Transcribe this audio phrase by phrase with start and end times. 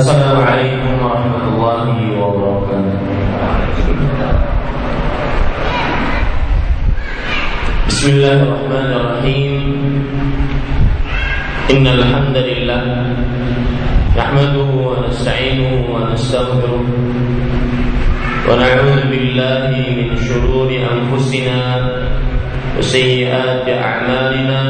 [0.00, 1.86] السلام عليكم ورحمة الله
[2.20, 2.96] وبركاته
[7.88, 9.54] بسم الله الرحمن الرحيم
[11.70, 12.82] إن الحمد لله
[14.16, 16.84] نحمده ونستعينه ونستغفره
[18.48, 21.60] ونعوذ بالله من شرور أنفسنا
[22.78, 24.62] وسيئات أعمالنا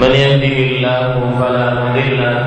[0.00, 2.46] من يهده الله فلا مضل له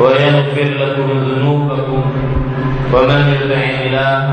[0.00, 2.02] ويغفر لكم ذنوبكم
[2.94, 4.24] ومن يطع الله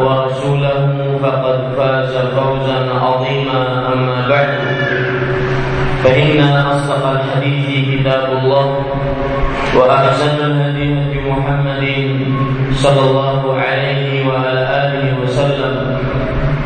[0.00, 3.92] ورسوله فقد فاز فوزا عظيما.
[3.92, 4.58] أما بعد
[6.04, 8.66] فإن أصدق الحديث كتاب الله
[9.76, 11.84] وأحسن الهدي هدي محمد
[12.72, 15.98] صلى الله عليه وعلى آله وسلم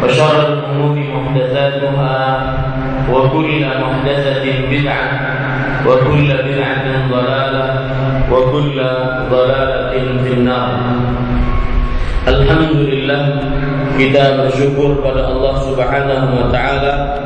[0.04, 2.18] وشر الأمور محدثاتها
[3.11, 5.09] وكل محدثه بدعه
[5.87, 7.69] وكل بدعه ضلاله
[8.31, 8.81] وكل
[9.31, 10.69] ضلالة في النار
[12.23, 13.35] Alhamdulillah
[13.99, 17.19] kita bersyukur pada Allah Subhanahu wa taala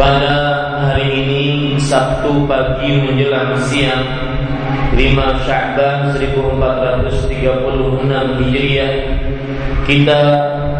[0.00, 0.32] pada
[0.80, 4.00] hari ini Sabtu pagi menjelang siang
[4.96, 8.92] 5 Sya'ban 1436 Hijriah
[9.84, 10.20] kita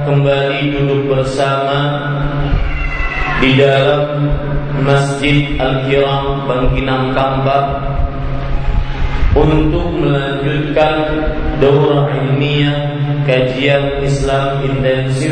[0.09, 2.01] kembali duduk bersama
[3.40, 4.28] di dalam
[4.84, 7.66] Masjid Al-Kiram Bangkinang Kambak
[9.32, 10.96] untuk melanjutkan
[11.64, 15.32] daurah ilmiah kajian Islam intensif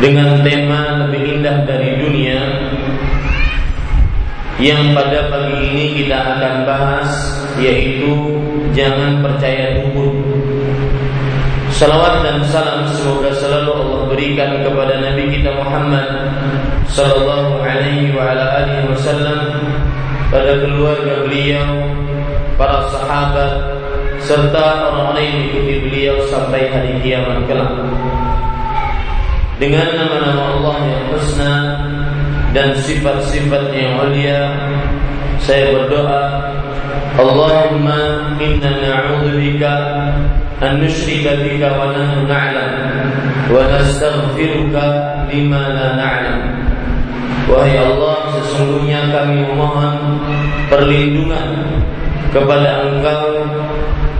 [0.00, 2.40] dengan tema lebih indah dari dunia
[4.56, 7.12] yang pada pagi ini kita akan bahas
[7.60, 8.40] yaitu
[8.72, 10.33] jangan percaya dukun.
[11.74, 16.06] Salawat dan salam semoga selalu Allah berikan kepada Nabi kita Muhammad
[16.86, 19.58] sallallahu alaihi wa ala alihi wasallam
[20.30, 21.66] pada keluarga beliau,
[22.54, 23.74] para sahabat,
[24.22, 27.74] serta orang-orang yang mengikuti beliau sampai hari kiamat kelak.
[29.58, 31.54] Dengan nama-nama Allah yang husna
[32.54, 34.46] dan sifat-sifat yang mulia,
[35.42, 36.54] saya berdoa,
[37.18, 39.74] Allahumma inna na'udzubika
[41.44, 42.72] bika wa nahnu na'lam
[43.52, 46.40] wa nastaghfiruka lima la na'lam.
[47.44, 49.96] Wahai Allah, sesungguhnya kami memohon
[50.72, 51.76] perlindungan
[52.32, 53.44] kepada Engkau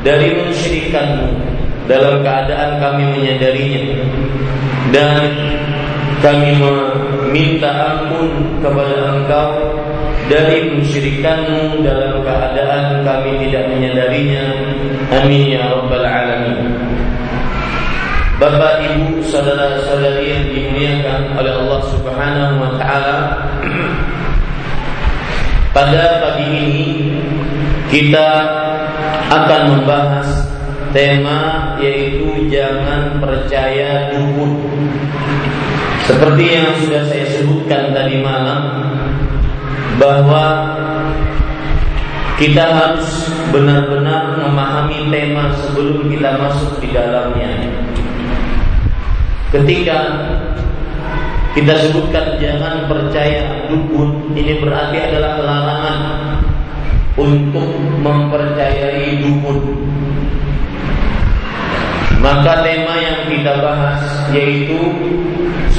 [0.04, 1.32] dari mensyirikanmu
[1.88, 3.84] dalam keadaan kami menyadarinya
[4.92, 5.24] dan
[6.20, 9.52] kami meminta ampun kepada Engkau
[10.28, 14.44] dari mensyirikanmu dalam keadaan kami tidak menyadarinya.
[15.14, 16.74] Amin ya rabbal alamin.
[18.34, 23.18] Bapak, Ibu, saudara-saudari yang dimuliakan oleh Allah Subhanahu wa taala.
[25.74, 26.86] Pada pagi ini
[27.94, 28.26] kita
[29.30, 30.50] akan membahas
[30.90, 34.66] tema yaitu jangan percaya dukun.
[36.10, 38.82] Seperti yang sudah saya sebutkan tadi malam
[39.94, 40.74] bahwa
[42.34, 47.50] kita harus benar-benar memahami tema sebelum kita masuk di dalamnya.
[49.54, 49.98] Ketika
[51.54, 55.98] kita sebutkan jangan percaya dukun, ini berarti adalah larangan
[57.14, 57.70] untuk
[58.02, 59.86] mempercayai dukun.
[62.18, 64.02] Maka tema yang kita bahas
[64.34, 64.80] yaitu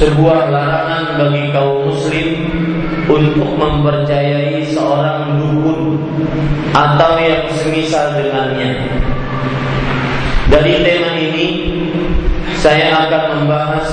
[0.00, 2.28] sebuah larangan bagi kaum muslim
[3.06, 6.02] untuk mempercayai seorang dukun
[6.74, 8.86] atau yang semisal dengannya.
[10.50, 11.46] Dari tema ini
[12.58, 13.88] saya akan membahas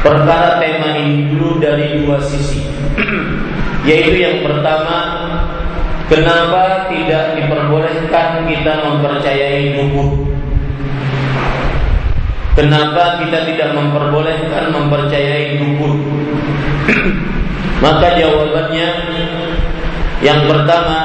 [0.00, 2.64] perkara tema ini dulu dari dua sisi.
[3.88, 5.26] Yaitu yang pertama
[6.06, 10.30] Kenapa tidak diperbolehkan kita mempercayai dukun?
[12.54, 15.98] Kenapa kita tidak memperbolehkan mempercayai dukun?
[17.80, 18.88] Maka jawabannya
[20.24, 20.98] yang pertama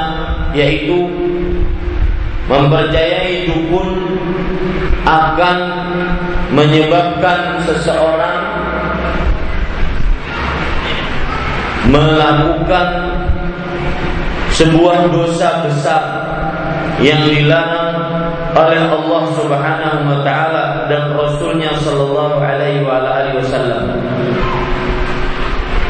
[0.56, 1.08] yaitu
[2.48, 4.20] mempercayai dukun
[5.08, 5.58] akan
[6.52, 8.44] menyebabkan seseorang
[11.92, 12.88] melakukan
[14.52, 16.04] sebuah dosa besar
[17.02, 17.98] yang dilarang
[18.52, 23.91] oleh Allah Subhanahu wa taala dan Rasulnya sallallahu alaihi wa alihi wasallam.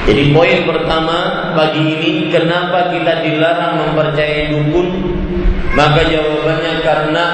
[0.01, 4.87] Jadi poin pertama pagi ini kenapa kita dilarang mempercayai dukun?
[5.77, 7.25] Maka jawabannya karena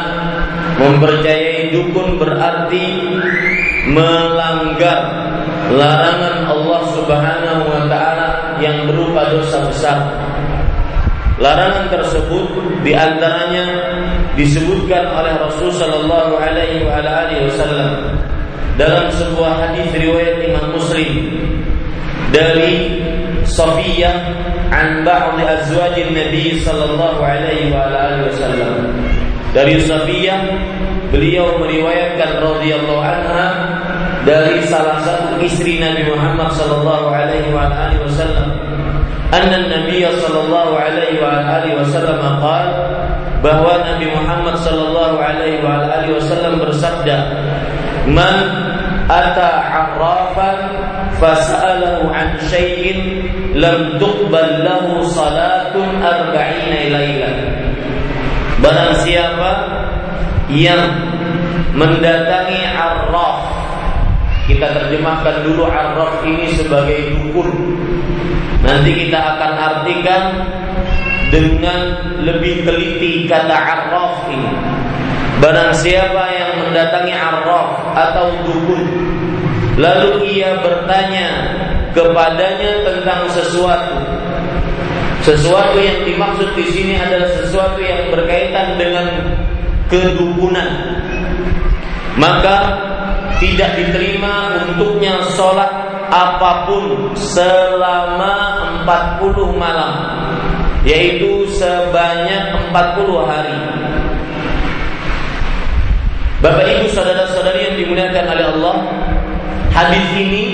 [0.76, 2.86] mempercayai dukun berarti
[3.88, 5.00] melanggar
[5.72, 8.28] larangan Allah Subhanahu wa taala
[8.60, 9.98] yang berupa dosa besar.
[11.40, 12.52] Larangan tersebut
[12.84, 13.66] di antaranya
[14.36, 18.18] disebutkan oleh Rasul Shallallahu Alaihi Wasallam
[18.76, 21.10] dalam sebuah hadis riwayat Imam Muslim
[22.32, 23.02] dari
[23.48, 24.16] Sofiyah
[24.68, 28.74] an ba'd azwaj Nabi sallallahu alaihi wa alihi wasallam.
[29.56, 30.40] Dari Sofiyah
[31.08, 33.48] beliau meriwayatkan radhiyallahu anha
[34.28, 38.52] dari salah satu istri Nabi Muhammad sallallahu alaihi wa alihi wasallam.
[39.32, 42.76] Anna Nabi sallallahu alaihi wa alihi wasallam qala
[43.40, 47.18] bahwa Nabi Muhammad sallallahu alaihi wa alihi wasallam bersabda,
[48.12, 48.36] "Man
[49.08, 50.60] ata arrafan
[51.18, 53.26] fas'alahu an syai'in
[53.58, 57.36] lam tuqbal lahu salatun arba'ina lailah
[58.62, 59.52] barang siapa
[60.54, 60.82] yang
[61.78, 63.46] mendatangi arraf
[64.48, 67.52] kita terjemahkan dulu arraf ini sebagai dukun
[68.68, 70.24] Nanti kita akan artikan
[71.32, 71.80] dengan
[72.20, 74.52] lebih teliti kata arraf ini.
[75.40, 79.07] Barang siapa yang mendatangi arraf atau dukun
[79.78, 81.28] lalu ia bertanya
[81.94, 83.98] kepadanya tentang sesuatu.
[85.26, 89.08] Sesuatu yang dimaksud di sini adalah sesuatu yang berkaitan dengan
[89.92, 90.72] kedukunan.
[92.16, 92.58] Maka
[93.38, 95.70] tidak diterima untuknya sholat
[96.08, 98.34] apa pun selama
[98.88, 99.94] 40 malam
[100.88, 103.58] yaitu sebanyak 40 hari.
[106.38, 108.76] Bapak Ibu saudara-saudari yang dimuliakan oleh Allah
[109.78, 110.46] hadis ini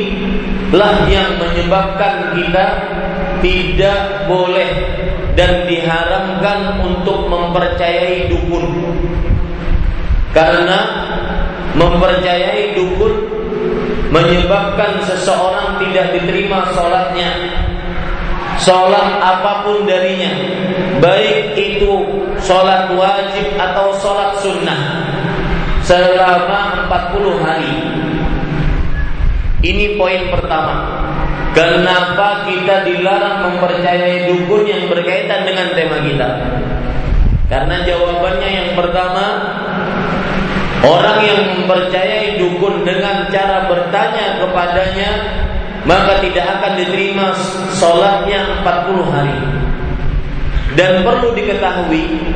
[0.75, 2.65] lah yang menyebabkan kita
[3.39, 4.71] tidak boleh
[5.39, 8.67] dan diharamkan untuk mempercayai dukun.
[10.35, 10.79] Karena
[11.77, 13.13] mempercayai dukun
[14.11, 17.33] menyebabkan seseorang tidak diterima sholatnya
[18.61, 20.29] sholat apa pun darinya
[21.01, 24.81] baik itu sholat wajib atau sholat sunnah
[25.81, 27.73] selama 40 hari
[29.63, 31.01] ini poin pertama
[31.54, 36.30] Kenapa kita dilarang mempercayai dukun yang berkaitan dengan tema kita?
[37.47, 39.26] Karena jawabannya yang pertama
[40.83, 45.11] Orang yang mempercayai dukun dengan cara bertanya kepadanya
[45.83, 47.35] maka tidak akan diterima
[47.76, 49.40] sholatnya 40 hari.
[50.73, 52.33] Dan perlu diketahui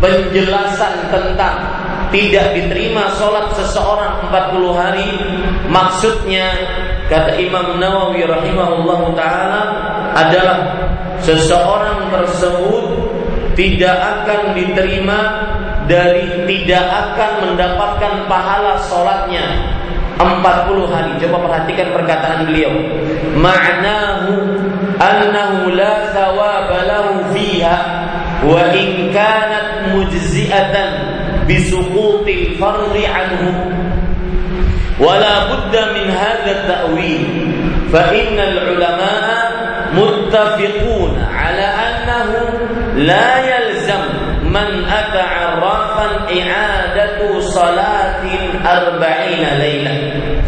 [0.00, 1.56] penjelasan tentang
[2.10, 5.10] tidak diterima sholat seseorang 40 hari
[5.68, 6.48] maksudnya
[7.08, 9.62] kata Imam Nawawi rahimahullah taala
[10.14, 10.58] adalah
[11.20, 12.84] seseorang tersebut
[13.54, 15.20] tidak akan diterima
[15.86, 19.46] dari tidak akan mendapatkan pahala sholatnya
[20.18, 21.12] 40 hari.
[21.26, 22.72] Coba perhatikan perkataan beliau.
[23.34, 24.32] Ma'nahu
[24.98, 27.78] annahu la thawaba lahu fiha
[28.46, 30.90] wa in kanat mujzi'atan
[31.48, 33.42] بسقوط الفرض عنه
[35.00, 37.24] ولا بد من هذا التأويل.
[37.92, 39.52] فإن العلماء
[39.94, 42.30] متفقون على أنه
[42.96, 44.02] لا يلزم
[44.50, 48.24] من أتى عرافا إعادة صلاة
[48.66, 49.96] أربعين ليلة.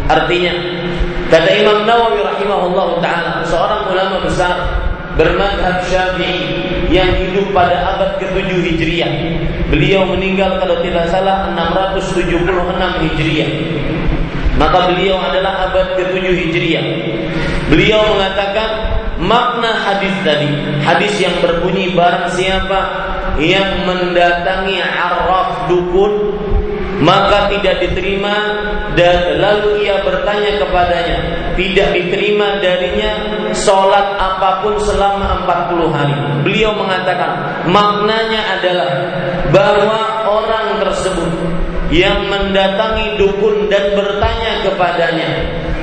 [0.07, 0.55] Artinya,
[1.31, 4.55] kata Imam Nawawi rahimahullah ta'ala, seorang ulama besar
[5.17, 6.45] bermadhab Syafi'i
[6.93, 9.11] yang hidup pada abad ke-7 Hijriah.
[9.73, 12.37] Beliau meninggal kalau tidak salah 676
[13.03, 13.51] Hijriah.
[14.57, 16.85] Maka beliau adalah abad ke-7 Hijriah.
[17.67, 18.69] Beliau mengatakan
[19.19, 20.47] makna hadis tadi,
[20.85, 22.79] hadis yang berbunyi barang siapa
[23.41, 26.33] yang mendatangi araf dukun
[26.97, 28.35] maka tidak diterima
[28.97, 31.17] dan lalu ia bertanya kepadanya
[31.57, 33.11] tidak diterima darinya
[33.57, 36.15] sholat apa pun selama 40 hari.
[36.45, 38.91] Beliau mengatakan maknanya adalah
[39.49, 41.33] bahwa orang tersebut
[41.89, 45.31] yang mendatangi dukun dan bertanya kepadanya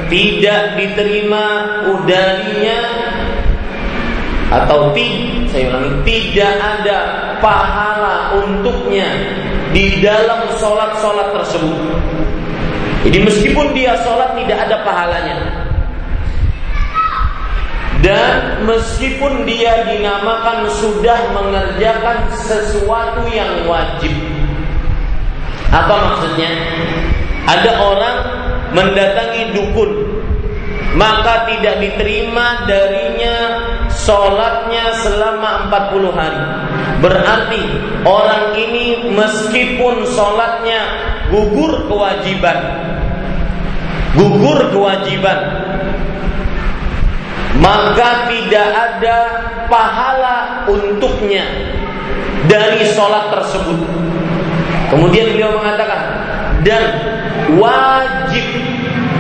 [0.07, 1.45] tidak diterima
[1.91, 2.79] udarinya
[4.53, 6.99] atau tidak saya ulangi tidak ada
[7.39, 9.09] pahala untuknya
[9.71, 11.79] di dalam sholat-sholat tersebut.
[13.05, 15.37] Jadi meskipun dia sholat tidak ada pahalanya.
[18.05, 24.13] Dan meskipun dia dinamakan sudah mengerjakan sesuatu yang wajib.
[25.73, 26.53] Apa maksudnya?
[27.49, 28.17] Ada orang
[28.73, 29.91] mendatangi dukun
[30.95, 33.37] maka tidak diterima darinya
[33.99, 36.43] sholatnya selama 40 hari.
[37.03, 37.63] Berarti
[38.07, 40.81] orang ini meskipun sholatnya
[41.29, 42.59] gugur kewajiban,
[44.17, 45.39] gugur kewajiban,
[47.61, 49.19] maka tidak ada
[49.69, 51.45] pahala untuknya
[52.51, 53.79] dari sholat tersebut.
[54.93, 56.01] Kemudian beliau mengatakan
[56.63, 56.83] dan
[57.59, 58.47] wajib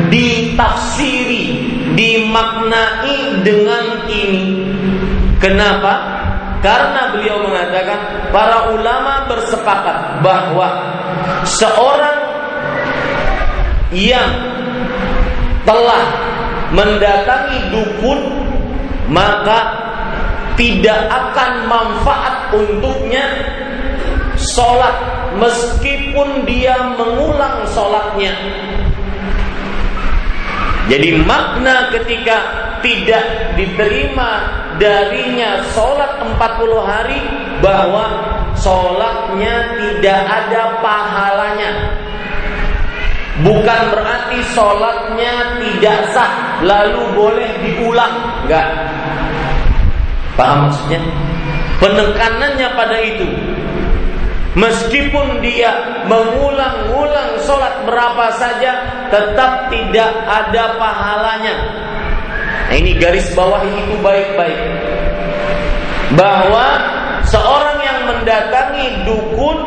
[0.08, 4.46] ditafsiri, dimaknai dengan ini.
[5.38, 6.22] Kenapa?
[6.64, 10.68] Karena beliau mengatakan para ulama bersepakat bahwa
[11.44, 12.18] seorang
[13.92, 14.32] yang
[15.68, 16.04] telah
[16.72, 18.20] mendatangi dukun
[19.12, 19.84] maka
[20.56, 23.24] tidak akan manfaat untuknya
[24.38, 24.94] sholat
[25.36, 28.32] meskipun dia mengulang sholatnya
[30.84, 32.36] jadi makna ketika
[32.84, 34.30] tidak diterima
[34.76, 36.36] darinya sholat 40
[36.84, 37.20] hari
[37.64, 38.04] bahwa
[38.60, 41.72] sholatnya tidak ada pahalanya.
[43.40, 48.68] Bukan berarti sholatnya tidak sah lalu boleh diulang, enggak.
[50.36, 51.00] Paham maksudnya?
[51.80, 53.26] Penekanannya pada itu
[54.54, 55.74] Meskipun dia
[56.06, 58.72] mengulang-ulang sholat berapa saja,
[59.10, 61.54] tetap tidak ada pahalanya.
[62.70, 64.60] Nah, ini garis bawah itu baik-baik.
[66.14, 66.66] Bahwa
[67.26, 69.58] seorang yang mendatangi dukun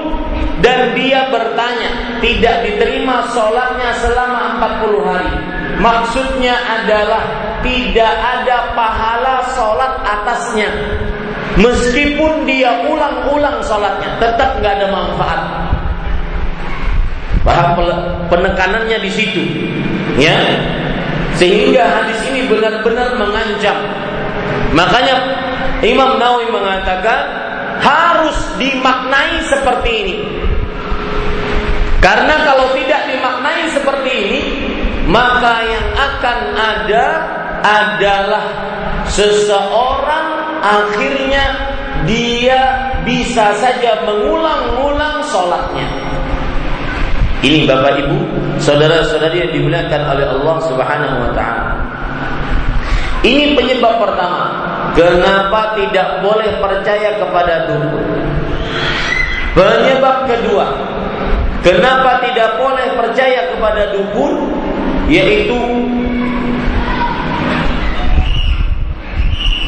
[0.63, 5.33] dan dia bertanya tidak diterima sholatnya selama 40 hari.
[5.77, 7.23] Maksudnya adalah
[7.59, 10.71] tidak ada pahala sholat atasnya.
[11.57, 15.41] Meskipun dia ulang-ulang sholatnya, tetap nggak ada manfaat.
[17.41, 17.69] Paham
[18.29, 19.43] penekanannya di situ,
[20.21, 20.37] ya.
[21.33, 23.77] Sehingga hadis ini benar-benar mengancam.
[24.73, 25.15] Makanya
[25.81, 27.21] Imam Nawawi mengatakan
[27.81, 30.17] harus dimaknai seperti ini.
[31.97, 34.41] Karena kalau tidak dimaknai seperti ini,
[35.09, 37.05] maka yang akan ada
[37.65, 38.45] adalah
[39.09, 41.43] seseorang akhirnya
[42.03, 42.59] dia
[43.07, 45.87] bisa saja mengulang-ulang sholatnya.
[47.43, 48.17] Ini Bapak Ibu,
[48.57, 51.73] saudara-saudari yang dimuliakan oleh Allah Subhanahu wa taala.
[53.21, 54.45] Ini penyebab pertama,
[54.93, 58.05] kenapa tidak boleh percaya kepada dukun.
[59.57, 60.65] Penyebab kedua,
[61.65, 64.53] kenapa tidak boleh percaya kepada dukun
[65.07, 65.57] yaitu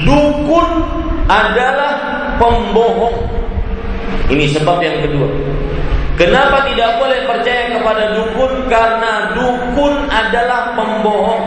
[0.03, 0.69] Dukun
[1.27, 1.93] adalah
[2.39, 3.17] pembohong.
[4.29, 5.27] Ini sebab yang kedua.
[6.19, 8.67] Kenapa tidak boleh percaya kepada dukun?
[8.67, 11.43] Karena dukun adalah pembohong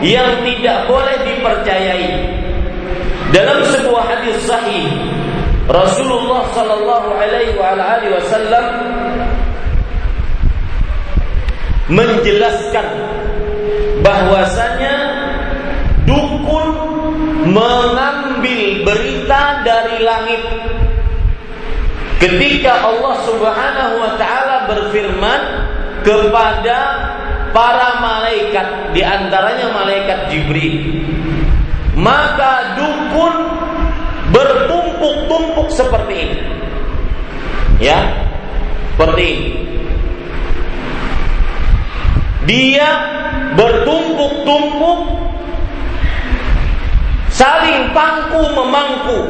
[0.00, 2.08] yang tidak boleh dipercayai.
[3.32, 4.88] Dalam sebuah hadis sahih,
[5.68, 7.58] Rasulullah sallallahu alaihi
[8.12, 8.66] wasallam
[11.90, 12.86] menjelaskan
[14.02, 15.05] bahwasanya
[17.46, 20.42] mengambil berita dari langit.
[22.16, 25.40] Ketika Allah Subhanahu wa taala berfirman
[26.00, 26.78] kepada
[27.52, 31.02] para malaikat di antaranya malaikat Jibril
[31.96, 33.34] maka dukun
[34.32, 36.38] bertumpuk-tumpuk seperti ini.
[37.80, 38.00] Ya
[38.96, 39.50] seperti ini.
[42.46, 42.88] Dia
[43.58, 44.98] bertumpuk-tumpuk
[47.36, 49.20] saling pangku memangku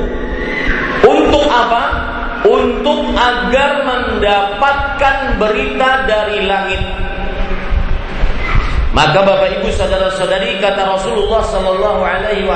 [1.02, 2.14] untuk apa?
[2.46, 6.78] Untuk agar mendapatkan berita dari langit.
[8.94, 12.46] Maka Bapak Ibu saudara-saudari kata Rasulullah sallallahu alaihi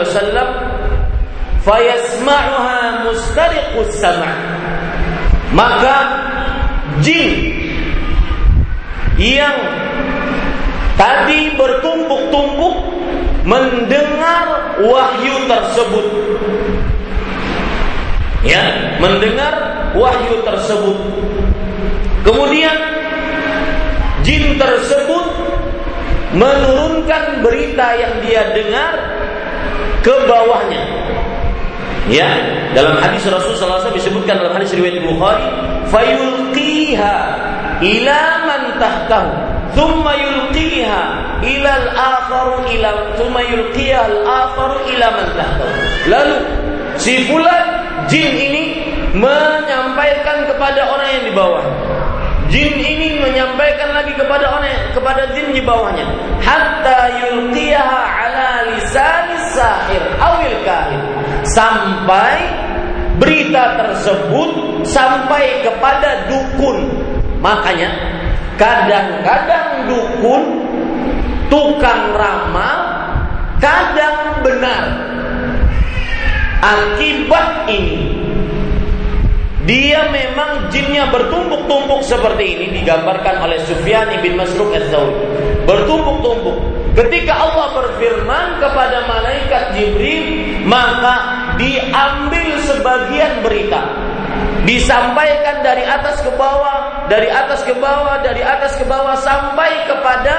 [0.00, 0.48] wasallam,
[1.66, 4.32] "Fayasma'uha mustariqus sama'."
[5.50, 5.96] Maka
[7.02, 7.58] jin
[9.18, 9.58] yang
[10.94, 12.89] tadi bertumpuk-tumpuk
[13.44, 16.06] mendengar wahyu tersebut.
[18.40, 19.52] Ya, mendengar
[19.92, 20.96] wahyu tersebut.
[22.24, 22.76] Kemudian
[24.24, 25.26] jin tersebut
[26.36, 28.92] menurunkan berita yang dia dengar
[30.00, 30.82] ke bawahnya.
[32.10, 32.26] Ya,
[32.74, 35.46] dalam hadis Rasulullah SAW disebutkan dalam hadis riwayat Bukhari,
[35.92, 37.16] fayulqiha
[37.78, 39.30] ila man tahtahu,
[39.74, 41.02] thumma yulqiha
[41.42, 45.28] ila al-akharu ila thumma yulqiha al-akharu ila man.
[46.10, 46.36] Lalu
[46.96, 47.64] si fulan
[48.10, 48.64] jin ini
[49.14, 51.64] menyampaikan kepada orang yang di bawah.
[52.50, 56.02] Jin ini menyampaikan lagi kepada orang kepada jin di bawahnya.
[56.42, 60.98] Hatta yulqiyaha ala lisan sahir awil kahin.
[61.46, 62.50] Sampai
[63.22, 66.90] berita tersebut sampai kepada dukun.
[67.38, 68.18] Makanya
[68.60, 70.42] kadang-kadang dukun
[71.48, 72.78] tukang ramal
[73.56, 74.84] kadang benar.
[76.60, 78.20] Akibat ini
[79.64, 85.16] dia memang jinnya bertumpuk-tumpuk seperti ini digambarkan oleh Sufyan bin Masruq Az-Zawri.
[85.64, 86.56] Bertumpuk-tumpuk.
[86.92, 90.24] Ketika Allah berfirman kepada malaikat Jibril,
[90.68, 94.09] maka diambil sebagian berita.
[94.68, 100.34] Disampaikan dari atas ke bawah, dari atas ke bawah, dari atas ke bawah sampai kepada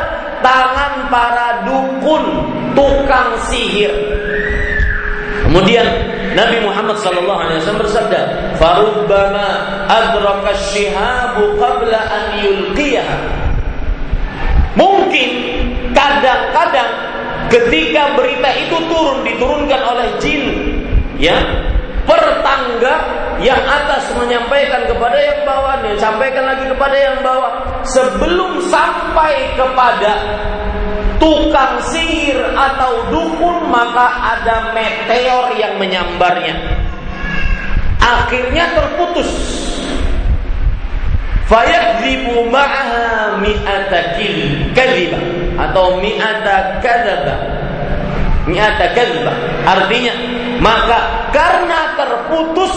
[0.45, 2.23] tangan para dukun,
[2.77, 3.89] tukang sihir.
[5.45, 5.83] Kemudian
[6.31, 8.21] Nabi Muhammad sallallahu alaihi wasallam bersabda,
[8.55, 9.47] "Farubbama
[9.89, 13.19] adraka syihabu qabla an yulqiyaha."
[14.79, 15.29] Mungkin
[15.91, 16.91] kadang-kadang
[17.51, 20.43] ketika berita itu turun diturunkan oleh jin,
[21.19, 21.35] ya,
[22.05, 22.95] pertangga
[23.41, 27.51] yang atas menyampaikan kepada yang bawah, dan sampaikan lagi kepada yang bawah
[27.85, 30.11] sebelum sampai kepada
[31.21, 36.57] tukang sihir atau dukun maka ada meteor yang menyambarnya.
[38.01, 39.29] Akhirnya terputus.
[41.45, 44.17] Fayakdzibu ma'aha mi'ata
[44.73, 45.19] kadhiba
[45.59, 47.35] atau mi'ata kadzaba.
[48.47, 49.33] Mi'ata kadzba.
[49.67, 50.15] Artinya
[50.61, 52.73] maka karena terputus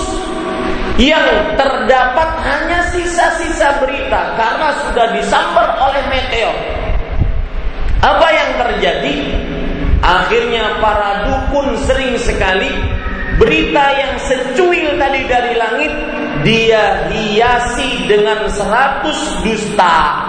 [0.97, 6.57] yang terdapat hanya sisa-sisa berita karena sudah disambar oleh meteor
[8.05, 9.16] apa yang terjadi?
[10.05, 12.68] Akhirnya para dukun sering sekali
[13.40, 15.92] berita yang secuil tadi dari langit
[16.44, 20.20] dia hiasi dengan seratus dusta.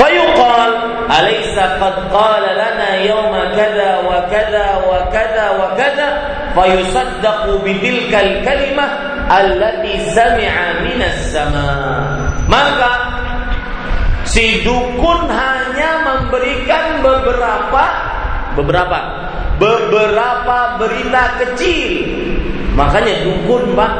[0.00, 0.72] Fayuqal
[1.12, 6.08] alaysa qad qala lana yawma kada wa kada wa kada wa kada
[6.56, 8.88] fayusaddaqu bidilkal kalimah
[9.28, 11.68] allati sami'a minas sama.
[12.48, 13.20] Maka
[14.30, 17.84] Si dukun hanya memberikan beberapa
[18.54, 18.98] beberapa
[19.58, 22.06] beberapa berita kecil.
[22.78, 23.92] Makanya dukun, Pak,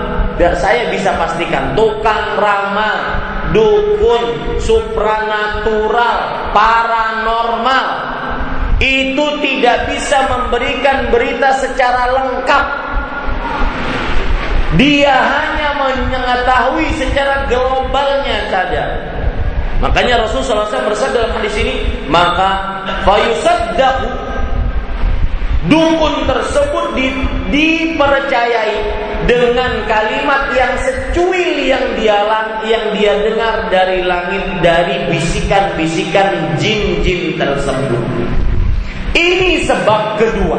[0.54, 3.18] saya bisa pastikan tukang ramal,
[3.50, 6.18] dukun, supranatural,
[6.54, 7.86] paranormal
[8.80, 12.66] itu tidak bisa memberikan berita secara lengkap.
[14.80, 18.84] Dia hanya mengetahui secara globalnya saja.
[19.80, 21.74] Makanya Rasulullah SAW bersabda dalam hadis ini,
[22.06, 24.29] maka fayusaddaqu
[25.68, 27.12] dukun tersebut di,
[27.52, 28.76] dipercayai
[29.28, 32.24] dengan kalimat yang secuil yang dia
[32.64, 38.00] yang dia dengar dari langit dari bisikan-bisikan jin-jin tersebut.
[39.12, 40.58] Ini sebab kedua.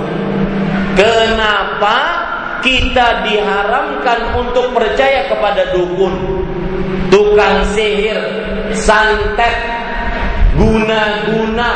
[0.93, 1.97] Kenapa
[2.61, 6.45] kita diharamkan untuk percaya kepada dukun,
[7.09, 8.21] tukang sihir,
[8.75, 9.55] santet,
[10.59, 11.71] guna-guna,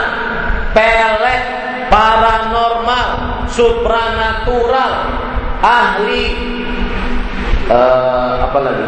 [0.76, 1.55] pelet,
[1.90, 3.10] paranormal,
[3.50, 4.94] supranatural,
[5.62, 6.26] ahli
[7.70, 8.86] uh, apa lagi?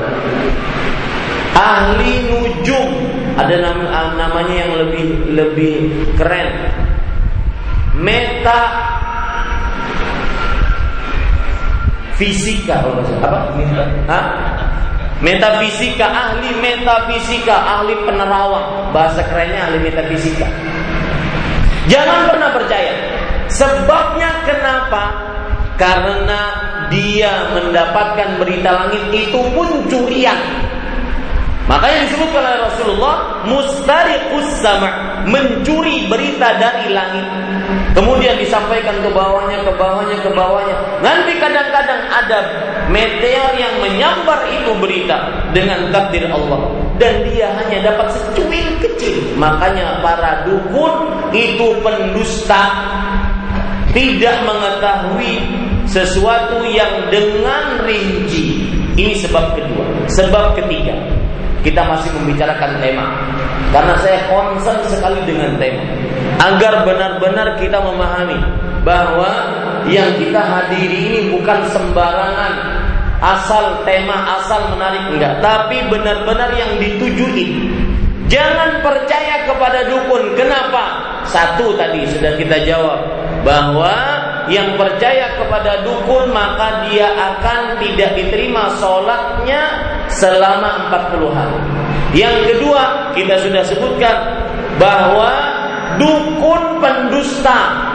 [1.57, 2.89] Ahli nujum,
[3.33, 5.75] ada nama, namanya yang lebih lebih
[6.13, 6.53] keren.
[7.97, 8.61] Meta
[12.17, 12.85] fisika
[13.25, 13.57] apa?
[13.57, 14.21] Meta?
[15.17, 18.93] Metafisika, ahli metafisika, ahli penerawang.
[18.93, 20.45] Bahasa kerennya ahli metafisika.
[21.87, 22.93] Jangan pernah percaya.
[23.47, 25.03] Sebabnya kenapa?
[25.79, 26.41] Karena
[26.91, 30.39] dia mendapatkan berita langit itu pun curian.
[31.67, 37.27] Makanya disebutkan oleh Rasulullah mustariqus sama mencuri berita dari langit.
[37.91, 40.75] Kemudian disampaikan ke bawahnya, ke bawahnya, ke bawahnya.
[41.03, 42.39] Nanti kadang-kadang ada
[42.87, 46.71] meteor yang menyambar itu berita dengan takdir Allah.
[46.95, 48.76] Dan dia hanya dapat secuil.
[49.35, 50.93] Makanya para dukun
[51.35, 52.63] itu pendusta.
[53.91, 55.41] Tidak mengetahui
[55.89, 58.67] sesuatu yang dengan rinci.
[58.93, 59.85] Ini sebab kedua.
[60.13, 60.93] Sebab ketiga.
[61.65, 63.05] Kita masih membicarakan tema.
[63.73, 65.83] Karena saya concern sekali dengan tema
[66.37, 68.37] agar benar-benar kita memahami
[68.85, 69.31] bahwa
[69.89, 72.53] yang kita hadiri ini bukan sembarangan
[73.17, 77.65] asal tema asal menarik enggak tapi benar-benar yang ditujui
[78.27, 80.35] jangan percaya kepada dukun.
[80.35, 80.83] Kenapa?
[81.27, 82.99] Satu tadi sudah kita jawab.
[83.43, 83.95] Bahwa
[84.51, 89.61] yang percaya kepada dukun maka dia akan tidak diterima sholatnya
[90.11, 91.59] selama 40 hari.
[92.15, 94.15] Yang kedua kita sudah sebutkan
[94.79, 95.31] bahwa
[95.99, 97.87] dukun pendusta.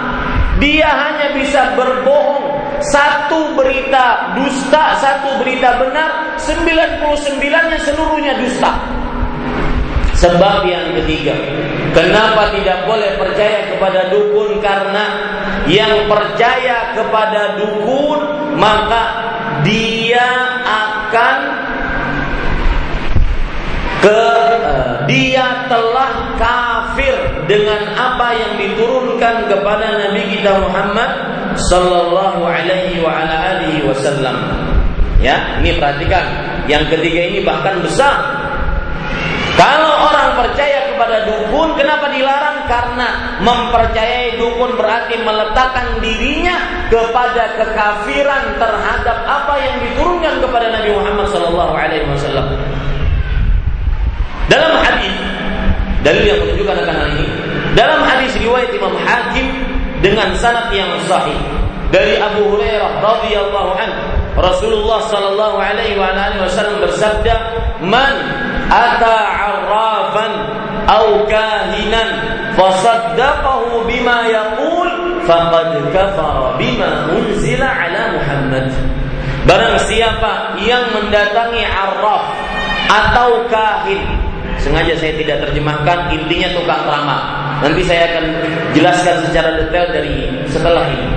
[0.60, 2.54] Dia hanya bisa berbohong.
[2.82, 8.74] Satu berita dusta, satu berita benar, 99-nya seluruhnya dusta.
[10.22, 11.34] Sebab yang ketiga,
[11.90, 15.04] kenapa tidak boleh percaya kepada dukun karena
[15.66, 18.22] yang percaya kepada dukun
[18.54, 19.02] maka
[19.66, 20.30] dia
[20.62, 21.36] akan
[24.02, 24.22] ke
[24.62, 27.14] uh, dia telah kafir
[27.50, 31.10] dengan apa yang diturunkan kepada Nabi kita Muhammad
[31.58, 34.38] sallallahu alaihi wa ala alihi wasallam.
[35.22, 36.50] Ya, ini perhatikan.
[36.66, 38.42] Yang ketiga ini bahkan besar.
[39.62, 42.66] Kalau orang percaya kepada dukun, kenapa dilarang?
[42.66, 46.58] Karena mempercayai dukun berarti meletakkan dirinya
[46.90, 52.46] kepada kekafiran terhadap apa yang diturunkan kepada Nabi Muhammad wasallam.
[54.50, 55.14] Dalam hadis
[56.02, 57.26] dalil yang menunjukkan akan hal ini.
[57.78, 59.46] Dalam hadis riwayat Imam Hakim
[60.02, 61.38] dengan sanad yang sahih
[61.94, 64.02] dari Abu Hurairah radhiyallahu anhu
[64.34, 65.94] Rasulullah sallallahu alaihi
[66.42, 67.34] wasallam bersabda,
[67.84, 70.32] "Man ata 'arrafan
[70.86, 72.08] aw kahinan
[72.58, 74.90] fasaddaqahu bima yaqul
[75.24, 78.66] faqad kafara bima unzila ala Muhammad."
[79.42, 82.30] Barang siapa yang mendatangi arraf
[82.86, 84.22] atau kahin
[84.62, 87.22] Sengaja saya tidak terjemahkan intinya tukang ramal.
[87.66, 88.24] Nanti saya akan
[88.70, 91.08] jelaskan secara detail dari setelah ini.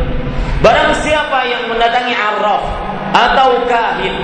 [0.65, 2.63] Barang siapa yang mendatangi arraf
[3.13, 4.15] atau kahin,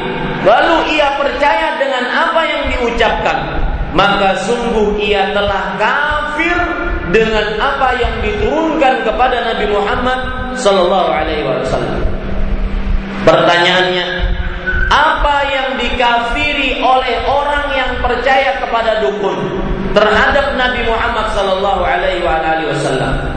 [0.41, 3.37] lalu ia percaya dengan apa yang diucapkan,
[3.93, 6.57] maka sungguh ia telah kafir
[7.11, 10.19] dengan apa yang diturunkan kepada Nabi Muhammad
[10.55, 12.01] sallallahu alaihi wasallam.
[13.21, 14.05] Pertanyaannya,
[14.89, 19.59] apa yang dikafiri oleh orang yang percaya kepada dukun
[19.91, 23.27] terhadap Nabi Muhammad sallallahu alaihi wasallam.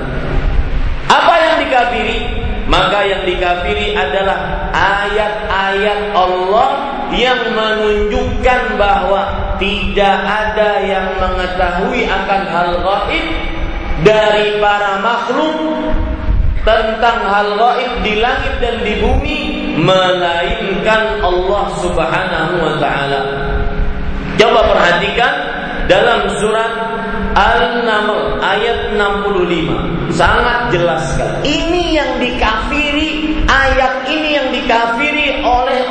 [1.10, 2.18] Apa yang dikafiri?
[2.64, 12.70] Maka yang dikafiri adalah ayat-ayat Allah yang menunjukkan bahwa tidak ada yang mengetahui akan hal
[12.82, 13.26] gaib
[14.02, 15.56] dari para makhluk
[16.66, 19.40] tentang hal gaib di langit dan di bumi
[19.78, 23.20] melainkan Allah Subhanahu wa taala.
[24.34, 25.34] Coba perhatikan
[25.86, 26.72] dalam surat
[27.34, 31.42] Al-Naml ayat 65 sangat jelas sekali.
[31.42, 35.23] Ini yang dikafiri, ayat ini yang dikafiri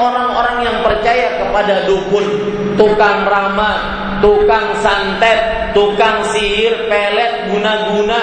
[0.04, 2.26] orang-orang yang percaya kepada dukun,
[2.76, 3.80] tukang ramal,
[4.20, 8.22] tukang santet, tukang sihir, pelet, guna-guna,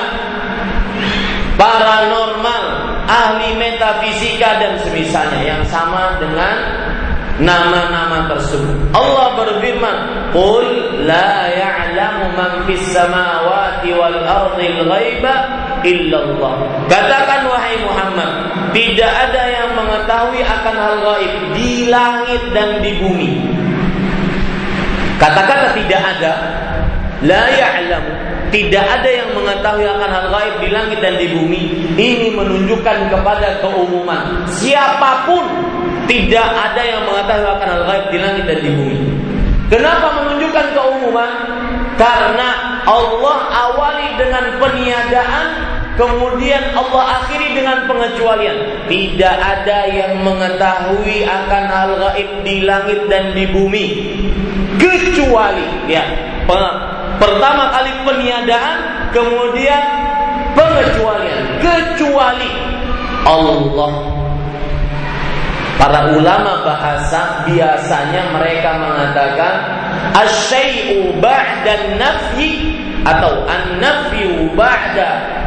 [1.57, 2.65] paranormal,
[3.09, 5.41] ahli metafisika dan semisalnya.
[5.57, 6.57] Yang sama dengan
[7.41, 8.93] nama-nama tersebut.
[8.93, 9.97] Allah berfirman,
[10.37, 10.67] "Qul
[11.09, 15.35] la ya'lamu man fis samawati wal ardi ghaiba
[15.83, 18.31] illallah." Katakan wahai Muhammad,
[18.77, 23.33] tidak ada yang mengetahui akan hal gaib di langit dan di bumi.
[25.21, 26.33] Kata-kata tidak ada,
[27.21, 31.63] la ya'lamu tidak ada yang mengetahui akan hal gaib di langit dan di bumi.
[31.95, 34.43] Ini menunjukkan kepada keumuman.
[34.51, 35.47] Siapa pun
[36.11, 38.99] tidak ada yang mengetahui akan hal gaib di langit dan di bumi.
[39.71, 41.31] Kenapa menunjukkan keumuman?
[41.95, 45.47] Karena Allah awali dengan peniadaan,
[46.01, 48.89] kemudian Allah akhiri dengan pengecualian.
[48.89, 53.87] Tidak ada yang mengetahui akan hal gaib di langit dan di bumi
[54.81, 56.01] kecuali ya
[57.21, 58.77] Pertama kali peniadaan,
[59.13, 59.85] kemudian
[60.57, 61.61] pengecualian.
[61.61, 62.51] Kecuali
[63.29, 63.93] Allah.
[65.77, 69.55] Para ulama bahasa biasanya mereka mengatakan
[70.13, 75.41] asyai'u ba'da nafyi atau an-nafyu ba'da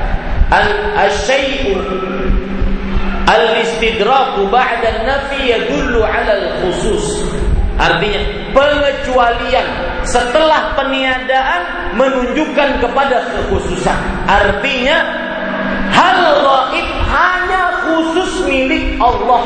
[0.53, 1.73] al-syai'u
[3.25, 7.25] al-istidraku ba'da nafi yadullu 'ala al-khusus.
[7.73, 8.21] Artinya
[8.53, 9.67] pengecualian
[10.05, 11.61] setelah peniadaan
[11.97, 13.97] menunjukkan kepada kekhususan.
[14.29, 14.97] Artinya
[15.89, 19.41] hal gaib hanya khusus milik Allah.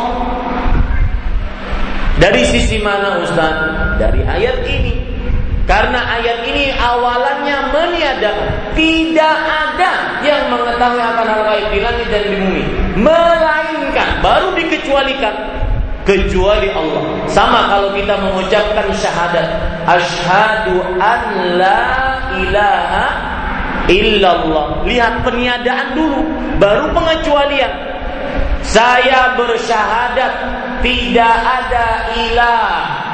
[2.19, 3.55] Dari sisi mana Ustaz?
[4.01, 5.06] Dari ayat ini.
[5.67, 8.71] Karena ayat ini awalannya meniadakan.
[8.71, 9.91] Tidak ada
[10.23, 12.63] yang mengetahui akan hal gaib di langit dan di bumi.
[12.95, 15.35] Melainkan, baru dikecualikan.
[16.07, 17.03] Kecuali Allah.
[17.27, 19.47] Sama kalau kita mengucapkan syahadat.
[19.83, 21.21] Ashadu an
[21.59, 21.83] la
[22.39, 23.05] ilaha
[23.91, 24.87] illallah.
[24.87, 26.23] Lihat peniadaan dulu.
[26.63, 27.75] Baru pengecualian.
[28.63, 30.31] Saya bersyahadat
[30.79, 33.06] tidak ada ilah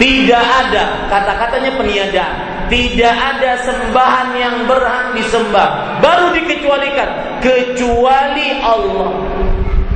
[0.00, 2.36] tidak ada kata-katanya peniadaan.
[2.72, 6.00] Tidak ada sembahan yang berhak disembah.
[6.00, 9.12] Baru dikecualikan kecuali Allah.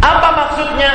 [0.04, 0.90] Apa maksudnya?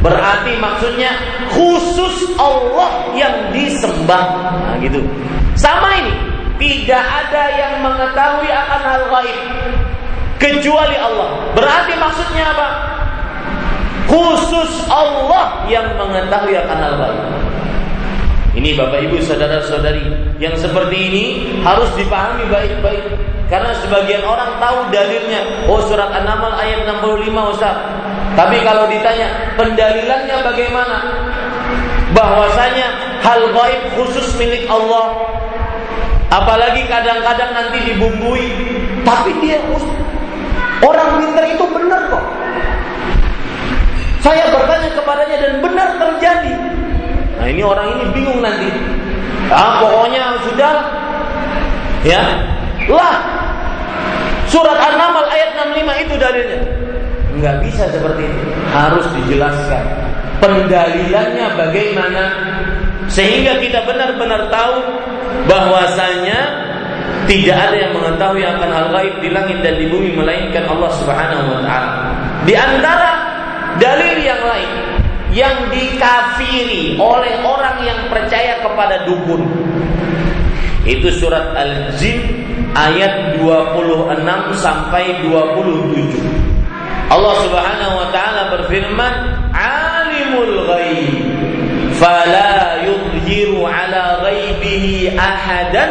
[0.00, 1.12] Berarti maksudnya
[1.52, 4.24] khusus Allah yang disembah.
[4.72, 5.04] Nah, gitu.
[5.58, 6.14] Sama ini,
[6.56, 9.40] tidak ada yang mengetahui akan hal gaib
[10.40, 11.52] kecuali Allah.
[11.52, 12.68] Berarti maksudnya apa?
[14.08, 17.44] Khusus Allah yang mengetahui akan hal gaib.
[18.54, 21.24] Ini Bapak Ibu saudara-saudari yang seperti ini
[21.66, 23.02] harus dipahami baik-baik
[23.50, 25.66] karena sebagian orang tahu dalilnya.
[25.66, 27.76] Oh surat An-Naml ayat 65 Ustaz.
[28.38, 30.98] Tapi kalau ditanya pendalilannya bagaimana?
[32.14, 35.18] Bahwasanya hal gaib khusus milik Allah.
[36.30, 38.54] Apalagi kadang-kadang nanti dibumbui.
[39.02, 39.58] Tapi dia
[40.78, 42.24] orang pintar itu benar kok.
[44.22, 46.54] Saya bertanya kepadanya dan benar terjadi.
[47.44, 48.72] Nah ini orang ini bingung nanti.
[49.52, 50.72] Ah pokoknya sudah
[52.00, 52.40] ya
[52.88, 53.20] lah
[54.48, 56.60] surat An-Naml ayat 65 itu dalilnya.
[57.36, 58.40] Enggak bisa seperti itu.
[58.72, 59.84] Harus dijelaskan
[60.40, 62.24] pendalilannya bagaimana
[63.12, 64.80] sehingga kita benar-benar tahu
[65.44, 66.40] bahwasanya
[67.28, 71.44] tidak ada yang mengetahui akan hal gaib di langit dan di bumi melainkan Allah Subhanahu
[71.44, 71.92] wa taala.
[72.48, 73.12] Di antara
[73.76, 74.83] dalil yang lain
[75.34, 79.42] yang dikafiri oleh orang yang percaya kepada dukun.
[80.86, 82.22] Itu surat Al-Jin
[82.70, 86.54] ayat 26 sampai 27.
[87.10, 89.12] Allah Subhanahu wa taala berfirman,
[89.54, 91.14] "Alimul ghaib
[91.98, 95.90] fala yudhiru ala ghaibihi ahadan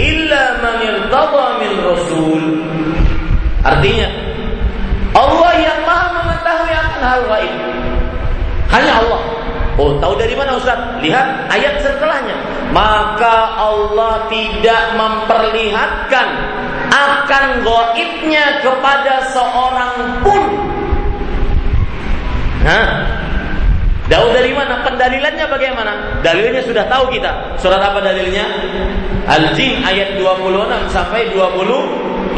[0.00, 2.42] illa man irtada min rasul."
[3.60, 4.08] Artinya,
[5.12, 7.54] Allah yang Maha mengetahui akan hal gaib.
[8.70, 9.20] Hanya Allah.
[9.80, 10.76] Oh, tahu dari mana Ustaz?
[11.00, 12.36] Lihat ayat setelahnya.
[12.70, 16.28] Maka Allah tidak memperlihatkan
[16.90, 20.42] akan goibnya kepada seorang pun.
[22.60, 22.88] Nah,
[24.10, 24.82] Tahu dari mana?
[24.82, 25.92] Pendalilannya bagaimana?
[26.26, 27.54] Dalilnya sudah tahu kita.
[27.62, 28.42] Surat apa dalilnya?
[29.30, 32.34] Al-Jin ayat 26 sampai 27.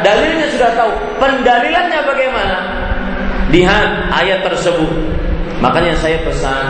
[0.00, 0.96] Dalilnya sudah tahu.
[1.20, 2.56] Pendalilannya bagaimana?
[3.48, 4.92] Lihat ayat tersebut.
[5.58, 6.64] Makanya saya pesan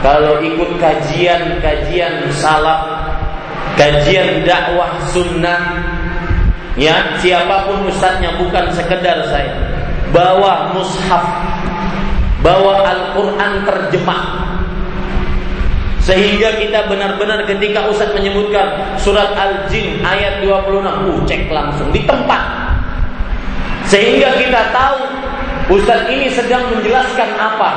[0.00, 2.88] kalau ikut kajian-kajian salaf,
[3.76, 5.80] kajian dakwah sunnah,
[6.76, 9.56] ya siapa pun ustadznya bukan sekedar saya,
[10.12, 11.24] bawa mushaf,
[12.40, 14.24] bawa Al-Quran terjemah,
[16.00, 22.40] sehingga kita benar-benar ketika Ustaz menyebutkan surat Al-Jin ayat 26, uh, cek langsung di tempat.
[23.84, 24.98] Sehingga kita tahu
[25.70, 27.70] Ustaz ini sedang menjelaskan apa?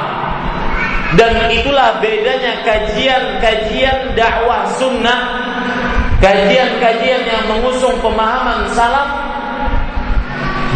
[1.14, 5.46] Dan itulah bedanya kajian-kajian dakwah sunnah
[6.18, 9.14] Kajian-kajian yang mengusung pemahaman salaf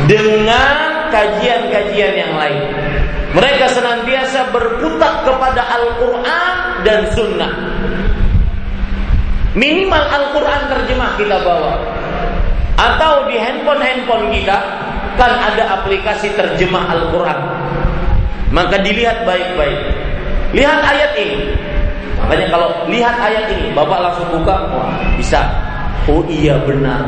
[0.06, 2.64] Dengan kajian-kajian yang lain.
[3.32, 7.52] Mereka senantiasa berputar kepada Al-Quran dan sunnah.
[9.58, 11.76] Minimal Al-Quran terjemah kita bawa.
[12.78, 14.58] Atau di handphone-handphone kita
[15.18, 17.40] kan ada aplikasi terjemah Al-Quran.
[18.54, 19.82] Maka dilihat baik-baik.
[20.56, 21.52] Lihat ayat ini.
[22.24, 25.44] Makanya kalau lihat ayat ini, Bapak langsung buka, wah bisa.
[26.08, 27.04] Oh iya benar.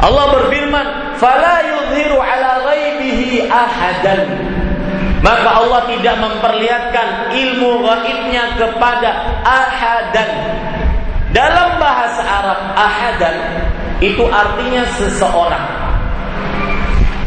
[0.00, 0.86] Allah berfirman,
[1.20, 4.26] "Fala yudhiru ala ghaibihi ahadan."
[5.20, 9.10] Maka Allah tidak memperlihatkan ilmu gaibnya kepada
[9.44, 10.30] ahadan.
[11.30, 13.36] Dalam bahasa Arab, ahadan
[14.00, 15.79] itu artinya seseorang.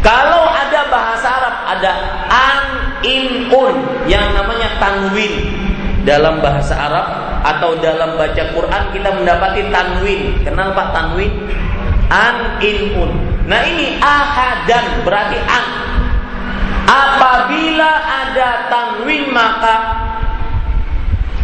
[0.04, 1.92] Kalau ada bahasa Arab ada
[2.28, 2.60] an,
[3.08, 5.32] in, un yang namanya tanwin
[6.04, 7.08] dalam bahasa Arab
[7.44, 10.44] atau dalam baca Quran kita mendapati tanwin.
[10.44, 11.32] Kenal Pak tanwin?
[12.12, 13.12] An in un.
[13.48, 15.66] Nah ini ahadan berarti an.
[16.84, 20.04] Apabila ada tanwin maka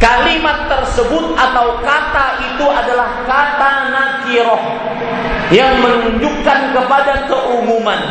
[0.03, 4.63] kalimat tersebut atau kata itu adalah kata nakiroh
[5.49, 8.01] yang menunjukkan kepada keumuman.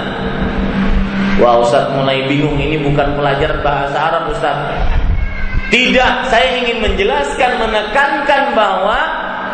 [1.39, 4.59] Wah Ustaz mulai bingung ini bukan pelajar bahasa Arab Ustaz.
[5.69, 8.99] Tidak, saya ingin menjelaskan menekankan bahwa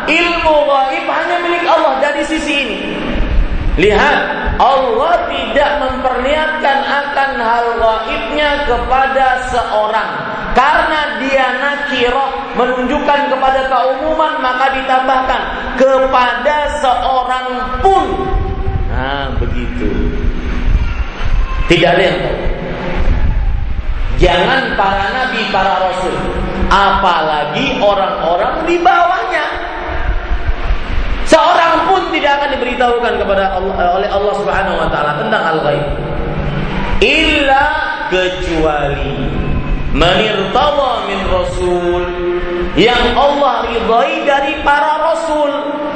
[0.07, 2.77] ilmu gaib hanya milik Allah dari sisi ini.
[3.75, 4.17] Lihat,
[4.55, 10.11] Allah tidak memperlihatkan akan hal gaibnya kepada seorang.
[10.55, 15.41] Karena dia nakirah menunjukkan kepada keumuman maka ditambahkan
[15.75, 17.47] kepada seorang
[17.83, 18.05] pun.
[18.87, 19.91] Nah, begitu.
[21.67, 22.19] Tidak ada yang.
[24.15, 26.15] Jangan para nabi, para rasul,
[26.71, 29.74] apalagi orang-orang di bawahnya.
[31.25, 35.85] Seorang pun tidak akan diberitahukan kepada Allah, oleh Allah Subhanahu wa taala tentang al ghaib.
[37.01, 37.65] Illa
[38.13, 39.13] kecuali
[39.91, 42.03] manirtawa min rasul
[42.75, 45.49] yang Allah ridhai dari para rasul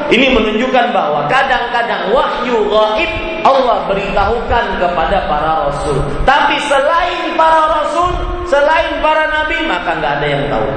[0.09, 3.11] ini menunjukkan bahwa kadang-kadang wahyu gaib
[3.45, 6.01] Allah beritahukan kepada para rasul.
[6.25, 8.11] Tapi selain para rasul,
[8.49, 10.69] selain para nabi, maka nggak ada yang tahu.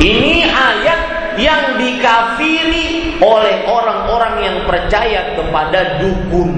[0.00, 6.50] Ini ayat yang dikafiri oleh orang-orang yang percaya kepada dukun.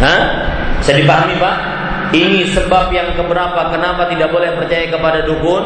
[0.00, 0.22] Hah?
[0.80, 1.56] Bisa dipahami Pak?
[2.10, 5.62] Ini sebab yang keberapa kenapa tidak boleh percaya kepada dukun?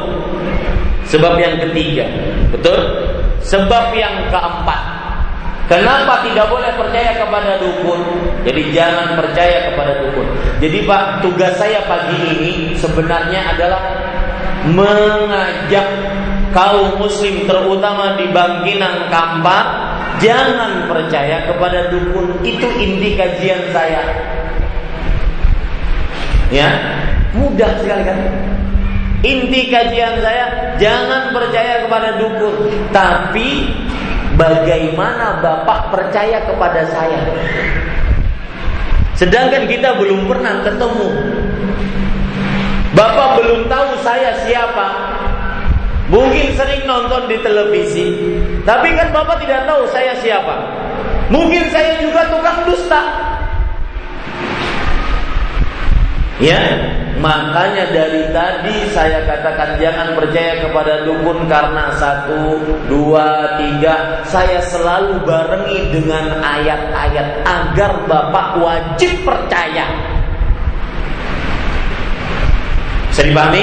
[1.08, 2.08] Sebab yang ketiga,
[2.50, 2.80] betul?
[3.44, 4.80] Sebab yang keempat,
[5.68, 8.00] kenapa tidak boleh percaya kepada dukun?
[8.44, 10.26] Jadi jangan percaya kepada dukun.
[10.64, 13.80] Jadi Pak, tugas saya pagi ini sebenarnya adalah
[14.68, 15.86] mengajak
[16.54, 19.64] kaum muslim terutama di Bangkinang Kampar
[20.22, 22.38] jangan percaya kepada dukun.
[22.46, 24.02] Itu inti kajian saya.
[26.54, 26.70] Ya,
[27.34, 28.18] mudah sekali kan?
[29.24, 33.72] Inti kajian saya jangan percaya kepada dukun, tapi
[34.38, 37.18] bagaimana Bapak percaya kepada saya?
[39.16, 41.08] Sedangkan kita belum pernah ketemu.
[42.94, 45.13] Bapak belum tahu saya siapa.
[46.14, 48.14] Mungkin sering nonton di televisi,
[48.62, 50.54] tapi kan Bapak tidak tahu saya siapa.
[51.26, 53.02] Mungkin saya juga tukang dusta.
[56.38, 56.60] Ya,
[57.18, 64.22] makanya dari tadi saya katakan jangan percaya kepada dukun karena satu, dua, tiga.
[64.26, 69.86] Saya selalu barengi dengan ayat-ayat agar bapak wajib percaya.
[73.10, 73.62] Bisa dipahami?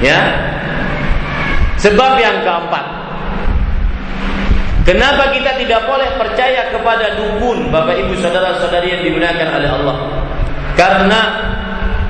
[0.00, 0.20] Ya.
[1.80, 3.00] Sebab yang keempat,
[4.80, 9.96] Kenapa kita tidak boleh percaya kepada dukun, Bapak Ibu saudara-saudari yang dimuliakan oleh Allah?
[10.74, 11.20] Karena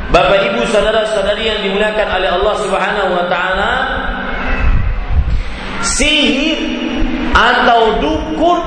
[0.09, 3.73] Bapak Ibu saudara-saudari yang dimuliakan oleh Allah Subhanahu wa taala
[5.83, 6.57] sihir
[7.37, 8.61] atau dukun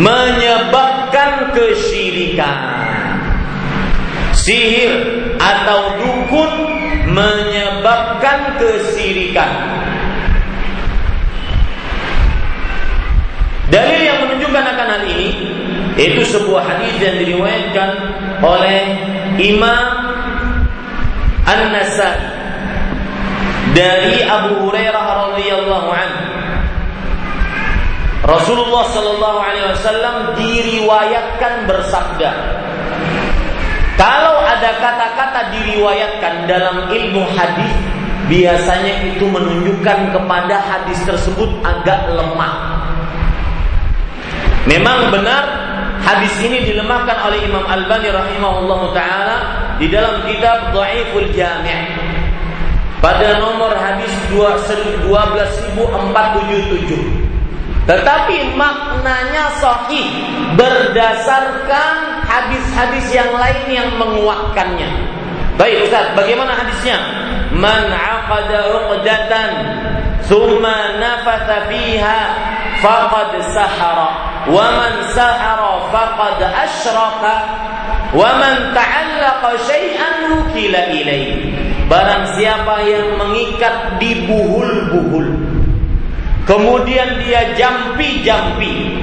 [0.00, 2.58] menyebabkan kesyirikan.
[4.36, 4.92] Sihir
[5.40, 6.52] atau dukun
[7.10, 9.48] menyebabkan kesyirikan.
[13.72, 15.30] Dalil yang menunjukkan akan hal ini
[15.96, 17.90] yaitu sebuah hadis yang diriwayatkan
[18.44, 18.80] oleh
[19.40, 19.84] Imam
[21.48, 22.20] An-Nasai
[23.72, 26.24] dari Abu Hurairah radhiyallahu anhu.
[28.26, 32.30] Rasulullah sallallahu alaihi wasallam diriwayatkan bersabda,
[33.96, 37.72] kalau ada kata-kata diriwayatkan dalam ilmu hadis,
[38.28, 42.76] biasanya itu menunjukkan kepada hadis tersebut agak lemah.
[44.68, 45.48] Memang benar
[46.04, 49.36] hadis ini dilemahkan oleh Imam Al-Bani rahimahullah taala
[49.80, 51.96] di dalam kitab Dhaiful Jami'
[53.00, 57.15] pada nomor hadis 12477.
[57.86, 60.10] Tetapi maknanya sahih
[60.58, 64.90] berdasarkan hadis-hadis yang lain yang menguatkannya.
[65.54, 66.98] Baik Ustaz, bagaimana hadisnya?
[67.54, 69.50] Man aqada uqdatan
[70.26, 72.20] thumma nafatha fiha
[72.82, 74.10] faqad sahara
[74.50, 77.34] wa man sahara faqad asyraka
[78.12, 81.54] wa man ta'allaqa syai'an wukila ilaihi.
[81.86, 85.25] Barang siapa yang mengikat di buhul-buhul
[86.46, 89.02] Kemudian dia jampi-jampi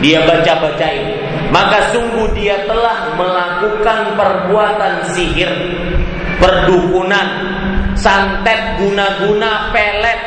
[0.00, 5.50] Dia baca-bacain maka sungguh dia telah melakukan perbuatan sihir,
[6.38, 7.28] perdukunan,
[7.98, 10.20] santet guna-guna pelet.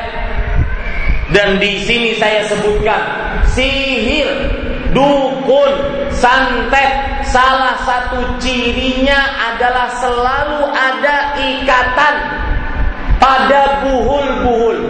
[1.31, 3.01] Dan di sini saya sebutkan
[3.55, 4.27] sihir,
[4.91, 5.71] dukun,
[6.11, 9.17] santet, salah satu cirinya
[9.55, 12.15] adalah selalu ada ikatan
[13.17, 14.82] pada buhul-buhul.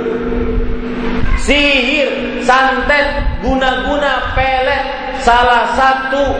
[1.43, 4.83] Sihir, santet, guna-guna pelet,
[5.19, 6.39] salah satu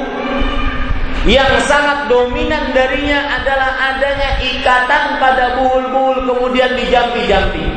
[1.28, 7.68] yang sangat dominan darinya adalah adanya ikatan pada buhul-buhul kemudian dijampi-jampi.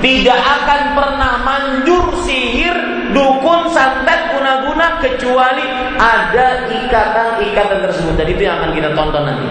[0.00, 2.74] Tidak akan pernah manjur sihir,
[3.12, 5.68] dukun, santet, guna-guna kecuali
[6.00, 8.16] ada ikatan-ikatan tersebut.
[8.16, 9.48] Dan itu yang akan kita tonton nanti.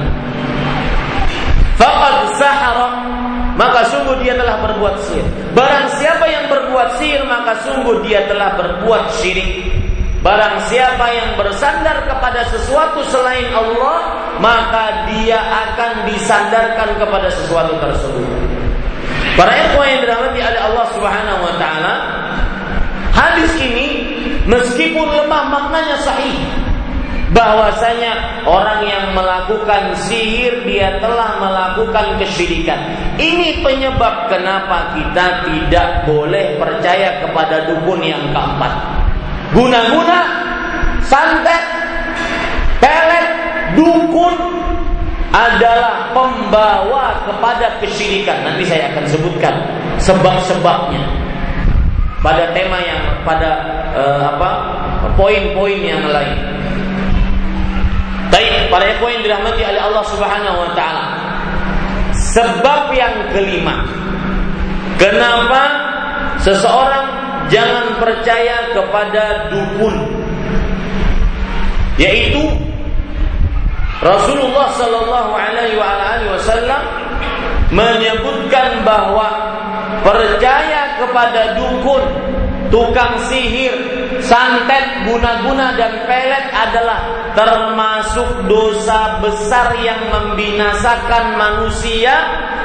[1.78, 2.90] Faqad sahara
[3.62, 5.26] maka sungguh dia telah berbuat sihir.
[5.54, 9.70] Barang siapa yang berbuat sihir maka sungguh dia telah berbuat syirik.
[10.26, 18.30] Barang siapa yang bersandar kepada sesuatu selain Allah, maka dia akan disandarkan kepada sesuatu tersebut.
[19.38, 21.96] Para ikhwan yang dirahmati oleh Allah Subhanahu wa taala,
[23.14, 23.90] hadis ini
[24.50, 26.38] meskipun lemah maknanya sahih
[27.32, 32.80] bahwasanya orang yang melakukan sihir dia telah melakukan kesyirikan.
[33.16, 38.74] Ini penyebab kenapa kita tidak boleh percaya kepada dukun yang keempat.
[39.56, 40.20] Guna-guna,
[41.04, 41.64] santet,
[42.84, 43.28] pelet,
[43.80, 44.36] dukun
[45.32, 48.44] adalah pembawa kepada kesyirikan.
[48.44, 49.56] Nanti saya akan sebutkan
[50.04, 51.04] sebab-sebabnya
[52.22, 53.52] pada tema yang pada
[53.96, 54.50] uh, apa
[55.16, 56.38] poin-poin yang lain.
[58.32, 61.06] Baik, para poin dirahmati oleh Allah Subhanahu wa taala.
[62.32, 63.84] Sebab yang kelima.
[64.96, 65.62] Kenapa
[66.40, 67.12] seseorang
[67.52, 69.96] jangan percaya kepada dukun?
[72.00, 72.56] Yaitu
[74.00, 75.78] Rasulullah Shallallahu Alaihi
[76.32, 76.82] Wasallam
[77.70, 79.28] menyebutkan bahwa
[80.02, 82.04] percaya kepada dukun,
[82.74, 87.00] tukang sihir, santet, guna-guna dan pelet adalah
[87.34, 92.14] termasuk dosa besar yang membinasakan manusia,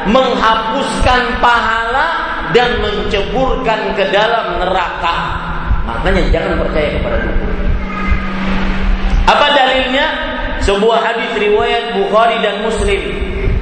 [0.07, 2.09] menghapuskan pahala
[2.55, 5.17] dan menceburkan ke dalam neraka.
[5.87, 7.51] Makanya jangan percaya kepada dukun.
[9.27, 10.07] Apa dalilnya?
[10.63, 13.03] Sebuah hadis riwayat Bukhari dan Muslim.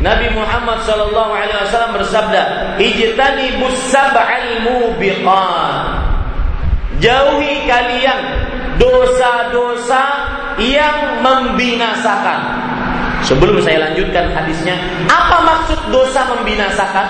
[0.05, 2.43] Nabi Muhammad sallallahu alaihi wasallam bersabda,
[2.77, 5.94] "Ijtanibus sab'al mubiqat."
[7.03, 8.21] Jauhi kalian
[8.79, 10.03] dosa-dosa
[10.63, 12.63] yang membinasakan.
[13.25, 14.77] Sebelum saya lanjutkan hadisnya,
[15.09, 17.09] apa maksud dosa membinasakan?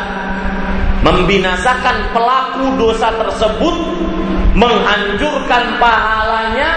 [1.04, 3.76] Membinasakan pelaku dosa tersebut,
[4.56, 6.70] menghancurkan pahalanya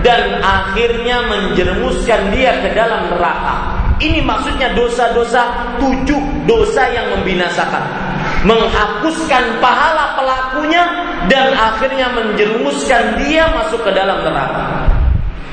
[0.00, 3.78] dan akhirnya menjerumuskan dia ke dalam neraka.
[4.00, 8.09] Ini maksudnya dosa-dosa tujuh dosa yang membinasakan.
[8.40, 10.80] Menghapuskan pahala pelakunya
[11.28, 14.88] dan akhirnya menjerumuskan dia masuk ke dalam neraka.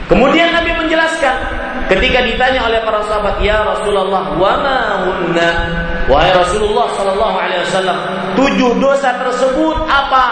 [0.07, 1.35] Kemudian Nabi menjelaskan
[1.91, 5.51] ketika ditanya oleh para sahabat, "Ya Rasulullah, wa ma hunna?"
[6.07, 7.99] Wahai Rasulullah sallallahu alaihi wasallam,
[8.39, 10.25] tujuh dosa tersebut apa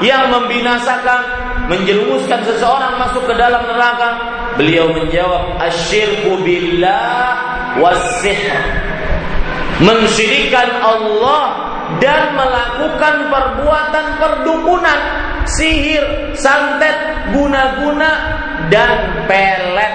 [0.00, 1.20] yang membinasakan
[1.68, 4.16] menjerumuskan seseorang masuk ke dalam neraka?
[4.56, 7.36] Beliau menjawab, "Asyirku billah
[7.76, 8.89] wasihr."
[9.80, 11.44] Mensyirikan Allah
[11.98, 14.98] dan melakukan perbuatan perdukunan,
[15.48, 16.94] sihir, santet,
[17.32, 18.10] guna-guna
[18.68, 19.94] dan pelet.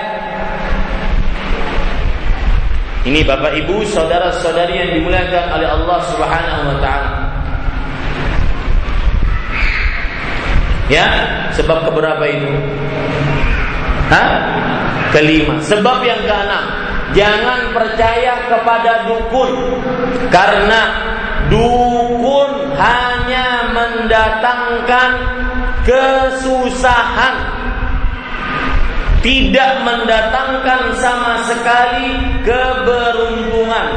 [3.05, 7.11] Ini Bapak Ibu, saudara-saudari yang dimuliakan oleh Allah Subhanahu wa taala.
[10.89, 11.05] Ya,
[11.53, 12.49] sebab keberapa itu?
[14.09, 14.29] Hah?
[15.09, 15.57] Kelima.
[15.61, 16.65] Sebab yang keenam,
[17.15, 19.51] jangan percaya kepada dukun.
[20.29, 20.81] Karena
[21.47, 25.09] dukun hanya mendatangkan
[25.87, 27.35] kesusahan.
[29.25, 32.13] Tidak mendatangkan sama sekali
[32.45, 33.89] keberuntungan.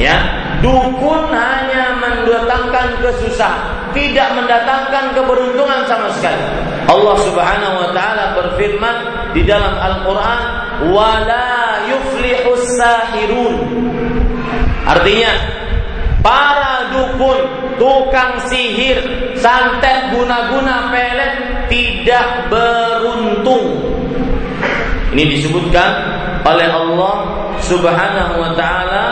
[0.00, 0.16] Ya
[0.64, 3.92] dukun hanya mendatangkan kesusahan.
[3.92, 6.40] Tidak mendatangkan keberuntungan sama sekali.
[6.88, 8.96] Allah Subhanahu wa taala berfirman
[9.36, 10.40] di dalam Al-Qur'an,
[10.88, 13.54] "Wala yuflihus sahirun."
[14.86, 15.32] Artinya,
[16.24, 17.38] para dukun,
[17.76, 19.00] tukang sihir,
[19.36, 21.34] santet guna-guna pelet
[21.68, 23.78] tidak beruntung.
[25.10, 25.90] Ini disebutkan
[26.46, 27.14] oleh Allah
[27.60, 29.06] Subhanahu wa taala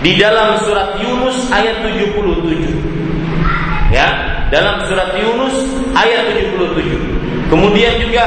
[0.00, 2.72] di dalam surat Yunus ayat 77.
[3.90, 4.08] Ya,
[4.48, 5.54] dalam surat Yunus
[5.92, 7.50] ayat 77.
[7.50, 8.24] Kemudian juga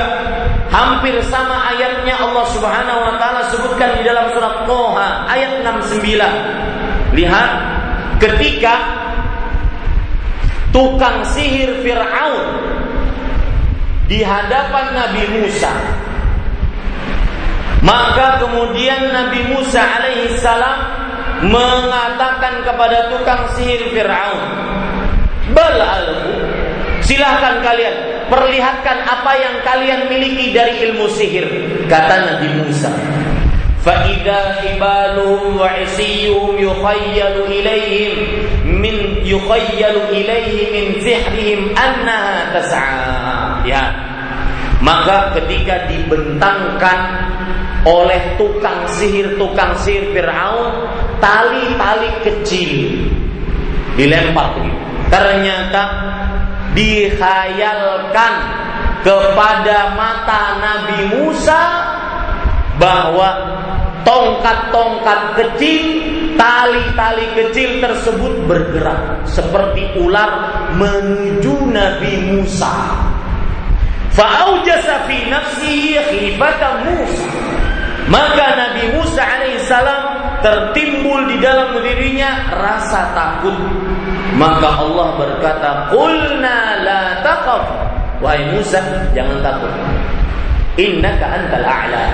[0.74, 7.14] Hampir sama ayatnya Allah Subhanahu wa taala sebutkan di dalam surat Toha ayat 69.
[7.14, 7.52] Lihat
[8.18, 8.74] ketika
[10.74, 12.42] tukang sihir Firaun
[14.10, 15.70] di hadapan Nabi Musa
[17.86, 20.82] maka kemudian Nabi Musa alaihi salam
[21.46, 24.42] mengatakan kepada tukang sihir Firaun
[25.52, 25.78] bal
[27.05, 27.95] silahkan kalian
[28.29, 31.47] perlihatkan apa yang kalian miliki dari ilmu sihir
[31.89, 32.93] kata Nabi Musa
[33.79, 38.17] فإذا حبالهم وعصيهم يخيل إليهم
[38.67, 43.09] من يخيل إليه من سحرهم أنها تسعى
[43.65, 43.85] ya
[44.79, 46.99] maka ketika dibentangkan
[47.87, 50.87] oleh tukang sihir tukang sihir Fir'aun
[51.19, 53.03] tali-tali kecil
[53.99, 54.55] dilempar
[55.11, 55.83] ternyata
[56.74, 58.34] dikhayalkan
[59.06, 61.62] kepada mata Nabi Musa
[62.82, 63.30] bahwa
[64.02, 65.84] tongkat-tongkat kecil,
[66.36, 70.30] tali-tali kecil tersebut bergerak seperti ular
[70.76, 72.74] menuju Nabi Musa.
[74.14, 77.28] Fa'aujasa fi nafsihi khifata Musa.
[78.04, 80.02] Maka Nabi Musa alaihissalam
[80.44, 83.56] tertimbul di dalam dirinya rasa takut
[84.34, 87.64] maka Allah berkata, "Qulna la taqaf."
[88.24, 88.80] Wahai Musa,
[89.12, 89.74] jangan takut.
[90.80, 92.06] Innaka antal a'la.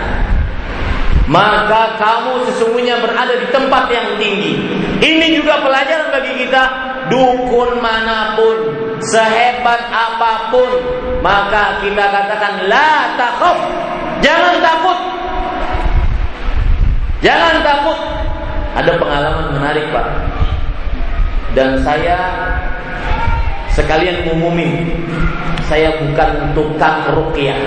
[1.29, 4.57] Maka kamu sesungguhnya berada di tempat yang tinggi.
[4.97, 6.63] Ini juga pelajaran bagi kita.
[7.13, 8.57] Dukun mana pun,
[9.01, 10.69] sehebat apa pun,
[11.21, 13.13] maka kita katakan la.
[14.19, 14.99] Jangan takut.
[17.21, 17.99] Jangan takut.
[18.75, 20.38] Ada pengalaman menarik, Pak
[21.59, 22.15] dan saya
[23.75, 24.95] sekalian ngumumin
[25.67, 27.59] saya bukan tukang rukyah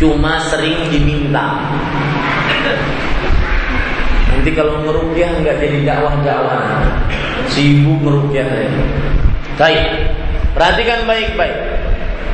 [0.00, 1.60] cuma sering diminta.
[4.32, 6.80] Nanti kalau merukyah nggak jadi dakwah-dakwah.
[7.52, 8.72] Sibuk merukyah saya.
[9.60, 9.88] Baik.
[10.56, 11.58] Perhatikan baik-baik.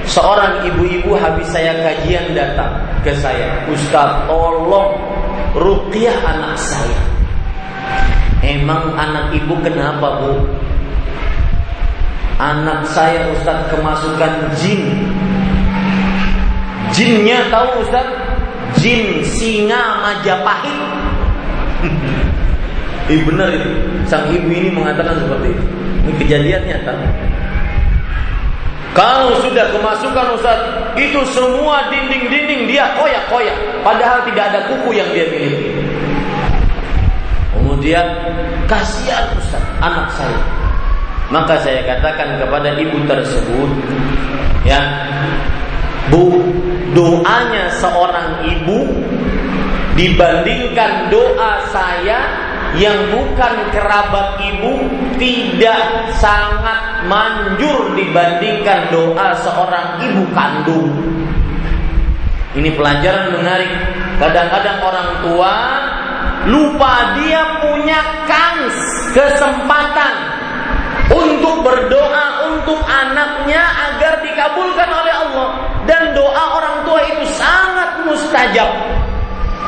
[0.07, 4.95] Seorang ibu-ibu habis saya kajian datang ke saya Ustaz tolong
[5.59, 7.16] rukyah anak saya
[8.47, 10.47] Emang anak ibu kenapa bu?
[12.39, 15.11] Anak saya Ustaz kemasukan jin
[16.95, 18.07] Jinnya tahu Ustaz?
[18.79, 20.79] Jin singa Majapahit
[23.13, 23.71] Ih benar itu
[24.07, 25.65] Sang ibu ini mengatakan seperti itu
[26.07, 26.93] Ini kejadian nyata
[28.97, 30.57] kalau sudah kemasukan Ustaz,
[30.97, 33.53] itu semua dinding-dinding dia koyak-koyak.
[33.85, 35.86] Padahal tidak ada kuku yang dia miliki.
[37.67, 38.07] Kemudian
[38.71, 40.39] kasihan Ustaz anak saya.
[41.35, 43.71] Maka saya katakan kepada ibu tersebut,
[44.63, 44.79] ya,
[46.07, 46.47] Bu,
[46.95, 48.87] doanya seorang ibu
[49.99, 52.23] dibandingkan doa saya
[52.79, 54.87] yang bukan kerabat ibu
[55.19, 60.95] tidak sangat manjur dibandingkan doa seorang ibu kandung.
[62.55, 63.75] Ini pelajaran menarik.
[64.23, 65.55] Kadang-kadang orang tua
[66.47, 68.77] lupa dia punya kans
[69.11, 70.15] kesempatan
[71.11, 75.49] untuk berdoa untuk anaknya agar dikabulkan oleh Allah.
[75.87, 78.71] Dan doa orang tua itu sangat mustajab.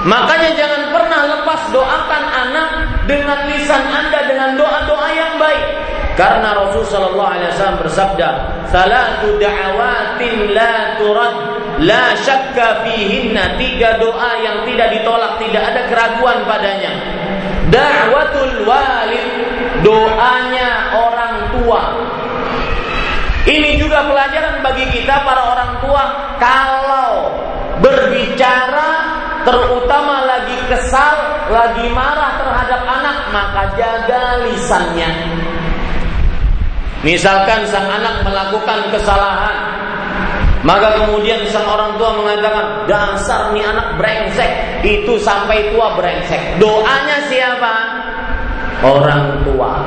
[0.07, 2.69] Makanya jangan pernah lepas doakan anak
[3.11, 5.88] dengan lisan anda dengan doa-doa yang baik
[6.19, 8.29] karena Rasul Shallallahu Alaihi Wasallam bersabda
[8.75, 11.35] salatu da'awatin la turad
[11.79, 13.55] la syakka fihinna.
[13.55, 16.91] Tiga doa yang tidak ditolak tidak ada keraguan padanya.
[17.71, 19.27] Da'watul walid
[19.87, 21.83] doanya orang tua.
[23.47, 26.05] Ini juga pelajaran bagi kita para orang tua
[26.43, 27.31] kalau
[27.79, 28.91] berbicara
[29.47, 35.38] terutama lagi kesal, lagi marah terhadap anak, maka jaga lisannya.
[37.07, 39.57] Misalkan sang anak melakukan kesalahan,
[40.67, 46.59] maka kemudian sang orang tua mengatakan, dasar nih anak brengsek, itu sampai tua brengsek.
[46.59, 47.75] Doanya siapa?
[48.83, 49.87] Orang tua.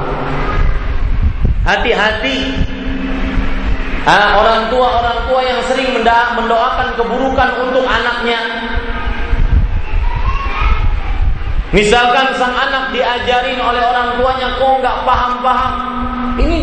[1.68, 2.56] Hati-hati.
[4.02, 8.40] Ah, orang tua orang tua yang sering mendoakan keburukan untuk anaknya.
[11.72, 15.74] Misalkan sang anak diajarin oleh orang tuanya kok nggak paham-paham,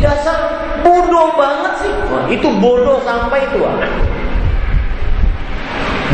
[0.01, 0.39] dasar
[0.83, 1.93] bodoh banget sih.
[2.11, 3.73] Wah, itu bodoh sampai tua.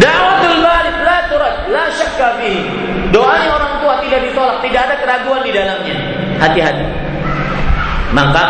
[0.01, 2.43] Da'watul balik la turad, la syakka.
[3.15, 5.97] Doanya orang tua tidak ditolak, tidak ada keraguan di dalamnya.
[6.43, 6.87] Hati-hati.
[8.11, 8.45] Maka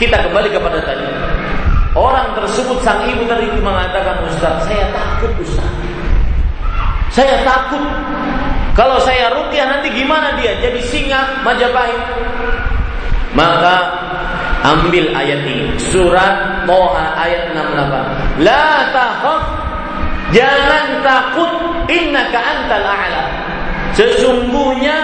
[0.00, 1.04] kita kembali kepada tadi.
[1.92, 5.68] Orang tersebut sang ibu tadi mengatakan Ustaz, saya takut Ustaz.
[7.10, 7.82] Saya takut
[8.78, 10.56] kalau saya rukyah nanti gimana dia?
[10.62, 12.00] Jadi singa Majapahit.
[13.30, 13.76] Maka
[14.66, 18.42] ambil ayat ini surat Toha ayat 68.
[18.44, 19.42] La takhaf
[20.34, 21.52] jangan takut
[21.90, 23.22] innaka antal a'la.
[23.94, 24.98] Sesungguhnya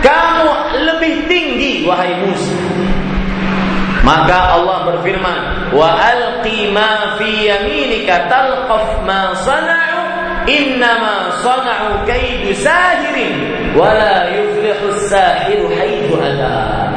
[0.00, 0.50] kamu
[0.86, 2.56] lebih tinggi wahai Musa.
[4.00, 10.00] Maka Allah berfirman, "Wa alqi ma fi yaminika talqaf ma sana'u
[10.48, 16.89] innama sana'u kaidu sahirin wa la yuflihu sahiru haitsu ata."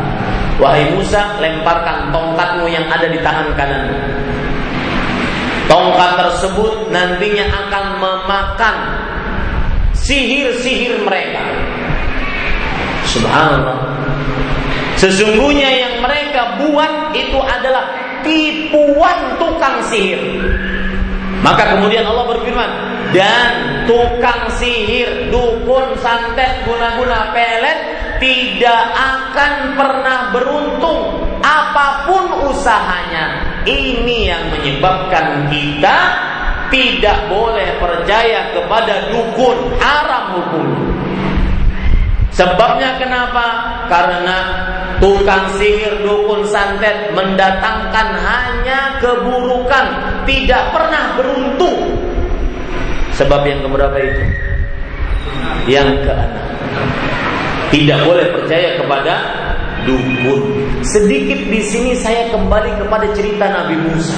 [0.62, 3.90] Wahai Musa, lemparkan tongkatmu yang ada di tangan kanan.
[5.66, 8.78] Tongkat tersebut nantinya akan memakan
[9.98, 11.42] sihir-sihir mereka.
[13.10, 13.78] Subhanallah.
[15.00, 17.90] Sesungguhnya yang mereka buat itu adalah
[18.22, 20.22] tipuan tukang sihir.
[21.44, 22.72] Maka kemudian Allah berfirman,
[23.12, 27.93] dan tukang sihir, dukun, santet, guna-guna pelet
[28.24, 33.60] tidak akan pernah beruntung apa pun usahanya.
[33.68, 35.98] Ini yang menyebabkan kita
[36.72, 40.68] tidak boleh percaya kepada dukun, haram hukum.
[42.32, 43.46] Sebabnya kenapa?
[43.92, 44.38] Karena
[45.04, 49.86] tukang sihir, dukun, santet mendatangkan hanya keburukan,
[50.24, 52.00] tidak pernah beruntung.
[53.20, 54.24] Sebab yang keberapa itu?
[55.68, 56.54] Yang keenam.
[57.74, 59.14] Tidak boleh percaya kepada
[59.90, 60.42] dukun.
[60.86, 64.14] Sedikit di sini saya kembali kepada cerita Nabi Musa.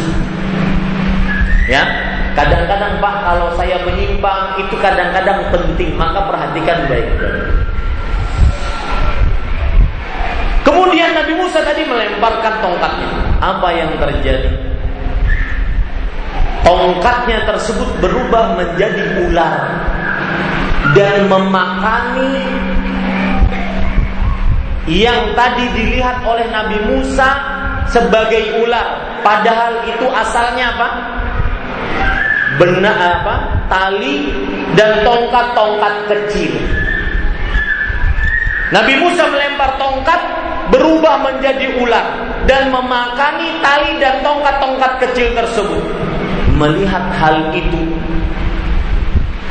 [1.71, 1.87] Ya,
[2.35, 7.47] kadang-kadang Pak kalau saya menyimpang itu kadang-kadang penting, maka perhatikan baik-baik.
[10.67, 13.39] Kemudian Nabi Musa tadi melemparkan tongkatnya.
[13.39, 14.51] Apa yang terjadi?
[16.67, 19.55] Tongkatnya tersebut berubah menjadi ular
[20.91, 22.35] dan memakani
[24.85, 27.29] yang tadi dilihat oleh Nabi Musa
[27.89, 29.19] sebagai ular.
[29.25, 30.89] Padahal itu asalnya apa?
[32.61, 33.35] Benar apa?
[33.65, 34.29] Tali
[34.77, 36.53] dan tongkat-tongkat kecil.
[38.69, 40.21] Nabi Musa melempar tongkat
[40.73, 42.05] berubah menjadi ular
[42.49, 45.83] dan memakani tali dan tongkat-tongkat kecil tersebut.
[46.55, 47.83] Melihat hal itu,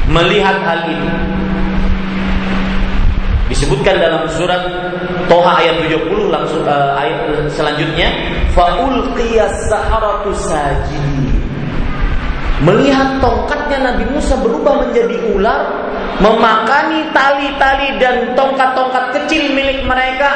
[0.09, 1.11] melihat hal itu,
[3.49, 4.63] disebutkan dalam surat
[5.29, 8.09] Toha ayat 70 langsung uh, ayat selanjutnya
[8.57, 9.05] faul
[9.69, 10.33] saharatu
[12.65, 15.85] melihat tongkatnya Nabi Musa berubah menjadi ular
[16.23, 20.31] memakani tali-tali dan tongkat-tongkat kecil milik mereka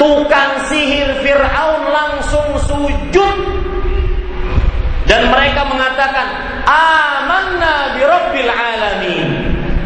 [0.00, 3.36] tukang sihir Fir'aun langsung sujud.
[5.08, 6.26] Dan mereka mengatakan
[6.68, 9.28] amanna bi rabbil alamin.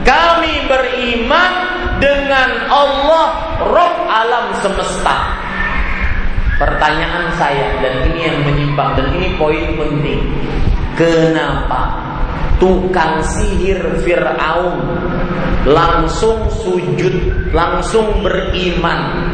[0.03, 1.72] Kami beriman
[2.03, 3.27] dengan Allah
[3.63, 5.39] Rob alam semesta
[6.59, 10.19] pertanyaan saya dan ini yang menyimpang dan ini poin penting
[10.99, 11.95] kenapa
[12.59, 14.83] tukang sihir Fir'aun
[15.63, 17.15] langsung sujud
[17.55, 19.31] langsung beriman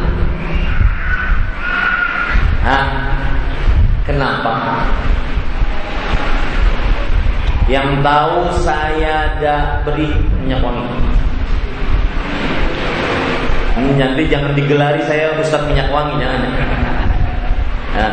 [2.69, 2.85] Hah?
[4.05, 4.85] Kenapa?
[7.65, 9.57] Yang tahu saya ada
[9.89, 10.13] beri
[10.45, 11.28] minyak wangi.
[13.79, 16.41] Nanti jangan digelari saya Ustaz minyak wangi jangan.
[17.95, 18.13] Nah,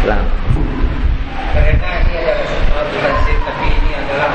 [0.00, 0.24] pulang.
[1.52, 2.44] Karena ini adalah
[3.44, 4.30] tapi ini adalah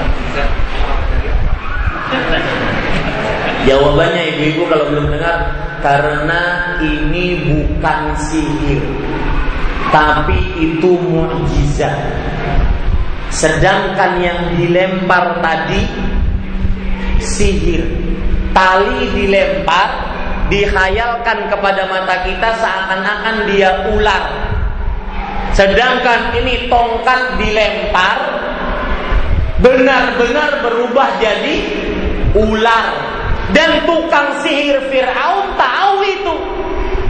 [3.63, 5.37] Jawabannya ibu-ibu kalau belum dengar
[5.79, 6.41] karena
[6.83, 8.83] ini bukan sihir
[9.93, 11.95] tapi itu mukjizat.
[13.29, 15.85] Sedangkan yang dilempar tadi
[17.21, 17.85] sihir.
[18.53, 19.89] Tali dilempar
[20.53, 24.23] dihayalkan kepada mata kita seakan-akan dia ular.
[25.57, 28.17] Sedangkan ini tongkat dilempar
[29.61, 31.57] benar-benar berubah jadi
[32.37, 32.85] ular
[33.53, 36.35] dan tukang sihir Fir'aun tahu itu.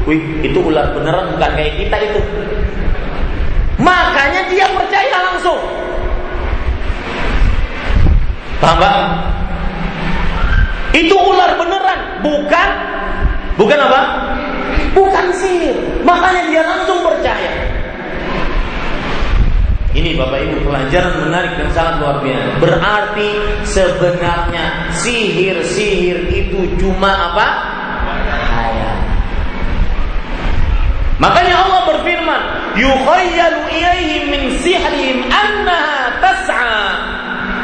[0.07, 2.21] Wih, itu ular beneran bukan kayak kita itu.
[3.79, 5.59] Makanya dia percaya langsung.
[8.59, 8.95] Paham gak?
[10.95, 12.69] Itu ular beneran, bukan
[13.59, 14.01] bukan apa?
[14.93, 15.77] Bukan sihir.
[16.05, 17.51] Makanya dia langsung percaya.
[19.93, 22.49] Ini Bapak Ibu pelajaran menarik dan sangat luar biasa.
[22.57, 23.29] Berarti
[23.61, 27.47] sebenarnya sihir-sihir itu cuma apa?
[28.57, 28.97] Hayal.
[31.21, 32.41] Makanya Allah berfirman,
[32.73, 36.81] yukhayyalu ilaihi min sihrihim annaha tas'a.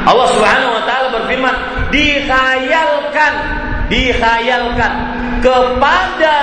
[0.06, 1.56] Allah Subhanahu wa taala berfirman,
[1.90, 3.34] dikhayalkan,
[3.90, 4.94] dikhayalkan
[5.42, 6.40] kepada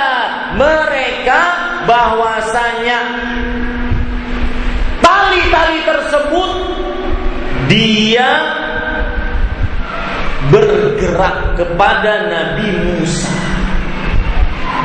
[0.58, 1.40] mereka
[1.86, 3.00] bahwasanya
[4.98, 6.52] tali-tali tersebut
[7.70, 8.30] dia
[10.50, 13.34] bergerak kepada Nabi Musa.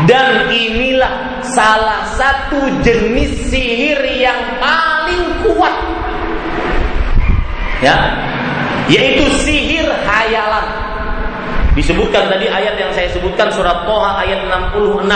[0.09, 5.77] Dan inilah salah satu jenis sihir yang paling kuat.
[7.85, 7.97] Ya,
[8.89, 10.90] yaitu sihir hayalan.
[11.71, 14.43] Disebutkan tadi ayat yang saya sebutkan surat Toha ayat
[14.75, 15.07] 66.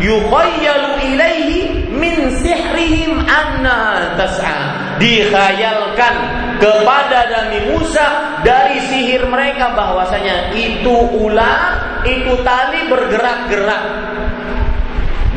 [0.00, 1.58] Yukhayyalu ilaihi
[1.92, 4.96] min sihrihim anna tas'a.
[4.96, 6.14] Dikhayalkan
[6.56, 13.84] kepada Nabi Musa dari sihir mereka bahwasanya itu ular, itu tali bergerak-gerak.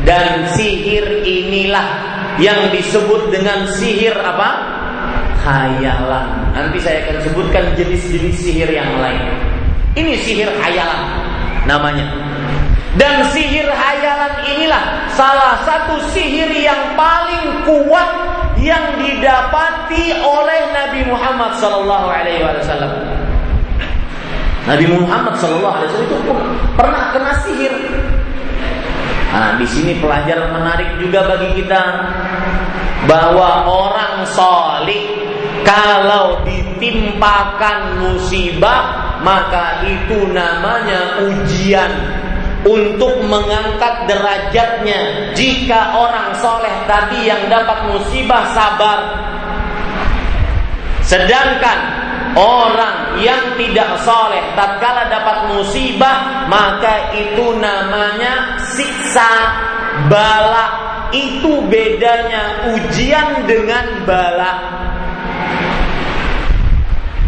[0.08, 1.88] Dan sihir inilah
[2.40, 4.72] yang disebut dengan sihir apa?
[5.44, 6.56] Hayalan.
[6.56, 9.45] Nanti saya akan sebutkan jenis-jenis sihir yang lain.
[9.96, 11.02] Ini sihir hayalan
[11.64, 12.04] namanya.
[13.00, 18.10] Dan sihir hayalan inilah salah satu sihir yang paling kuat
[18.60, 22.92] yang didapati oleh Nabi Muhammad sallallahu alaihi wasallam.
[24.68, 26.18] Nabi Muhammad sallallahu alaihi wasallam itu
[26.76, 27.74] pernah kena sihir.
[29.36, 31.82] Nah, di sini pelajaran menarik juga bagi kita
[33.04, 35.04] bahwa orang solih
[35.60, 41.92] kalau ditimpakan musibah maka itu namanya ujian
[42.66, 45.32] untuk mengangkat derajatnya.
[45.38, 48.98] Jika orang soleh tadi yang dapat musibah sabar.
[51.06, 51.78] Sedangkan
[52.34, 59.30] orang yang tidak soleh tatkala dapat musibah maka itu namanya siksa
[60.10, 60.66] bala
[61.14, 64.52] itu bedanya ujian dengan bala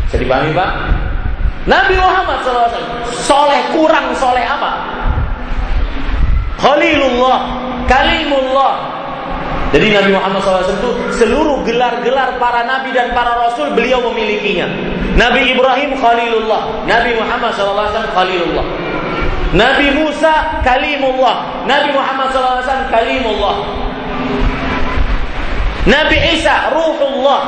[0.08, 0.97] bisa dipahami Pak?
[1.68, 2.72] Nabi Muhammad SAW
[3.12, 4.72] soleh kurang soleh apa?
[6.56, 7.38] Khalilullah,
[7.84, 8.74] Kalimullah.
[9.68, 14.64] Jadi Nabi Muhammad SAW itu seluruh gelar-gelar para nabi dan para rasul beliau memilikinya.
[15.12, 18.64] Nabi Ibrahim Khalilullah, Nabi Muhammad SAW Khalilullah.
[19.52, 23.56] Nabi Musa Kalimullah, Nabi Muhammad SAW Kalimullah.
[25.84, 27.40] Nabi Isa Ruhullah.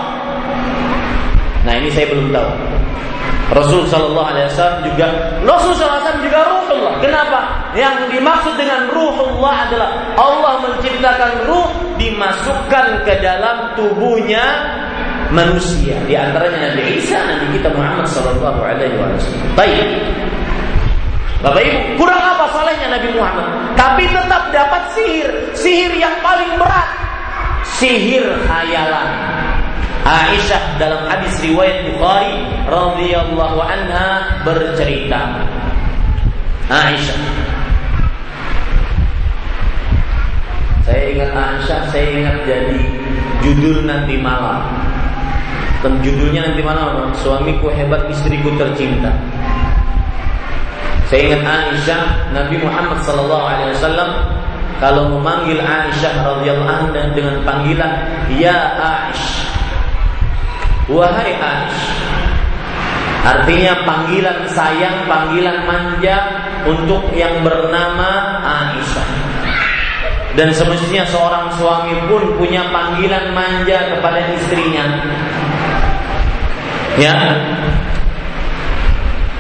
[1.65, 2.80] Nah ini saya belum tahu.
[3.51, 5.07] Rasul Shallallahu Alaihi Wasallam juga
[5.43, 6.95] Rasul Shallallahu Alaihi Wasallam juga Ruhullah.
[7.03, 7.41] Kenapa?
[7.75, 14.45] Yang dimaksud dengan Ruhullah adalah Allah menciptakan ruh dimasukkan ke dalam tubuhnya
[15.35, 15.99] manusia.
[16.07, 19.51] Di antaranya Nabi Isa, Nabi kita Muhammad Shallallahu Alaihi Wasallam.
[19.59, 19.87] Baik.
[21.41, 23.49] Bapak Ibu, kurang apa salahnya Nabi Muhammad?
[23.73, 26.89] Tapi tetap dapat sihir, sihir yang paling berat,
[27.65, 29.09] sihir khayalan.
[30.01, 35.45] Aisyah dalam hadis riwayat Bukhari radhiyallahu anha bercerita.
[36.71, 37.21] Aisyah
[40.87, 42.81] Saya ingat Aisyah, saya ingat jadi
[43.45, 44.65] judul nanti malam.
[45.81, 49.13] Dan judulnya nanti malam suamiku hebat, istriku tercinta.
[51.07, 52.03] Saya ingat Aisyah,
[52.35, 54.11] Nabi Muhammad sallallahu alaihi wasallam
[54.81, 57.93] kalau memanggil Aisyah radhiyallahu anha dengan panggilan
[58.35, 59.50] ya Aisyah
[60.91, 62.11] Wahai Aisyah
[63.21, 66.19] Artinya panggilan sayang, panggilan manja
[66.65, 69.09] untuk yang bernama Aisyah.
[70.41, 74.85] Dan semestinya seorang suami pun punya panggilan manja kepada istrinya.
[76.97, 77.13] Ya.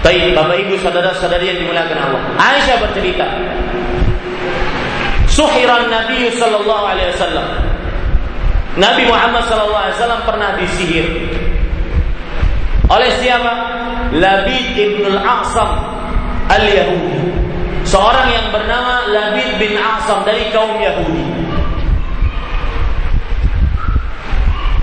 [0.04, 2.22] Baik, Bapak Ibu saudara-saudari yang dimuliakan Allah.
[2.36, 3.26] Aisyah bercerita.
[5.24, 7.48] Suhiran Nabi sallallahu alaihi wasallam.
[8.78, 11.06] Nabi Muhammad wasallam pernah disihir
[12.90, 13.52] oleh siapa?
[14.10, 15.70] Labid ibn al-Aqsam
[16.50, 17.22] al-Yahudi.
[17.86, 21.26] Seorang yang bernama Labid bin Aqsam dari kaum Yahudi.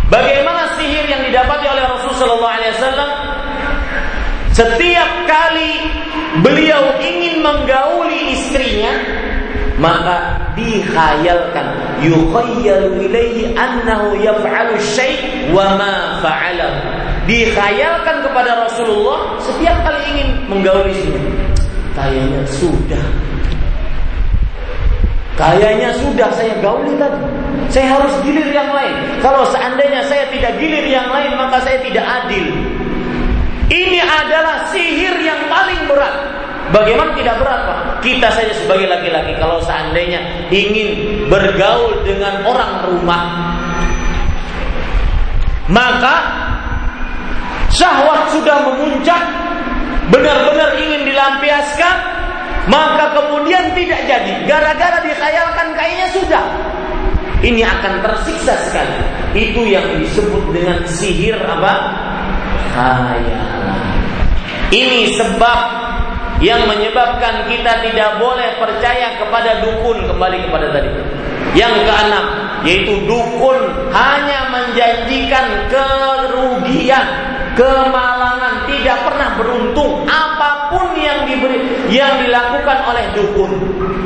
[0.08, 3.12] Bagaimana sihir yang didapati oleh Rasul Sallallahu Alaihi Wasallam?
[4.56, 5.72] Setiap kali
[6.40, 9.17] beliau ingin menggauli istrinya,
[9.78, 16.98] maka dikhayalkan yukhayyalu ilaihi annahu yaf'alu syai' wa ma fa'alahu
[17.28, 21.22] dikhayalkan kepada Rasulullah setiap kali ingin menggauli sini.
[21.94, 23.06] Kayaknya sudah.
[25.38, 27.22] Kayaknya sudah saya gauli tadi.
[27.70, 28.96] Saya harus gilir yang lain.
[29.22, 32.48] Kalau seandainya saya tidak gilir yang lain, maka saya tidak adil.
[33.68, 36.16] Ini adalah sihir yang paling berat.
[36.72, 37.80] Bagaimana tidak berat Pak?
[38.04, 40.20] Kita saja sebagai laki-laki kalau seandainya
[40.52, 43.24] ingin bergaul dengan orang rumah
[45.68, 46.16] maka
[47.72, 49.20] syahwat sudah memuncak
[50.08, 51.96] benar-benar ingin dilampiaskan
[52.68, 54.44] maka kemudian tidak jadi.
[54.44, 56.44] Gara-gara dikhayalkan kayaknya sudah.
[57.40, 58.98] Ini akan tersiksa sekali.
[59.32, 61.74] Itu yang disebut dengan sihir apa?
[62.76, 63.58] Khayalan
[64.72, 65.87] ini sebab
[66.38, 70.92] yang menyebabkan kita tidak boleh percaya kepada dukun kembali kepada tadi.
[71.58, 72.26] Yang keenam
[72.66, 73.58] yaitu dukun
[73.94, 77.06] hanya menjanjikan kerugian,
[77.58, 83.52] kemalangan, tidak pernah beruntung apa pun yang diberi yang dilakukan oleh dukun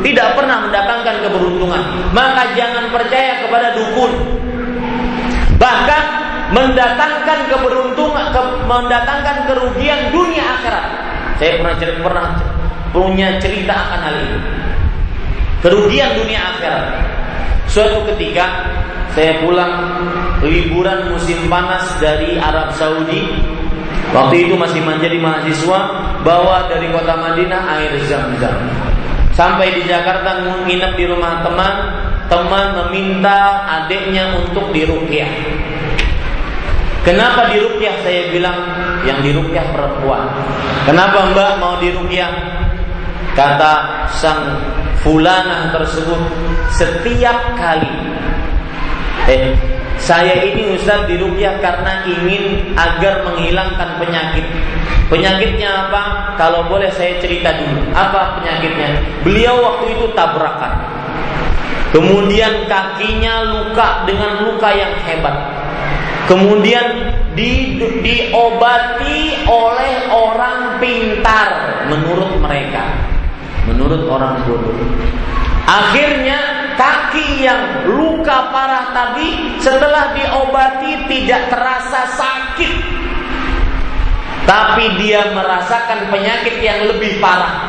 [0.01, 1.83] tidak pernah mendatangkan keberuntungan.
[2.11, 4.11] Maka jangan percaya kepada dukun.
[5.61, 6.03] Bahkan
[6.51, 11.10] mendatangkan keberuntungan, ke, mendatangkan kerugian dunia akhirat.
[11.41, 12.27] Saya pernah cerita, pernah
[12.93, 14.39] punya cerita akan hal ini.
[15.65, 16.85] Kerugian dunia akhirat.
[17.65, 18.69] Suatu ketika
[19.17, 19.73] saya pulang
[20.45, 23.25] liburan musim panas dari Arab Saudi.
[24.13, 25.79] Waktu itu masih menjadi mahasiswa,
[26.21, 28.61] bawa dari kota Madinah air zam-zam.
[29.33, 31.73] Sampai di Jakarta nginep di rumah teman,
[32.29, 35.31] teman meminta adiknya untuk dirukyah.
[37.01, 37.95] Kenapa dirukyah?
[38.05, 38.57] Saya bilang
[39.09, 40.29] yang dirukyah perempuan.
[40.85, 42.29] Kenapa Mbak mau dirukyah?
[43.33, 44.59] Kata sang
[45.01, 46.19] fulana tersebut
[46.75, 47.89] setiap kali
[49.31, 49.55] eh
[50.01, 54.45] saya ini Ustaz dirukyah karena ingin agar menghilangkan penyakit.
[55.09, 56.33] Penyakitnya apa?
[56.37, 57.81] Kalau boleh saya cerita dulu.
[57.93, 58.97] Apa penyakitnya?
[59.21, 60.73] Beliau waktu itu tabrakan.
[61.91, 65.35] Kemudian kakinya luka dengan luka yang hebat
[66.31, 71.47] Kemudian di, diobati oleh orang pintar
[71.91, 72.87] menurut mereka,
[73.67, 74.71] menurut orang bodoh.
[75.67, 82.73] Akhirnya kaki yang luka parah tadi setelah diobati tidak terasa sakit.
[84.47, 87.59] Tapi dia merasakan penyakit yang lebih parah.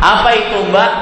[0.00, 0.92] Apa itu mbak?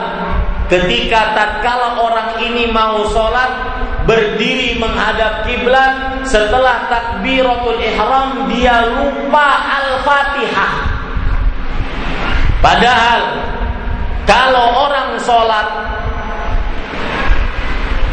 [0.66, 6.22] Ketika tatkala orang ini mau sholat berdiri menghadap kiblat.
[6.26, 9.48] Setelah takbiratul ihram dia lupa
[9.82, 10.74] al-fatihah.
[12.62, 13.22] Padahal
[14.26, 15.66] kalau orang sholat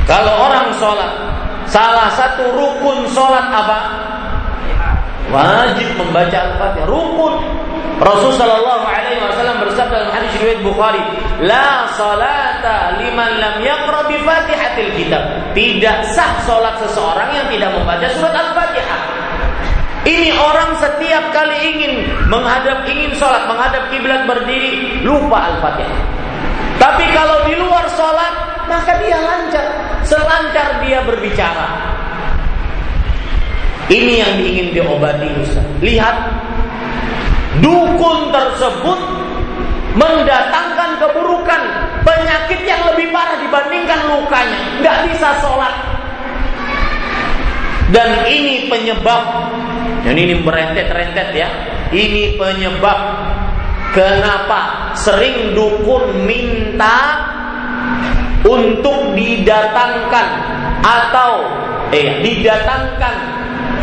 [0.04, 1.12] kalau orang sholat
[1.66, 3.80] salah satu rukun sholat apa?
[5.34, 6.90] Wajib membaca al-fatihah.
[6.90, 7.34] Rukun
[8.02, 11.02] Rasul sallallahu alaihi wasallam bersabda dalam hadis riwayat Bukhari,
[11.46, 15.24] "La salata liman lam yaqra bi Fatihatil kitab."
[15.54, 19.02] Tidak sah salat seseorang yang tidak membaca surat Al-Fatihah.
[20.04, 21.94] Ini orang setiap kali ingin
[22.28, 26.02] menghadap ingin sholat menghadap kiblat berdiri lupa Al-Fatihah.
[26.82, 28.34] Tapi kalau di luar sholat
[28.68, 29.66] maka dia lancar,
[30.04, 31.68] selancar dia berbicara.
[33.92, 35.64] Ini yang ingin diobati Ustaz.
[35.84, 36.16] Lihat
[37.62, 39.00] dukun tersebut
[39.94, 41.62] mendatangkan keburukan,
[42.02, 45.74] penyakit yang lebih parah dibandingkan lukanya, nggak bisa sholat.
[47.94, 49.54] Dan ini penyebab,
[50.02, 51.50] dan ini berentet-rentet ya,
[51.94, 53.00] ini penyebab
[53.94, 57.30] kenapa sering dukun minta
[58.42, 60.28] untuk didatangkan
[60.82, 61.32] atau
[61.94, 63.16] eh didatangkan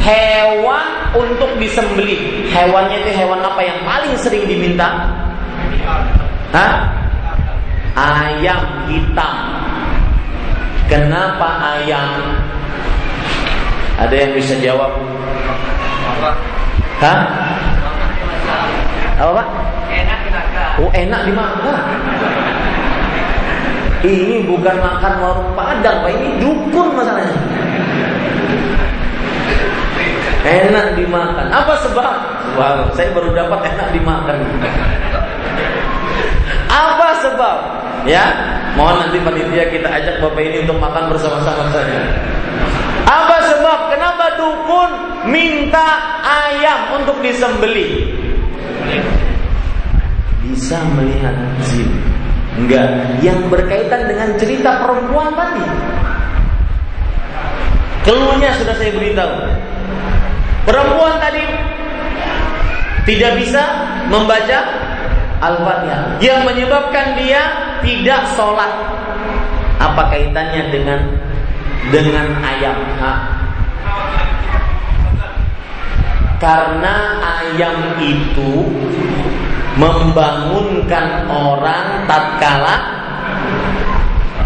[0.00, 2.48] hewan untuk disembelih.
[2.50, 5.06] Hewannya itu hewan apa yang paling sering diminta?
[6.50, 6.88] Hah?
[7.94, 9.34] Ayam hitam.
[10.88, 12.40] Kenapa ayam?
[14.00, 14.90] Ada yang bisa jawab?
[17.00, 17.20] Hah?
[19.20, 19.48] Apa pak?
[19.90, 20.68] Enak dimakan.
[20.80, 21.82] Oh enak dimakan.
[24.00, 26.10] Ini bukan makan warung padang, pak.
[26.16, 27.59] Ini dukun masalahnya
[30.44, 31.46] enak dimakan.
[31.52, 32.12] Apa sebab?
[32.56, 34.38] Wow, saya baru dapat enak dimakan.
[36.70, 37.56] Apa sebab?
[38.08, 38.24] Ya,
[38.78, 42.00] mohon nanti panitia kita ajak bapak ini untuk makan bersama-sama saja.
[43.04, 43.78] Apa sebab?
[43.92, 44.90] Kenapa dukun
[45.28, 48.08] minta ayam untuk disembeli?
[50.46, 51.36] Bisa melihat
[51.68, 51.90] jin.
[52.56, 52.88] Enggak,
[53.22, 55.64] yang berkaitan dengan cerita perempuan tadi.
[58.00, 59.36] Keluarnya sudah saya beritahu.
[60.70, 61.42] Perempuan tadi
[63.02, 63.62] tidak bisa
[64.06, 64.58] membaca
[65.42, 67.42] Al-Fatihah yang menyebabkan dia
[67.82, 68.70] tidak sholat.
[69.82, 71.00] Apa kaitannya dengan
[71.90, 72.78] dengan ayam?
[73.02, 73.12] Ha?
[76.38, 78.70] Karena ayam itu
[79.74, 82.78] membangunkan orang tatkala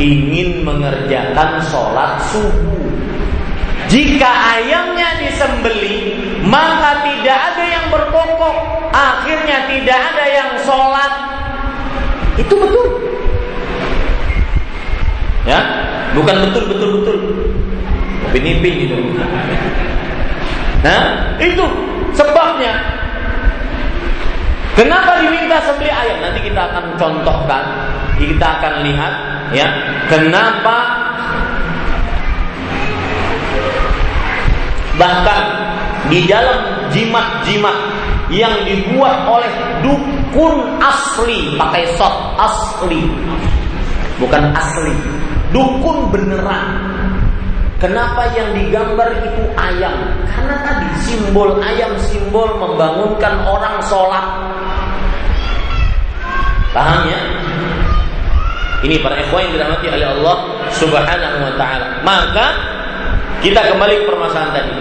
[0.00, 2.93] ingin mengerjakan sholat subuh.
[3.88, 8.56] Jika ayamnya disembeli, maka tidak ada yang berkokok,
[8.90, 11.12] akhirnya tidak ada yang sholat.
[12.40, 12.86] Itu betul.
[15.44, 15.60] Ya,
[16.16, 17.16] bukan betul betul betul.
[18.32, 18.96] Upin-ipin gitu.
[20.80, 21.64] Nah, itu
[22.16, 22.74] sebabnya.
[24.74, 26.18] Kenapa diminta sembeli ayam?
[26.18, 27.62] Nanti kita akan contohkan,
[28.18, 29.12] kita akan lihat
[29.54, 29.70] ya,
[30.10, 31.03] kenapa
[35.00, 35.42] bahkan
[36.08, 37.76] di dalam jimat-jimat
[38.32, 39.52] yang dibuat oleh
[39.84, 43.04] dukun asli pakai sot asli
[44.16, 44.94] bukan asli
[45.52, 46.94] dukun beneran
[47.84, 49.92] Kenapa yang digambar itu ayam?
[50.24, 54.24] Karena tadi simbol ayam simbol membangunkan orang sholat.
[56.72, 57.20] Paham ya?
[58.88, 60.36] Ini para ikhwan yang dirahmati oleh Allah
[60.72, 61.86] Subhanahu wa taala.
[62.00, 62.46] Maka
[63.44, 64.72] kita kembali ke permasalahan tadi.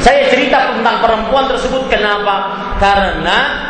[0.00, 2.52] Saya cerita tentang perempuan tersebut kenapa?
[2.76, 3.68] Karena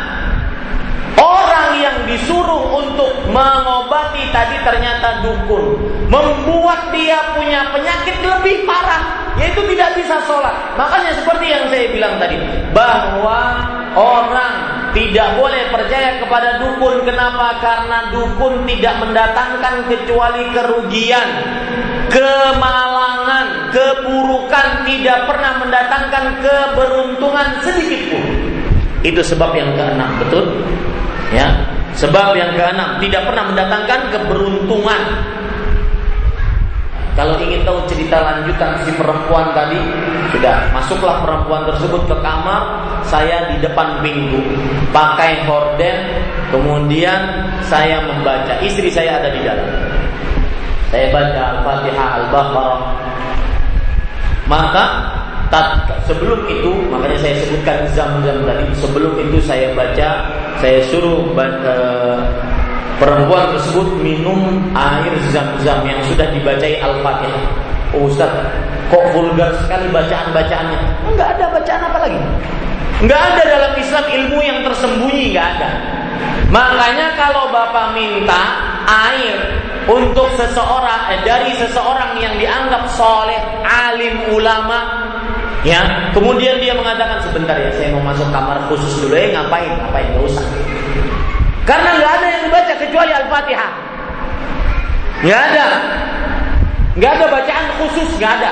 [1.21, 5.77] Orang yang disuruh untuk mengobati tadi ternyata dukun.
[6.07, 9.35] Membuat dia punya penyakit lebih parah.
[9.35, 10.55] Yaitu tidak bisa sholat.
[10.79, 12.39] Makanya seperti yang saya bilang tadi.
[12.71, 13.59] Bahwa
[13.93, 14.55] orang
[14.95, 17.03] tidak boleh percaya kepada dukun.
[17.03, 17.59] Kenapa?
[17.59, 21.27] Karena dukun tidak mendatangkan kecuali kerugian.
[22.11, 28.25] Kemalangan, keburukan tidak pernah mendatangkan keberuntungan sedikit pun.
[29.01, 30.59] Itu sebab yang keenam, betul?
[31.31, 31.55] Ya,
[31.95, 35.01] sebab yang keenam tidak pernah mendatangkan keberuntungan.
[37.11, 39.79] Kalau ingin tahu cerita lanjutan si perempuan tadi,
[40.31, 44.39] sudah masuklah perempuan tersebut ke kamar, saya di depan pintu,
[44.95, 45.97] pakai horden,
[46.55, 48.59] kemudian saya membaca.
[48.63, 49.67] Istri saya ada di dalam.
[50.91, 52.81] Saya baca Al-Fatihah, Al-Baqarah.
[54.51, 54.83] Maka
[56.07, 60.31] sebelum itu makanya saya sebutkan zam-zam tadi sebelum itu saya baca
[60.63, 61.75] saya suruh baca,
[62.99, 67.45] perempuan tersebut minum air zam-zam yang sudah dibacai al-fatihah.
[67.91, 68.31] Oh, Ustaz
[68.87, 70.79] kok vulgar sekali bacaan-bacaannya?
[71.11, 72.19] Enggak ada bacaan apa lagi?
[73.03, 75.69] Enggak ada dalam Islam ilmu yang tersembunyi enggak ada.
[76.51, 78.43] Makanya kalau bapak minta
[78.87, 79.39] air
[79.89, 85.09] untuk seseorang eh, dari seseorang yang dianggap soleh alim ulama
[85.61, 89.13] Ya, kemudian dia mengatakan sebentar ya, saya mau masuk kamar khusus dulu.
[89.13, 89.69] Eh, ngapain?
[89.77, 90.09] Ngapain?
[90.17, 90.45] Gak usah.
[91.69, 93.71] Karena nggak ada yang dibaca kecuali Al-Fatihah.
[95.21, 95.65] Nggak ada.
[96.97, 98.51] Nggak ada bacaan khusus, nggak ada.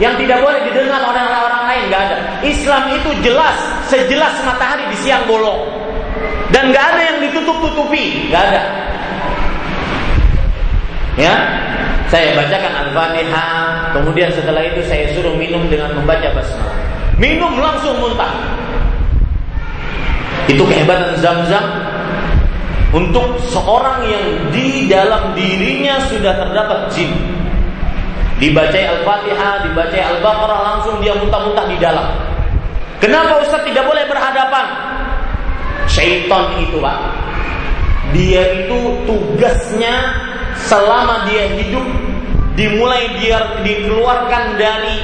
[0.00, 2.16] Yang tidak boleh didengar orang-orang lain, nggak ada.
[2.40, 3.56] Islam itu jelas,
[3.92, 5.60] sejelas matahari di siang bolong.
[6.48, 8.62] Dan nggak ada yang ditutup-tutupi, nggak ada.
[11.16, 11.32] Ya,
[12.12, 16.76] saya bacakan Al-Fatihah, kemudian setelah itu saya suruh minum dengan membaca basmalah.
[17.16, 18.36] Minum langsung muntah.
[20.44, 21.64] Itu kehebatan Zam-Zam
[22.92, 27.10] untuk seorang yang di dalam dirinya sudah terdapat jin.
[28.36, 32.12] Dibaca Al-Fatihah, dibaca Al-Baqarah langsung dia muntah-muntah di dalam.
[33.00, 34.66] Kenapa Ustaz tidak boleh berhadapan?
[35.88, 36.98] Syaitan itu, Pak.
[38.14, 39.94] Dia itu tugasnya
[40.66, 41.86] selama dia hidup
[42.56, 44.96] dimulai dia dikeluarkan dari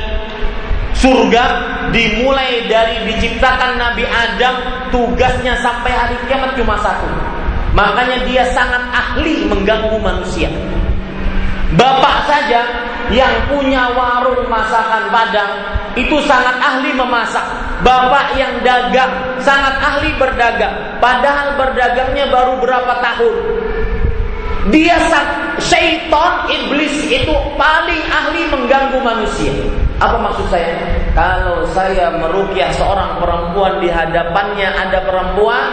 [0.96, 1.44] surga
[1.92, 4.54] dimulai dari diciptakan Nabi Adam
[4.94, 7.08] tugasnya sampai hari kiamat cuma satu.
[7.72, 10.52] Makanya dia sangat ahli mengganggu manusia
[11.72, 12.60] Bapak saja
[13.08, 15.52] yang punya warung masakan Padang
[15.96, 17.44] itu sangat ahli memasak.
[17.82, 19.12] Bapak yang dagang
[19.42, 21.00] sangat ahli berdagang.
[21.02, 23.34] Padahal berdagangnya baru berapa tahun.
[24.70, 24.94] Dia
[25.58, 29.81] syaitan iblis itu paling ahli mengganggu manusia.
[30.00, 30.76] Apa maksud saya?
[31.12, 35.66] Kalau saya merukyah seorang perempuan di hadapannya ada perempuan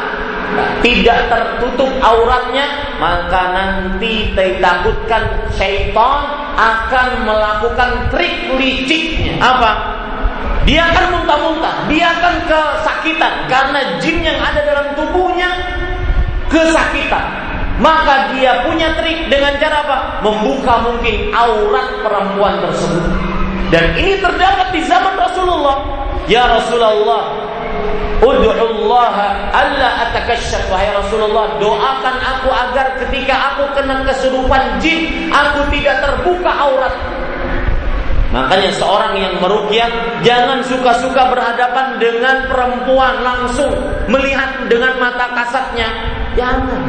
[0.82, 2.66] tidak tertutup auratnya,
[2.98, 6.26] maka nanti ditakutkan syaitan
[6.58, 9.38] akan melakukan trik liciknya.
[9.40, 9.72] Apa?
[10.68, 15.50] Dia akan muntah-muntah, dia akan kesakitan karena jin yang ada dalam tubuhnya
[16.52, 17.26] kesakitan.
[17.80, 19.98] Maka dia punya trik dengan cara apa?
[20.20, 23.08] Membuka mungkin aurat perempuan tersebut.
[23.70, 25.78] Dan ini terdapat di zaman Rasulullah.
[26.30, 27.50] Ya Rasulullah,
[28.20, 29.16] Ud'ullah
[29.56, 36.52] alla atakasyaf wahai Rasulullah doakan aku agar ketika aku kena kesurupan jin aku tidak terbuka
[36.52, 36.92] aurat
[38.30, 39.90] Makanya seorang yang merukyah
[40.22, 43.72] jangan suka-suka berhadapan dengan perempuan langsung
[44.06, 45.90] melihat dengan mata kasatnya
[46.38, 46.84] Jangan.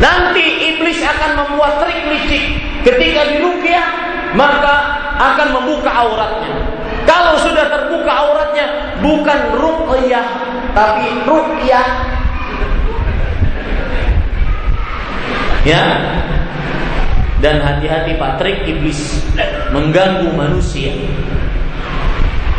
[0.00, 2.44] Nanti iblis akan membuat trik licik.
[2.80, 3.86] Ketika dirukyah,
[4.34, 4.74] maka
[5.20, 6.54] akan membuka auratnya.
[7.08, 8.66] Kalau sudah terbuka auratnya,
[9.02, 10.26] bukan rukyah,
[10.72, 11.88] tapi rukyah.
[15.60, 15.84] Ya,
[17.44, 19.20] dan hati-hati Patrik iblis
[19.72, 20.92] mengganggu manusia.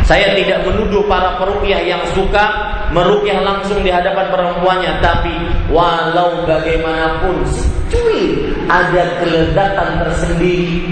[0.02, 2.44] Saya tidak menuduh para perukyah yang suka
[2.90, 5.34] merukyah langsung di hadapan perempuannya, tapi
[5.70, 7.46] walau bagaimanapun,
[7.88, 10.82] cuy, ada keledatan tersendiri.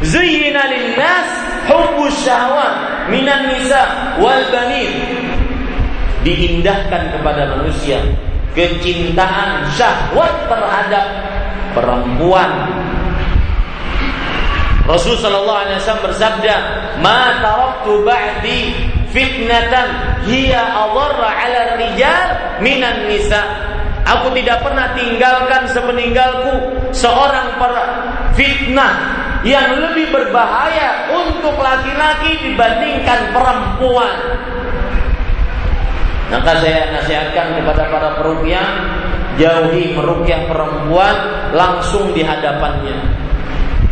[0.00, 1.28] Linnas
[1.68, 4.92] hubbus syahwat minan nisa wal banin.
[6.24, 8.00] Diindahkan kepada manusia
[8.56, 11.06] kecintaan syahwat terhadap
[11.72, 12.50] perempuan
[14.90, 16.54] Rasul sallallahu alaihi wasallam bersabda,
[16.98, 18.74] "Ma taraktu ba'di
[19.14, 22.28] fitnatan hiya adarra 'ala rijal
[22.58, 23.38] minan nisa."
[24.02, 27.72] Aku tidak pernah tinggalkan sepeninggalku seorang per
[28.34, 34.16] fitnah yang lebih berbahaya untuk laki-laki dibandingkan perempuan.
[36.30, 38.66] Maka saya nasihatkan kepada para perukyah
[39.40, 41.16] jauhi merukyah perempuan
[41.56, 42.94] langsung di hadapannya.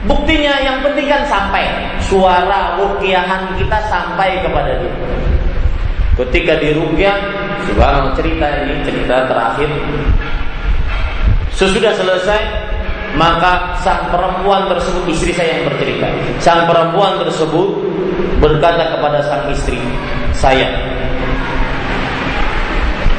[0.07, 1.67] Buktinya yang penting kan sampai
[1.99, 4.95] suara rukiahan kita sampai kepada dia.
[6.19, 7.19] Ketika di rukyah,
[7.67, 9.71] subhanallah cerita ini cerita terakhir.
[11.55, 12.68] Sesudah selesai,
[13.17, 16.09] maka sang perempuan tersebut istri saya yang bercerita.
[16.43, 17.69] Sang perempuan tersebut
[18.43, 19.81] berkata kepada sang istri,
[20.35, 20.69] "Saya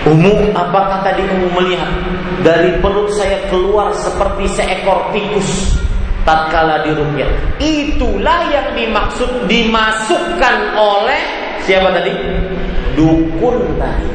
[0.07, 1.91] Umu, apakah tadi kamu melihat
[2.39, 5.75] dari perut saya keluar seperti seekor tikus
[6.23, 7.27] tatkala dirukyah.
[7.59, 11.21] Itulah yang dimaksud dimasukkan oleh
[11.67, 12.15] siapa tadi?
[12.95, 14.07] Dukun tadi.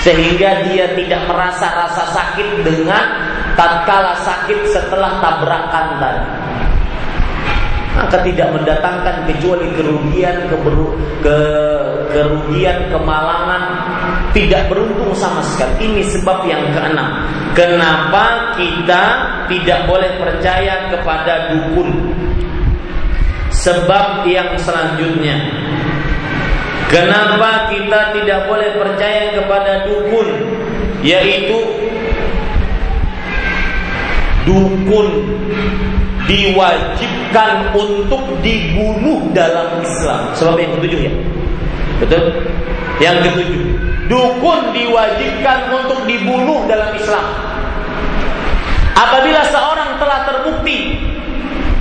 [0.00, 3.04] Sehingga dia tidak merasa rasa sakit dengan
[3.60, 6.24] tatkala sakit setelah tabrakan tadi
[7.90, 11.38] maka tidak mendatangkan kecuali kerugian, keberu, ke,
[12.14, 13.62] kerugian, kemalangan,
[14.32, 15.90] tidak beruntung sama sekali.
[15.90, 17.28] Ini sebab yang keenam.
[17.52, 19.04] Kenapa kita
[19.52, 22.14] tidak boleh percaya kepada dukun?
[23.50, 25.36] Sebab yang selanjutnya,
[26.88, 30.28] kenapa kita tidak boleh percaya kepada dukun?
[31.04, 31.58] Yaitu
[34.48, 35.08] dukun
[36.30, 40.30] diwajibkan untuk dibunuh dalam Islam.
[40.36, 41.12] Sebab yang ketujuh ya.
[42.00, 42.24] Betul?
[43.00, 43.64] Yang ketujuh,
[44.08, 47.26] dukun diwajibkan untuk dibunuh dalam Islam.
[48.94, 51.00] Apabila seorang telah terbukti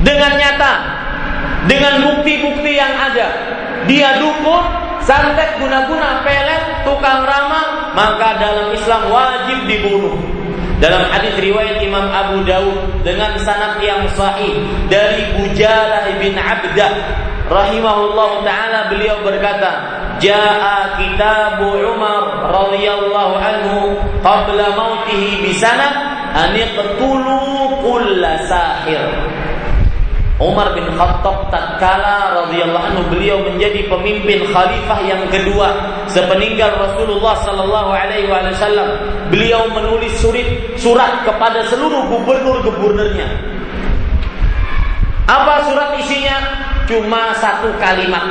[0.02, 0.74] dengan nyata,
[1.68, 3.28] dengan bukti-bukti yang ada,
[3.84, 4.64] dia dukun,
[5.04, 10.16] santet guna-guna pelet, tukang ramah, maka dalam Islam wajib dibunuh.
[10.80, 16.94] Dalam hadis riwayat Imam Abu Dawud dengan sanad yang sahih dari Bujalah bin Abdah
[17.52, 19.72] rahimahullah taala beliau berkata,
[20.24, 23.78] "Jaa kitabu Umar radhiyallahu anhu
[24.24, 25.92] qabla mautihi bi sanad
[26.32, 29.04] an iqtulu kull sahir."
[30.40, 37.92] Umar bin Khattab tatkala radhiyallahu anhu beliau menjadi pemimpin khalifah yang kedua sepeninggal Rasulullah sallallahu
[37.92, 38.88] alaihi wasallam.
[39.28, 40.48] Beliau menulis surat
[40.80, 43.28] surat kepada seluruh gubernur-gubernurnya.
[45.28, 46.40] Apa surat isinya?
[46.88, 48.24] Cuma satu kalimat.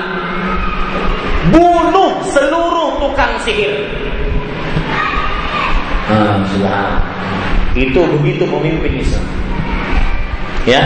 [1.52, 3.84] Bunuh seluruh tukang sihir.
[6.08, 6.40] Ah,
[7.76, 9.28] itu begitu pemimpin Islam.
[10.64, 10.80] Ya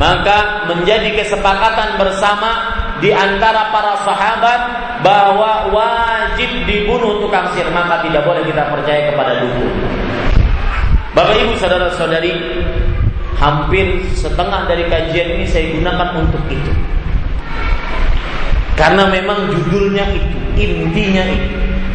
[0.00, 2.72] maka menjadi kesepakatan bersama
[3.04, 4.60] di antara para sahabat
[5.04, 9.72] bahwa wajib dibunuh tukang sihir maka tidak boleh kita percaya kepada dukun.
[11.12, 12.32] Bapak Ibu saudara-saudari,
[13.36, 16.72] hampir setengah dari kajian ini saya gunakan untuk itu.
[18.72, 21.48] Karena memang judulnya itu, intinya itu.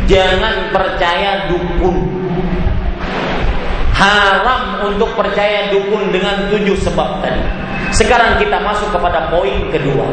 [0.05, 2.04] Jangan percaya dukun.
[4.05, 7.41] Haram untuk percaya dukun dengan tujuh sebab tadi.
[7.89, 10.05] Sekarang kita masuk kepada poin kedua.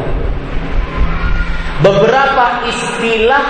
[1.85, 3.45] Beberapa istilah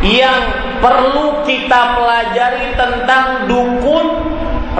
[0.00, 0.40] yang
[0.80, 4.06] perlu kita pelajari tentang dukun,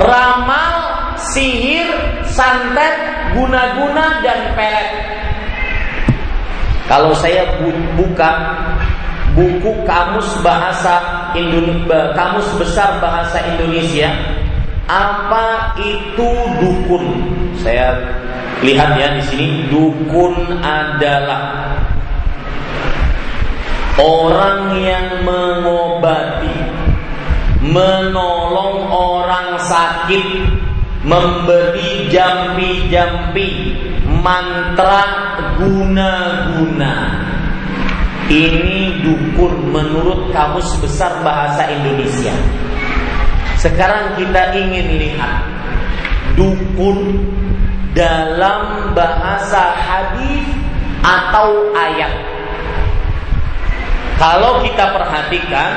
[0.01, 0.75] ramal,
[1.19, 1.89] sihir,
[2.25, 2.95] santet,
[3.37, 4.91] guna-guna dan pelet.
[6.87, 7.43] Kalau saya
[7.99, 8.31] buka
[9.35, 11.03] buku kamus bahasa
[11.35, 14.15] Indonesia, kamus besar bahasa Indonesia,
[14.87, 16.31] apa itu
[16.63, 17.05] dukun?
[17.59, 17.99] Saya
[18.63, 21.75] lihat ya di sini dukun adalah
[23.97, 26.53] Orang yang mengobati,
[27.65, 30.53] menolong orang sakit,
[31.01, 33.73] memberi jampi-jampi,
[34.21, 37.25] mantra guna-guna.
[38.29, 42.37] Ini dukun menurut kamus besar bahasa Indonesia.
[43.67, 45.43] Sekarang kita ingin lihat
[46.39, 47.19] dukun
[47.99, 50.47] dalam bahasa hadis
[51.03, 52.15] atau ayat.
[54.23, 55.71] Kalau kita perhatikan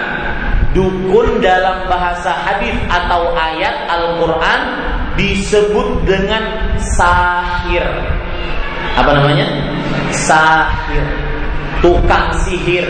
[0.77, 4.61] dukun dalam bahasa hadis atau ayat Al-Qur'an
[5.17, 6.45] disebut dengan
[6.77, 7.81] sahir.
[9.01, 9.49] Apa namanya?
[10.13, 11.01] Sahir.
[11.81, 12.85] Tukang sihir,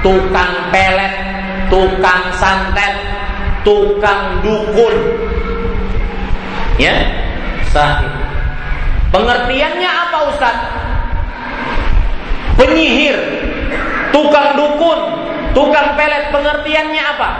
[0.00, 1.20] tukang pelet,
[1.68, 2.96] tukang santet,
[3.66, 4.96] tukang dukun.
[6.78, 6.94] Ya,
[7.70, 8.10] sahir.
[9.12, 10.56] Pengertiannya apa Ustaz?
[12.56, 13.16] Penyihir,
[14.12, 15.00] Tukang dukun,
[15.56, 17.30] tukang pelet pengertiannya apa?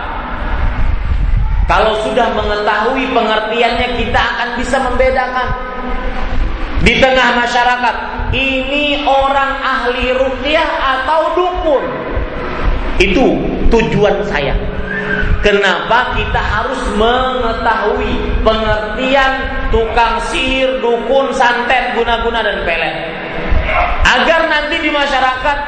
[1.69, 5.49] Kalau sudah mengetahui pengertiannya kita akan bisa membedakan
[6.82, 7.97] di tengah masyarakat
[8.32, 11.85] ini orang ahli rukyah atau dukun.
[12.97, 13.28] Itu
[13.73, 14.53] tujuan saya.
[15.43, 18.15] Kenapa kita harus mengetahui
[18.47, 19.32] pengertian
[19.74, 22.94] tukang sihir, dukun, santet, guna-guna dan pelet.
[24.07, 25.59] Agar nanti di masyarakat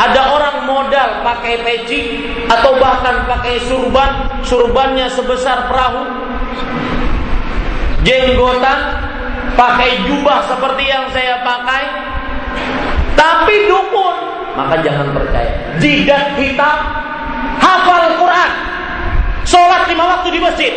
[0.00, 6.02] ada orang modal pakai peci atau bahkan pakai surban, surbannya sebesar perahu.
[8.02, 8.80] Jenggotan,
[9.54, 11.84] pakai jubah seperti yang saya pakai.
[13.12, 14.16] Tapi dukun,
[14.56, 15.52] maka jangan percaya.
[15.76, 16.78] Jidat hitam,
[17.60, 18.50] hafal Quran,
[19.44, 20.74] sholat lima waktu di masjid.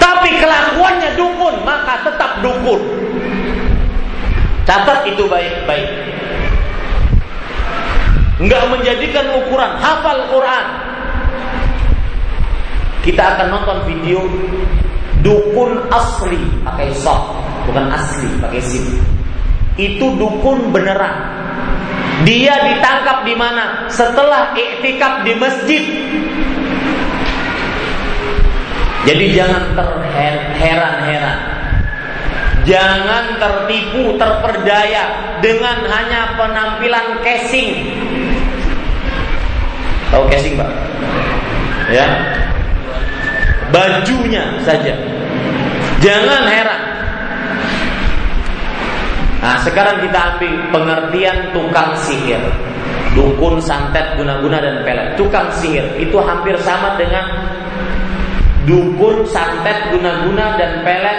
[0.00, 2.80] Tapi kelakuannya dukun, maka tetap dukun.
[4.66, 6.16] Catat itu baik-baik
[8.36, 10.66] nggak menjadikan ukuran hafal Quran.
[13.00, 14.20] Kita akan nonton video
[15.24, 17.32] dukun asli pakai soft,
[17.64, 18.84] bukan asli pakai sim.
[19.80, 21.16] Itu dukun beneran.
[22.24, 23.90] Dia ditangkap di mana?
[23.92, 25.82] Setelah iktikaf di masjid.
[29.04, 31.38] Jadi jangan terheran-heran.
[32.66, 37.94] Jangan tertipu, terperdaya dengan hanya penampilan casing
[40.10, 40.70] Tahu casing pak?
[41.90, 42.06] Ya,
[43.70, 44.94] bajunya saja.
[46.02, 46.95] Jangan heran.
[49.40, 52.40] Nah, sekarang kita ambil pengertian tukang sihir.
[53.12, 55.16] Dukun, santet, guna-guna dan pelet.
[55.16, 57.24] Tukang sihir itu hampir sama dengan
[58.68, 61.18] dukun, santet, guna-guna dan pelet.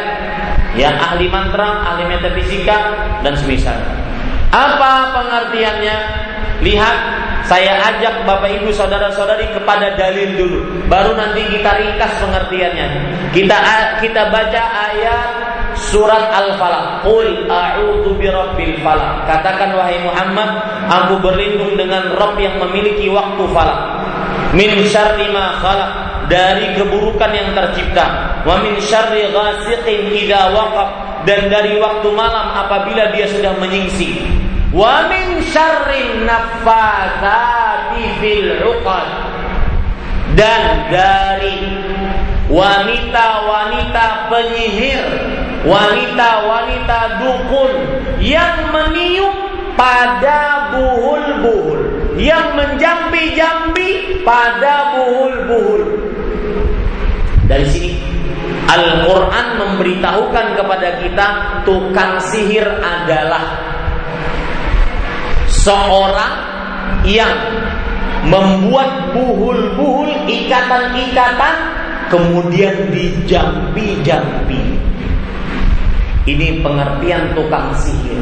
[0.77, 2.93] Ya, ahli mantra, ahli metafisika
[3.25, 3.77] dan semisal.
[4.53, 5.97] Apa pengertiannya?
[6.61, 6.97] Lihat
[7.45, 10.59] saya ajak Bapak Ibu saudara-saudari kepada dalil dulu.
[10.91, 12.87] Baru nanti kita ringkas pengertiannya.
[13.31, 13.57] Kita
[14.03, 14.61] kita baca
[14.91, 15.29] ayat
[15.87, 17.07] surat Al-Falaq.
[17.07, 19.25] Qul a'udzu birabbil falaq.
[19.25, 20.49] Katakan wahai Muhammad,
[20.87, 23.79] aku berlindung dengan Rabb yang memiliki waktu falak.
[24.55, 25.91] Min syarri ma khalaq
[26.27, 28.39] dari keburukan yang tercipta.
[28.43, 30.89] Wa min syarri ghasiqin idza waqab
[31.27, 34.23] dan dari waktu malam apabila dia sudah menyingsing
[34.71, 39.07] wa min syarrin naffatsati fil 'uqad
[40.35, 41.57] dan dari
[42.47, 45.03] wanita-wanita penyihir,
[45.67, 47.73] wanita-wanita dukun
[48.23, 49.35] yang meniup
[49.75, 51.79] pada buhul-buhul,
[52.17, 55.83] yang menjambi-jambi pada buhul-buhul.
[57.45, 57.93] Dari sini
[58.67, 61.27] Al-Quran memberitahukan kepada kita
[61.63, 63.55] tukang sihir adalah
[65.47, 66.35] seorang
[67.07, 67.31] yang
[68.27, 71.55] membuat buhul-buhul ikatan-ikatan
[72.11, 74.56] kemudian dijampi-jampi.
[76.27, 78.19] Ini pengertian tukang sihir.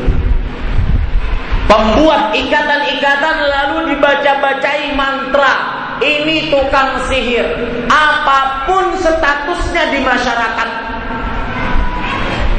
[1.65, 5.53] Pembuat ikatan-ikatan lalu dibaca-bacai mantra.
[5.97, 7.49] Ini tukang sihir.
[7.89, 10.69] Apa pun statusnya di masyarakat.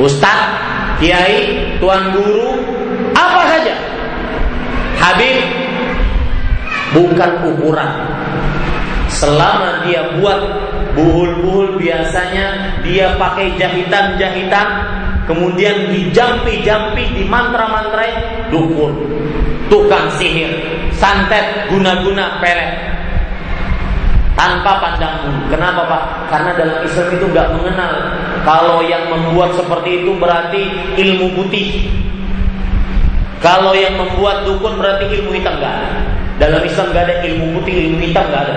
[0.02, 0.58] Ustadz,
[0.98, 2.60] kiai, tuan guru,
[3.16, 3.74] apa saja
[5.00, 5.40] Habib
[6.92, 7.92] bukan ukuran.
[9.08, 10.40] Selama dia buat
[10.98, 14.68] buhul-buhul biasanya dia pakai jahitan-jahitan
[15.26, 18.06] kemudian dijampi-jampi di mantra-mantra
[18.48, 18.94] dukun,
[19.66, 20.50] tukang sihir,
[20.94, 22.96] santet, guna-guna pelet
[24.36, 25.40] tanpa pandang bulu.
[25.50, 26.02] Kenapa Pak?
[26.30, 27.92] Karena dalam Islam itu nggak mengenal
[28.44, 30.62] kalau yang membuat seperti itu berarti
[31.00, 31.90] ilmu putih
[33.36, 35.92] Kalau yang membuat dukun berarti ilmu hitam nggak ada.
[36.40, 38.56] Dalam Islam nggak ada ilmu putih, ilmu hitam nggak ada.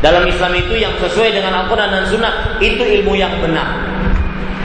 [0.00, 3.68] Dalam Islam itu yang sesuai dengan Al-Quran dan Sunnah itu ilmu yang benar.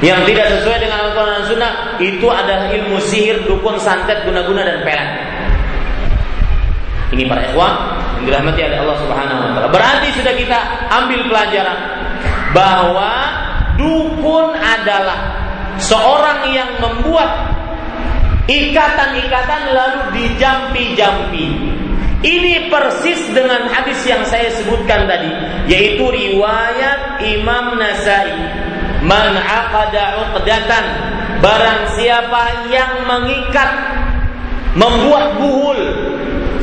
[0.03, 1.73] Yang tidak sesuai dengan Al-Quran dan Sunnah
[2.03, 5.09] itu adalah ilmu sihir, dukun, santet, guna-guna dan pelet.
[7.15, 7.73] Ini para ikhwan
[8.19, 9.69] yang dirahmati oleh Allah Subhanahu wa taala.
[9.71, 10.59] Berarti sudah kita
[10.91, 11.79] ambil pelajaran
[12.51, 13.11] bahwa
[13.79, 15.19] dukun adalah
[15.79, 17.55] seorang yang membuat
[18.51, 21.47] ikatan-ikatan lalu dijampi-jampi.
[22.25, 25.29] Ini persis dengan hadis yang saya sebutkan tadi,
[25.69, 28.33] yaitu riwayat Imam Nasai.
[29.03, 30.85] Man aqada uqdatan,
[31.43, 33.71] barang siapa yang mengikat
[34.75, 35.79] membuat buhul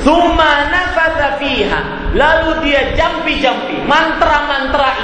[0.02, 1.80] Thumma nafatha fiha.
[2.12, 4.98] Lalu dia jampi-jampi, mantra-mantrai.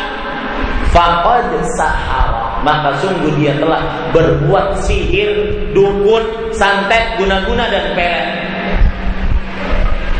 [0.91, 2.59] Faqad sahara.
[2.67, 5.31] Maka sungguh dia telah berbuat sihir,
[5.71, 8.27] dukun, santet, guna-guna dan pelet.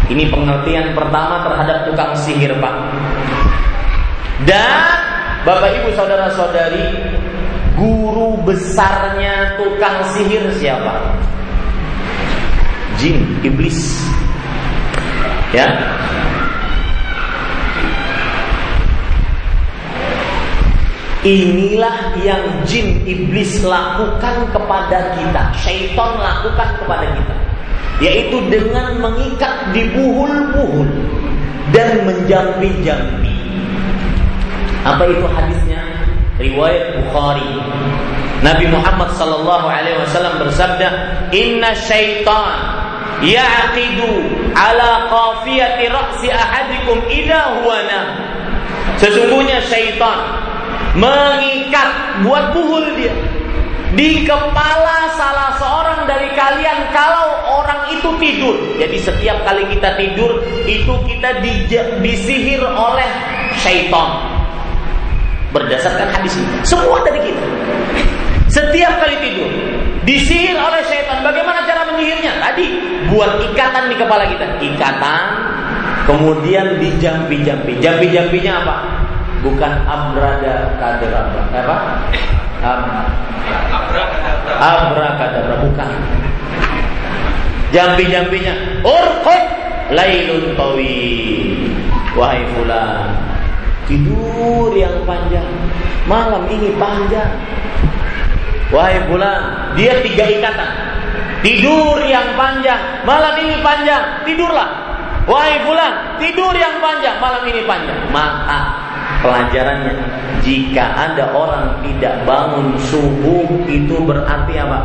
[0.09, 2.75] Ini pengertian pertama terhadap tukang sihir, Pak.
[4.47, 5.08] Dan
[5.49, 7.09] Bapak Ibu saudara-saudari,
[7.73, 11.17] guru besarnya tukang sihir siapa?
[13.01, 13.97] Jin, iblis.
[15.57, 15.73] Ya.
[21.25, 27.37] Inilah yang jin iblis lakukan kepada kita, syaitan lakukan kepada kita,
[28.05, 30.93] yaitu dengan mengikat di buhul-buhul
[31.73, 33.38] dan menjampi-jampi.
[34.87, 35.83] Apa itu hadisnya?
[36.39, 37.51] Riwayat Bukhari.
[38.39, 40.89] Nabi Muhammad sallallahu alaihi wasallam bersabda,
[41.35, 42.55] "Inna syaitan
[43.19, 44.23] ya'qidu
[44.55, 47.83] ala qafiyati ra'si ahadikum idza huwa
[48.99, 50.19] Sesungguhnya syaitan
[50.99, 53.15] mengikat buat buhul dia
[53.95, 58.57] di kepala salah seorang dari kalian kalau orang itu tidur.
[58.77, 61.67] Jadi setiap kali kita tidur itu kita di,
[62.05, 63.09] disihir oleh
[63.57, 64.19] syaitan.
[65.55, 66.49] Berdasarkan hadis ini.
[66.65, 67.45] Semua dari kita.
[68.49, 69.51] Setiap kali tidur
[70.09, 71.21] disihir oleh setan.
[71.21, 72.41] Bagaimana cara menyihirnya?
[72.41, 72.67] Tadi
[73.13, 74.45] buat ikatan di kepala kita.
[74.61, 75.23] Ikatan
[76.09, 77.77] kemudian dijampi-jampi.
[77.81, 78.77] Jampi-jampinya apa?
[79.45, 81.43] Bukan abrada kadabra.
[81.53, 81.77] Apa?
[82.65, 82.81] Ab
[84.59, 85.91] Abrakadabra bukan.
[87.71, 89.45] Jampi-jampinya urqud
[89.93, 91.71] lailun tawil.
[92.19, 93.15] Wahai fulan,
[93.89, 95.49] tidur yang panjang.
[96.05, 97.33] Malam ini panjang.
[98.69, 100.71] Wahai bulan, dia tiga ikatan.
[101.41, 104.69] Tidur yang panjang, malam ini panjang, tidurlah.
[105.25, 107.97] Wahai bulan, tidur yang panjang, malam ini panjang.
[108.13, 108.61] Maka
[109.25, 109.97] pelajarannya,
[110.45, 114.81] jika ada orang tidak bangun subuh, itu berarti apa?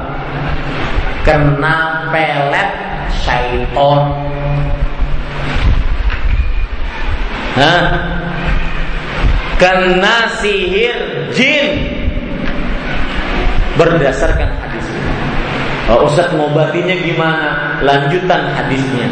[1.27, 2.69] Kena pelet
[3.11, 4.03] syaiton.
[7.59, 7.83] Hah?
[9.61, 11.87] Kena sihir jin
[13.79, 15.11] berdasarkan hadis ini.
[15.93, 17.79] Oh, Ustaz ngobatinya gimana?
[17.83, 19.07] Lanjutan hadisnya.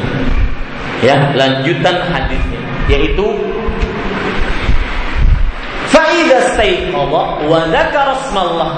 [1.01, 2.61] Ya, lanjutan hadisnya
[2.91, 3.27] yaitu
[5.91, 8.15] Fa'idha staiqadha wa dzakara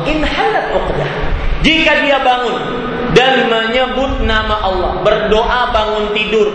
[0.10, 1.10] in halat uqdah.
[1.62, 2.60] Jika dia bangun
[3.14, 6.50] dan menyebut nama Allah, berdoa bangun tidur,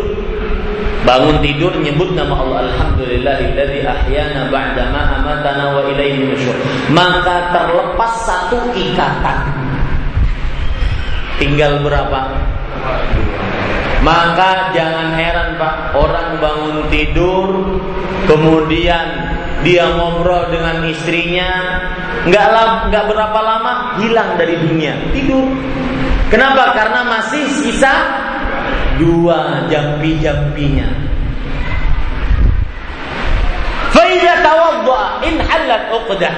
[1.07, 6.57] bangun tidur nyebut nama Allah alhamdulillahilladzi ahyana ba'da ma amatana wa ilaihi nusyur.
[6.91, 9.39] Maka terlepas satu ikatan.
[11.39, 12.21] Tinggal berapa?
[14.03, 15.75] Maka jangan heran Pak.
[15.95, 17.79] Orang bangun tidur
[18.27, 19.07] kemudian
[19.67, 21.51] dia ngobrol dengan istrinya
[22.27, 22.47] nggak
[22.91, 23.73] nggak berapa lama
[24.03, 24.95] hilang dari dunia.
[25.15, 25.47] Tidur.
[26.29, 26.77] Kenapa?
[26.77, 27.95] Karena masih sisa
[28.99, 30.89] dua jampi-jampinya.
[33.95, 36.35] Faidah tawadda in halat uqdah.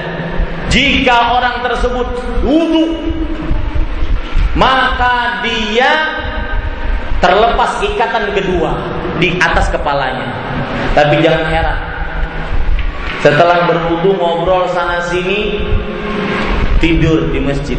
[0.71, 2.07] Jika orang tersebut
[2.47, 2.95] wudhu
[4.55, 5.91] maka dia
[7.19, 8.71] terlepas ikatan kedua
[9.19, 10.31] di atas kepalanya.
[10.95, 11.79] Tapi jangan heran.
[13.21, 15.61] Setelah berwudu ngobrol sana sini
[16.81, 17.77] tidur di masjid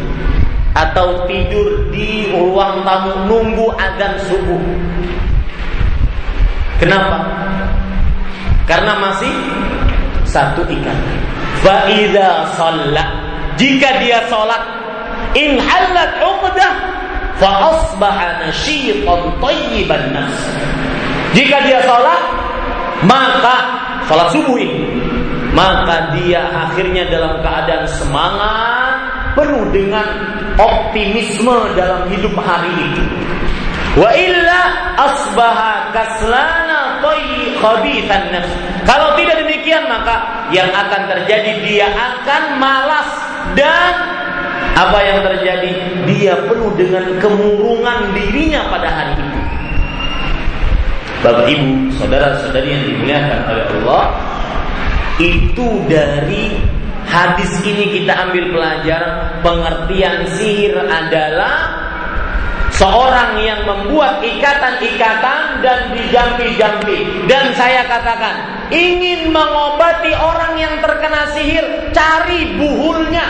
[0.73, 4.61] atau tidur di ruang tamu nunggu adzan subuh.
[6.81, 7.21] Kenapa?
[8.65, 9.33] Karena masih
[10.25, 10.99] satu ikan.
[11.61, 13.09] Faida sholat.
[13.55, 14.59] Jika dia sholat,
[15.37, 16.73] in halat uqdah
[17.37, 20.41] fa asbaha nasyitan tayyiban nafs.
[21.37, 22.21] Jika dia sholat,
[23.05, 23.55] maka
[24.09, 24.57] sholat subuh
[25.53, 28.92] maka dia akhirnya dalam keadaan semangat
[29.43, 30.07] penuh dengan
[30.55, 33.03] optimisme dalam hidup hari itu.
[33.99, 34.61] Wa illa
[34.95, 38.51] asbaha kaslana nafs.
[38.87, 43.09] Kalau tidak demikian maka yang akan terjadi dia akan malas
[43.53, 43.93] dan
[44.73, 45.71] apa yang terjadi?
[46.09, 49.39] Dia penuh dengan kemurungan dirinya pada hari itu.
[51.21, 54.03] Bapak Ibu, saudara-saudari yang dimuliakan oleh Allah,
[55.21, 56.57] itu dari
[57.07, 59.13] hadis ini kita ambil pelajaran
[59.43, 61.83] pengertian sihir adalah
[62.73, 67.29] Seorang yang membuat ikatan-ikatan dan dijampi-jampi.
[67.29, 73.29] Dan saya katakan, ingin mengobati orang yang terkena sihir, cari buhulnya.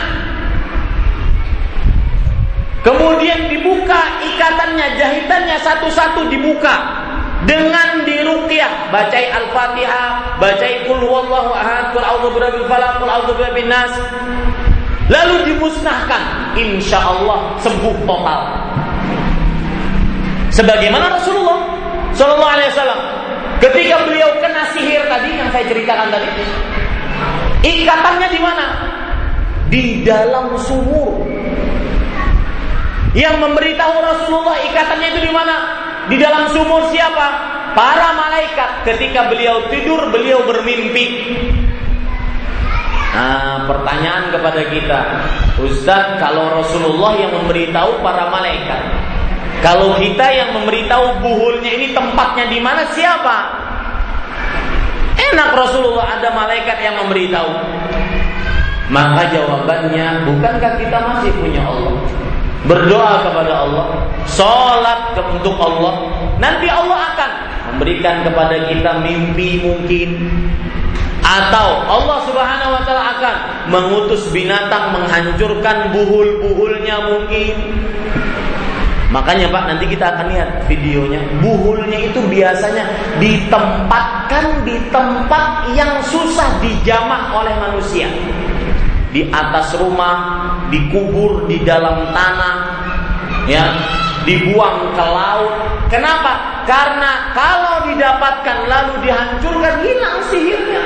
[2.80, 4.00] Kemudian dibuka
[4.32, 7.04] ikatannya, jahitannya satu-satu dibuka
[7.44, 13.68] dengan diruqyah bacai al-fatihah bacai kul huwallahu ahad kul a'udzu birabbil falaq kul a'udzu birabbin
[13.68, 13.92] nas
[15.12, 18.42] lalu dimusnahkan insyaallah sembuh total
[20.54, 21.66] Sebagaimana Rasulullah
[22.14, 23.00] Shallallahu Alaihi Wasallam
[23.58, 26.30] ketika beliau kena sihir tadi yang saya ceritakan tadi,
[27.66, 28.66] ikatannya di mana?
[29.66, 31.26] Di dalam sumur.
[33.18, 35.54] Yang memberitahu Rasulullah ikatannya itu di mana?
[36.08, 37.26] Di dalam sumur siapa?
[37.72, 38.84] Para malaikat.
[38.84, 41.06] Ketika beliau tidur, beliau bermimpi.
[43.14, 45.00] Nah, pertanyaan kepada kita,
[45.62, 48.82] Ustaz, kalau Rasulullah yang memberitahu para malaikat,
[49.62, 53.36] kalau kita yang memberitahu buhulnya ini tempatnya di mana siapa?
[55.14, 57.54] Enak Rasulullah ada malaikat yang memberitahu.
[58.90, 61.94] Maka jawabannya bukankah kita masih punya Allah?
[62.64, 63.86] Berdoa kepada Allah,
[64.24, 66.08] sholat untuk Allah.
[66.40, 67.30] Nanti Allah akan
[67.76, 70.32] memberikan kepada kita mimpi mungkin
[71.24, 73.36] atau Allah Subhanahu wa taala akan
[73.72, 77.56] mengutus binatang menghancurkan buhul-buhulnya mungkin
[79.14, 81.22] Makanya Pak nanti kita akan lihat videonya.
[81.38, 82.82] Buhulnya itu biasanya
[83.22, 88.10] ditempatkan di tempat yang susah dijamah oleh manusia.
[89.14, 90.42] Di atas rumah,
[90.74, 92.56] dikubur di dalam tanah,
[93.46, 93.62] ya,
[94.26, 95.54] dibuang ke laut.
[95.86, 96.64] Kenapa?
[96.66, 100.84] Karena kalau didapatkan lalu dihancurkan hilang sihirnya.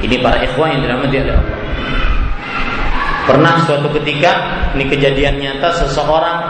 [0.00, 1.44] Ini para ikhwan yang dirahmati Allah.
[3.28, 4.32] Pernah suatu ketika
[4.74, 6.40] ini kejadian nyata seseorang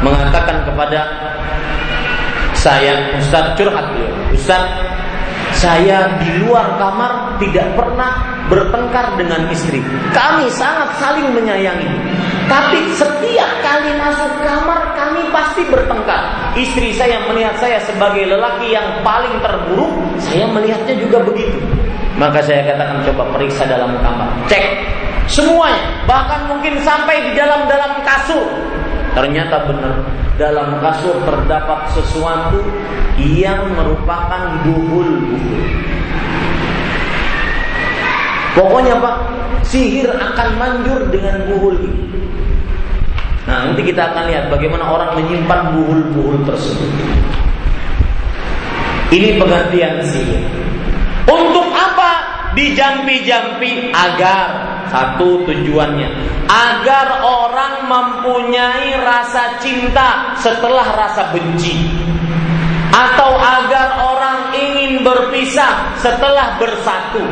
[0.00, 1.00] mengatakan kepada
[2.56, 4.10] saya Ustaz curhat dia.
[4.32, 4.64] Ustaz
[5.64, 8.20] saya di luar kamar tidak pernah
[8.52, 9.80] bertengkar dengan istri.
[10.12, 11.88] Kami sangat saling menyayangi.
[12.44, 16.52] Tapi setiap kali masuk kamar kami pasti bertengkar.
[16.52, 21.56] Istri saya melihat saya sebagai lelaki yang paling terburuk, saya melihatnya juga begitu.
[22.20, 24.28] Maka saya katakan coba periksa dalam kamar.
[24.52, 24.68] Cek
[25.24, 28.44] Semuanya, bahkan mungkin sampai di dalam-dalam kasur.
[29.14, 29.94] Ternyata benar,
[30.34, 32.58] dalam kasur terdapat sesuatu
[33.14, 35.62] yang merupakan buhul-buhul.
[38.58, 39.16] Pokoknya Pak,
[39.62, 42.06] sihir akan manjur dengan buhul ini.
[43.46, 46.90] Nah, nanti kita akan lihat bagaimana orang menyimpan buhul-buhul tersebut.
[49.14, 50.42] Ini pengertian sihir.
[51.30, 52.10] Untuk apa
[52.58, 56.08] dijampi-jampi agar satu tujuannya.
[56.46, 61.90] Agar orang mempunyai rasa cinta setelah rasa benci.
[62.94, 67.26] Atau agar orang ingin berpisah setelah bersatu.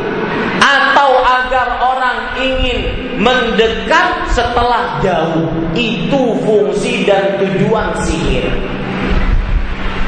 [0.59, 2.79] Atau agar orang ingin
[3.15, 5.47] mendekat setelah jauh.
[5.71, 8.51] Itu fungsi dan tujuan sihir.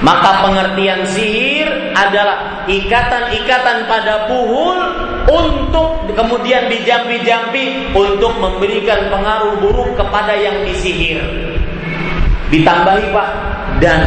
[0.04, 10.38] Maka pengertian sihir adalah ikatan-ikatan pada buhul untuk kemudian dijampi-jampi untuk memberikan pengaruh buruk kepada
[10.38, 11.22] yang disihir.
[12.54, 13.30] Ditambahi Pak
[13.82, 14.02] dan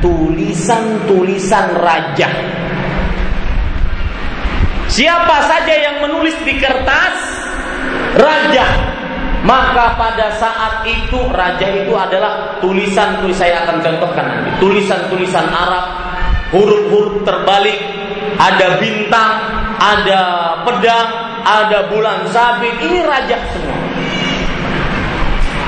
[0.00, 2.28] tulisan-tulisan raja.
[4.88, 7.16] Siapa saja yang menulis di kertas
[8.14, 8.94] raja
[9.44, 14.50] maka pada saat itu raja itu adalah tulisan tulis saya akan contohkan nanti.
[14.56, 15.84] Tulisan-tulisan Arab,
[16.56, 17.76] huruf-huruf terbalik,
[18.38, 19.34] ada bintang,
[19.78, 20.22] ada
[20.64, 21.08] pedang,
[21.44, 22.74] ada bulan sabit.
[22.80, 23.78] Ini raja semua.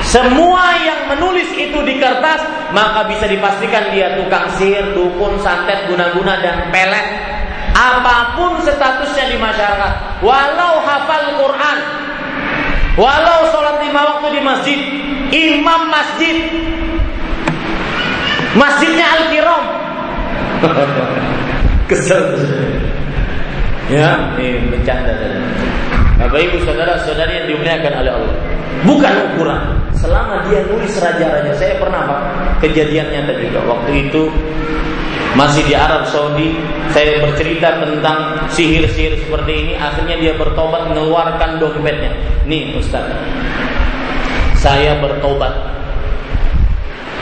[0.07, 2.39] Semua yang menulis itu di kertas
[2.71, 7.07] maka bisa dipastikan dia tukang sihir, dukun, santet, guna-guna dan pelet.
[7.77, 11.77] Apa pun statusnya di masyarakat, walau hafal Quran,
[12.97, 14.79] Walau sholat lima waktu di masjid,
[15.29, 16.49] imam masjid,
[18.57, 19.63] masjidnya Al-Kiram.
[21.87, 22.35] Kesel.
[23.87, 25.39] Ya, ini bercanda tadi.
[26.19, 28.35] Bapak Ibu saudara-saudari yang dimuliakan oleh Allah.
[28.83, 29.61] Bukan ukuran.
[29.95, 32.21] Selama dia nulis raja-raja, saya pernah Pak,
[32.61, 33.59] kejadian nyata juga.
[33.63, 34.27] Waktu itu
[35.39, 36.59] masih di Arab Saudi,
[36.91, 39.73] saya bercerita tentang sihir-sihir seperti ini.
[39.79, 42.11] Akhirnya dia bertobat mengeluarkan dompetnya.
[42.43, 43.07] Nih Ustaz,
[44.59, 45.55] saya bertobat.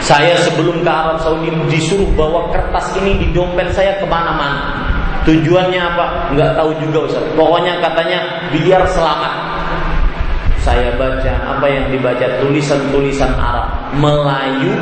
[0.05, 4.85] Saya sebelum ke Arab Saudi disuruh bawa kertas ini di dompet saya ke mana-mana.
[5.25, 6.29] Tujuannya apa?
[6.37, 7.25] Nggak tahu juga Ustaz.
[7.33, 8.21] Pokoknya katanya
[8.53, 9.33] biar selamat.
[10.61, 14.77] Saya baca apa yang dibaca tulisan-tulisan Arab, Melayu,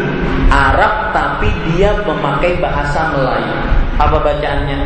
[0.51, 3.55] Arab tapi dia memakai bahasa Melayu.
[4.03, 4.79] Apa bacaannya?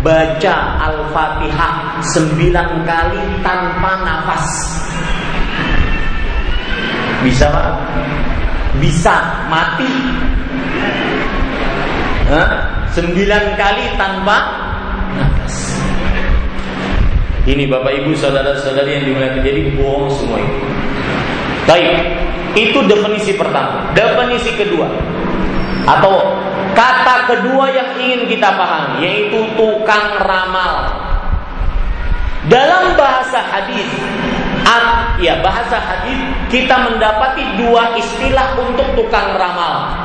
[0.00, 4.48] Baca Al-Fatihah sembilan kali tanpa nafas.
[7.20, 7.68] Bisa Pak?
[8.80, 9.92] Bisa mati.
[12.32, 12.48] Hah?
[12.92, 14.36] Sembilan kali tanpa
[17.42, 20.58] ini Bapak Ibu saudara-saudari yang dimuliakan jadi bohong semua itu.
[21.66, 21.94] Baik,
[22.54, 23.90] itu definisi pertama.
[23.96, 24.86] Definisi kedua
[25.82, 26.38] atau
[26.78, 30.94] kata kedua yang ingin kita pahami yaitu tukang ramal.
[32.46, 33.86] Dalam bahasa hadis,
[35.22, 36.18] ya bahasa hadis
[36.52, 39.96] kita mendapati dua istilah untuk tukang ramal.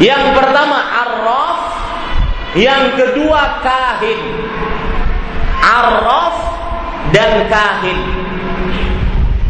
[0.00, 1.60] Yang pertama arraf,
[2.56, 4.20] yang kedua kahin
[5.62, 6.36] arraf
[7.14, 8.00] dan kahin.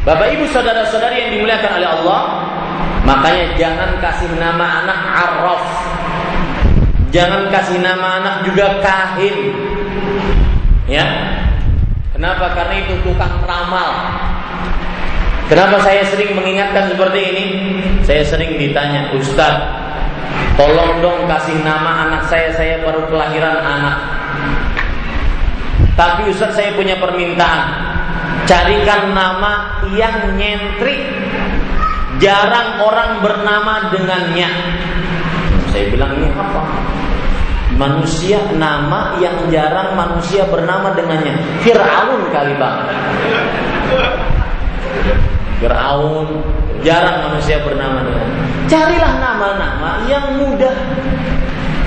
[0.02, 2.20] Bapak Ibu saudara-saudari yang dimuliakan oleh Allah,
[3.06, 5.64] makanya jangan kasih nama anak arraf.
[7.14, 9.36] Jangan kasih nama anak juga kahin.
[10.90, 11.06] Ya.
[12.12, 12.50] Kenapa?
[12.50, 13.90] Karena itu tukang ramal.
[15.52, 17.44] Kenapa saya sering mengingatkan seperti ini?
[18.08, 19.60] Saya sering ditanya, Ustaz,
[20.56, 24.00] tolong dong kasih nama anak saya, saya baru kelahiran anak.
[25.92, 27.68] Tapi Ustaz saya punya permintaan.
[28.48, 31.04] Carikan nama yang nyentrik.
[32.16, 34.48] Jarang orang bernama dengannya.
[35.68, 36.64] Saya bilang ini apa?
[37.76, 41.36] Manusia nama yang jarang manusia bernama dengannya.
[41.60, 42.78] Fir'aun kali bang.
[45.62, 46.42] Fir'aun
[46.82, 48.38] jarang manusia bernama dengannya.
[48.66, 50.74] Carilah nama-nama yang mudah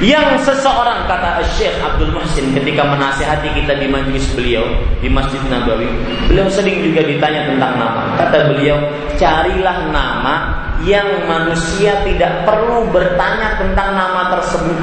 [0.03, 4.67] yang seseorang kata Syekh Abdul Muhsin ketika menasihati kita di majlis beliau
[4.99, 5.87] di Masjid Nabawi,
[6.27, 8.03] beliau sering juga ditanya tentang nama.
[8.19, 8.75] Kata beliau,
[9.15, 10.35] carilah nama
[10.83, 14.79] yang manusia tidak perlu bertanya tentang nama tersebut.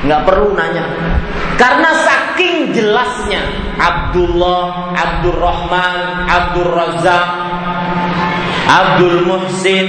[0.00, 0.84] Nggak perlu nanya.
[1.60, 3.44] Karena saking jelasnya
[3.76, 7.28] Abdullah, Abdul Rahman, Abdul Razak,
[8.64, 9.88] Abdul Muhsin,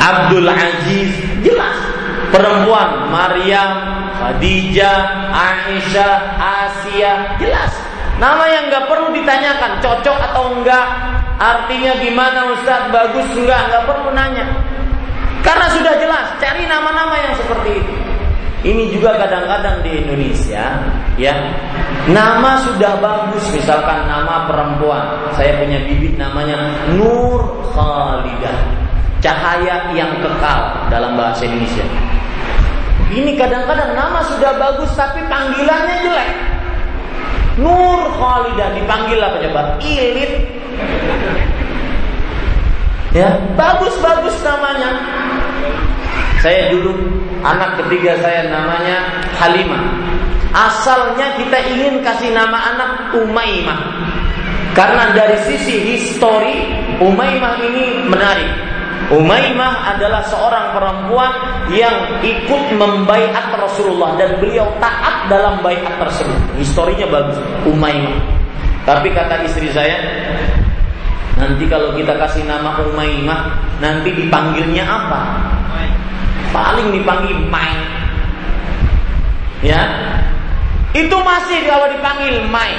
[0.00, 1.12] Abdul Aziz,
[1.44, 1.76] jelas
[2.32, 3.70] perempuan Maryam,
[4.16, 7.72] Khadijah, Aisyah, Asia, jelas.
[8.16, 10.88] Nama yang nggak perlu ditanyakan cocok atau enggak,
[11.36, 14.46] artinya gimana Ustaz, bagus enggak, nggak perlu nanya.
[15.44, 18.05] Karena sudah jelas, cari nama-nama yang seperti itu.
[18.66, 20.82] Ini juga kadang-kadang di Indonesia,
[21.14, 21.34] ya.
[22.10, 25.30] Nama sudah bagus, misalkan nama perempuan.
[25.38, 28.58] Saya punya bibit namanya Nur Khalidah.
[29.22, 31.86] Cahaya yang kekal dalam bahasa Indonesia.
[33.06, 36.30] Ini kadang-kadang nama sudah bagus tapi panggilannya jelek.
[37.62, 39.62] Nur Khalidah dipanggil apa coba?
[39.78, 40.42] Ilit.
[43.14, 44.90] Ya, bagus-bagus namanya.
[46.42, 49.82] Saya dulu anak ketiga saya namanya Halimah.
[50.56, 52.90] Asalnya kita ingin kasih nama anak
[53.20, 53.80] Umaymah.
[54.72, 56.68] Karena dari sisi histori
[57.00, 58.50] Umaymah ini menarik.
[59.06, 61.30] Umaymah adalah seorang perempuan
[61.70, 61.94] yang
[62.26, 66.40] ikut membaiat Rasulullah dan beliau taat dalam baiat tersebut.
[66.58, 68.18] Historinya bagus, Umaymah.
[68.82, 69.94] Tapi kata istri saya,
[71.38, 75.22] nanti kalau kita kasih nama Umaymah, nanti dipanggilnya apa?
[76.56, 77.76] Paling dipanggil Mai.
[79.60, 79.82] Ya,
[80.96, 82.72] itu masih kalau dipanggil Mai,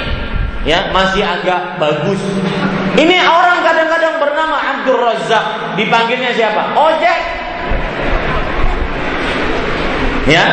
[0.66, 2.18] ya masih agak bagus.
[2.98, 5.44] Ini orang kadang-kadang bernama Abdul Razak,
[5.78, 6.74] dipanggilnya siapa?
[6.74, 7.18] Ojek.
[10.26, 10.46] Ya.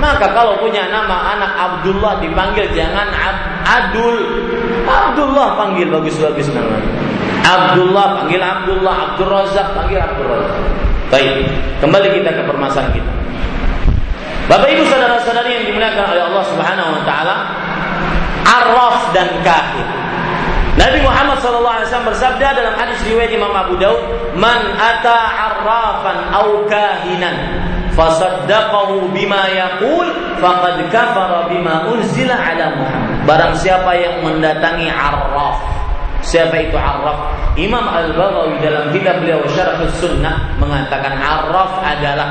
[0.00, 3.36] Maka kalau punya nama anak Abdullah dipanggil jangan Ab
[3.68, 4.16] Adul.
[4.88, 6.88] Abdullah panggil bagus-bagus namanya.
[7.44, 10.79] Abdullah panggil Abdullah, Abdul Razak panggil Abdul Razak.
[11.10, 11.42] Baik,
[11.82, 13.12] kembali kita ke permasalahan kita.
[14.46, 17.36] Bapak Ibu saudara-saudari yang dimuliakan oleh Allah Subhanahu wa taala,
[18.46, 19.86] arraf dan kafir.
[20.78, 23.98] Nabi Muhammad SAW bersabda dalam hadis riwayat Imam Abu Daud,
[24.38, 25.18] "Man ata
[25.50, 27.34] arrafan au kahinan,
[27.98, 30.06] fasaddaqahu bima yaqul
[30.38, 33.18] faqad kafara bima unzila ala Muhammad.
[33.26, 35.79] Barang siapa yang mendatangi Arraf
[36.20, 37.32] Siapa itu Arraf?
[37.56, 42.28] Imam Al-Baghawi dalam kitab beliau Syarh Sunnah mengatakan Arraf adalah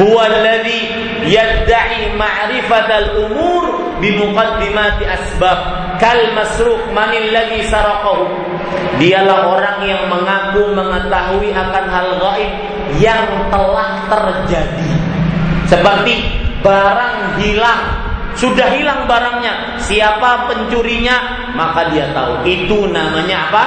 [0.00, 0.88] huwa alladhi
[1.28, 3.64] yadda'i ma'rifatal umur
[4.00, 5.58] bimuqaddimati asbab
[6.00, 8.24] kal masruq man alladhi saraqahu
[9.00, 12.52] Dialah orang yang mengaku mengetahui akan hal gaib
[13.00, 14.92] yang telah terjadi.
[15.64, 16.20] Seperti
[16.60, 19.80] barang hilang, sudah hilang barangnya.
[19.82, 22.46] Siapa pencurinya, maka dia tahu.
[22.46, 23.64] Itu namanya apa?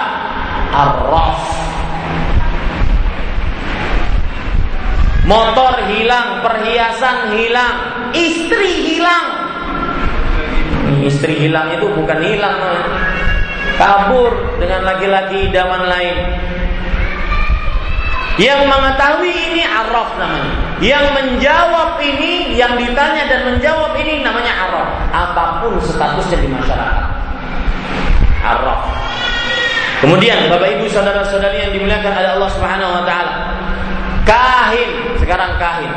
[0.74, 1.42] Arraf.
[5.24, 7.76] Motor hilang, perhiasan hilang,
[8.12, 9.26] istri hilang.
[11.00, 12.60] Istri hilang itu bukan hilang,
[13.80, 16.18] kabur dengan laki-laki idaman lain.
[18.42, 20.54] Yang mengetahui ini araf namanya.
[20.82, 24.90] Yang menjawab ini, yang ditanya dan menjawab ini namanya araf.
[25.14, 27.06] Apa pun statusnya di masyarakat.
[28.42, 28.82] Araf.
[30.02, 33.34] Kemudian Bapak Ibu saudara-saudari yang dimuliakan oleh Allah Subhanahu wa taala.
[34.28, 35.94] Kahin, sekarang kahin.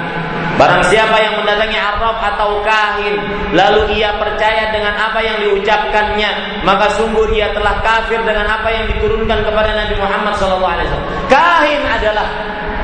[0.56, 3.20] Barang siapa yang mendatangi araf atau kahin
[3.52, 8.84] lalu ia percaya dengan apa yang diucapkannya, maka sungguh ia telah kafir dengan apa yang
[8.94, 11.15] diturunkan kepada Nabi Muhammad SAW.
[11.26, 12.26] Kahin adalah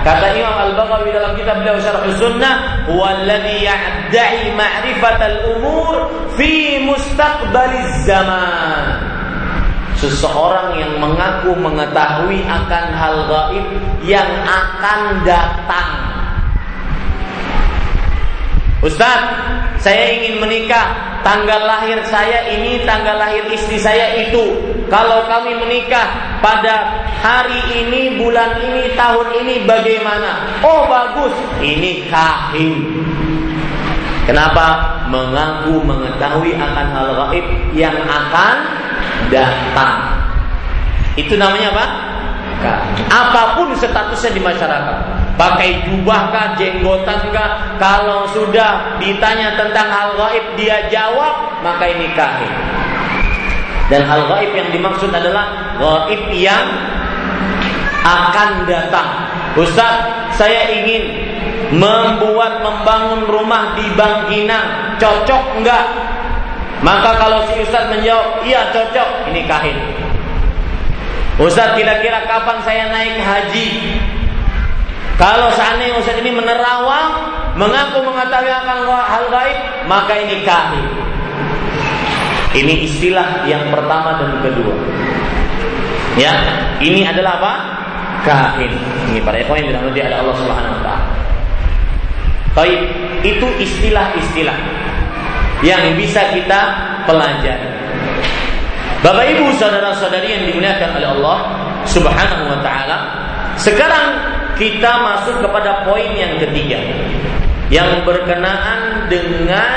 [0.03, 8.99] kata Imam Al-Baghawi dalam kitab beliau Syarh Sunnah, "Walladhi ya'da'i ma'rifatal umur fi mustaqbaliz zaman."
[10.03, 13.67] Seseorang yang mengaku mengetahui akan hal gaib
[14.03, 16.12] yang akan datang
[18.83, 19.23] Ustaz,
[19.79, 21.15] saya ingin menikah.
[21.23, 24.59] Tanggal lahir saya ini, tanggal lahir istri saya itu.
[24.91, 30.59] Kalau kami menikah pada hari ini, bulan ini, tahun ini bagaimana?
[30.67, 31.31] Oh bagus,
[31.63, 33.07] ini kahin.
[34.27, 34.99] Kenapa?
[35.07, 38.57] Mengaku mengetahui akan hal gaib yang akan
[39.31, 40.19] datang.
[41.15, 41.87] Itu namanya apa?
[43.15, 50.09] Apa pun statusnya di masyarakat pakai jubah kah, jenggotan kah, kalau sudah ditanya tentang hal
[50.17, 52.53] gaib dia jawab, maka ini kahin.
[53.89, 56.67] Dan hal gaib yang dimaksud adalah gaib yang
[58.03, 59.09] akan datang.
[59.53, 61.29] Ustaz, saya ingin
[61.77, 65.87] membuat membangun rumah di Bangkinang, cocok enggak?
[66.83, 69.79] Maka kalau si Ustaz menjawab, iya cocok, ini kahin.
[71.41, 73.69] Ustaz kira-kira kapan saya naik haji?
[75.23, 80.83] Kalau seandainya Ustaz ini menerawang, mengaku mengetahui akan hal gaib, maka ini kahin.
[82.59, 84.75] Ini istilah yang pertama dan kedua.
[86.19, 86.35] Ya,
[86.83, 87.55] ini adalah apa?
[88.27, 88.75] Kahin.
[89.15, 91.07] Ini para ikhwan yang dirahmati oleh Allah Subhanahu wa taala.
[92.59, 92.81] Baik,
[93.23, 94.59] itu istilah-istilah
[95.63, 96.61] yang bisa kita
[97.07, 97.71] pelajari.
[99.07, 101.39] Bapak Ibu saudara-saudari yang dimuliakan oleh Allah
[101.87, 102.99] Subhanahu wa taala,
[103.55, 106.81] sekarang kita masuk kepada poin yang ketiga.
[107.73, 109.73] Yang berkenaan dengan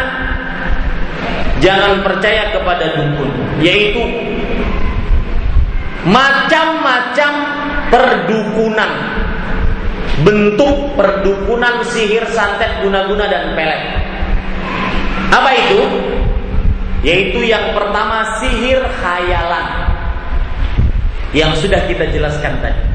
[1.64, 3.32] jangan percaya kepada dukun.
[3.64, 4.04] Yaitu
[6.08, 7.32] macam-macam
[7.92, 8.92] perdukunan.
[10.24, 13.84] Bentuk perdukunan sihir santet guna-guna dan pelet.
[15.32, 15.80] Apa itu?
[17.04, 19.92] Yaitu yang pertama sihir khayalan.
[21.36, 22.95] Yang sudah kita jelaskan tadi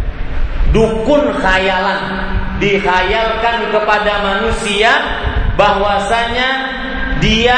[0.75, 2.31] dukun khayalan.
[2.61, 4.93] Dikhayalkan kepada manusia
[5.57, 6.49] bahwasanya
[7.25, 7.57] dia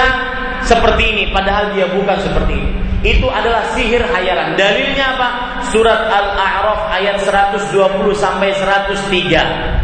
[0.62, 2.70] seperti ini padahal dia bukan seperti ini.
[3.02, 4.54] Itu adalah sihir khayalan.
[4.54, 5.28] Dalilnya apa?
[5.74, 9.82] Surat al-a'raf ayat 120 sampai 103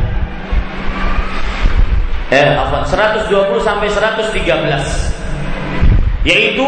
[2.28, 2.84] eh apa?
[2.86, 3.32] 120
[3.64, 5.18] sampai 113
[6.26, 6.66] yaitu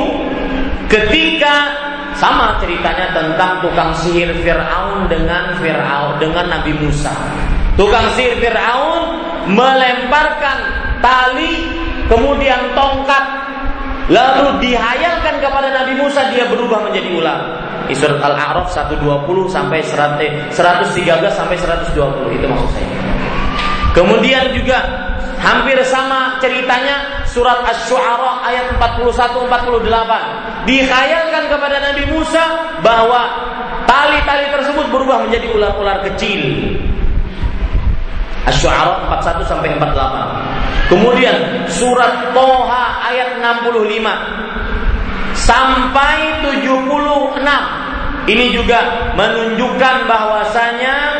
[0.86, 1.70] ketika
[2.18, 7.14] sama ceritanya tentang tukang sihir Fir'aun dengan Fir'aun dengan Nabi Musa.
[7.78, 9.16] Tukang sihir Fir'aun
[9.48, 10.58] melemparkan
[11.00, 11.64] tali
[12.10, 13.24] kemudian tongkat
[14.10, 17.40] lalu dihayalkan kepada Nabi Musa dia berubah menjadi ular.
[17.90, 19.02] Di surat Al-A'raf 120
[19.50, 20.54] sampai 113
[21.34, 22.90] sampai 120 itu maksud saya.
[23.90, 24.78] Kemudian juga
[25.40, 33.22] hampir sama ceritanya surat Asy-Syu'ara ayat 41 48 dikhayalkan kepada Nabi Musa bahwa
[33.88, 36.76] tali-tali tersebut berubah menjadi ular-ular kecil.
[38.44, 40.92] Asy-Syu'ara 41 sampai 48.
[40.92, 41.36] Kemudian
[41.70, 44.04] surat Toha ayat 65
[45.32, 47.40] sampai 76.
[48.28, 51.19] Ini juga menunjukkan bahwasanya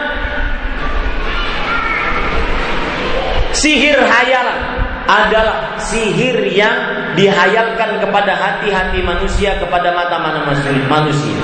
[3.60, 4.56] Sihir hayalan
[5.04, 6.72] adalah sihir yang
[7.12, 10.48] dihayalkan kepada hati-hati manusia, kepada mata mana
[10.88, 11.36] manusia.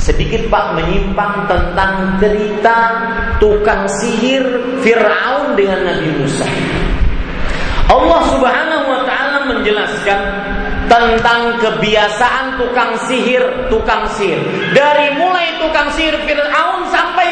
[0.00, 2.76] Sedikit Pak menyimpang tentang cerita
[3.36, 4.40] tukang sihir
[4.80, 6.48] Fir'aun dengan Nabi Musa.
[7.92, 10.20] Allah Subhanahu wa taala menjelaskan
[10.88, 14.40] tentang kebiasaan tukang sihir, tukang sihir.
[14.72, 17.28] Dari mulai tukang sihir Fir'aun sampai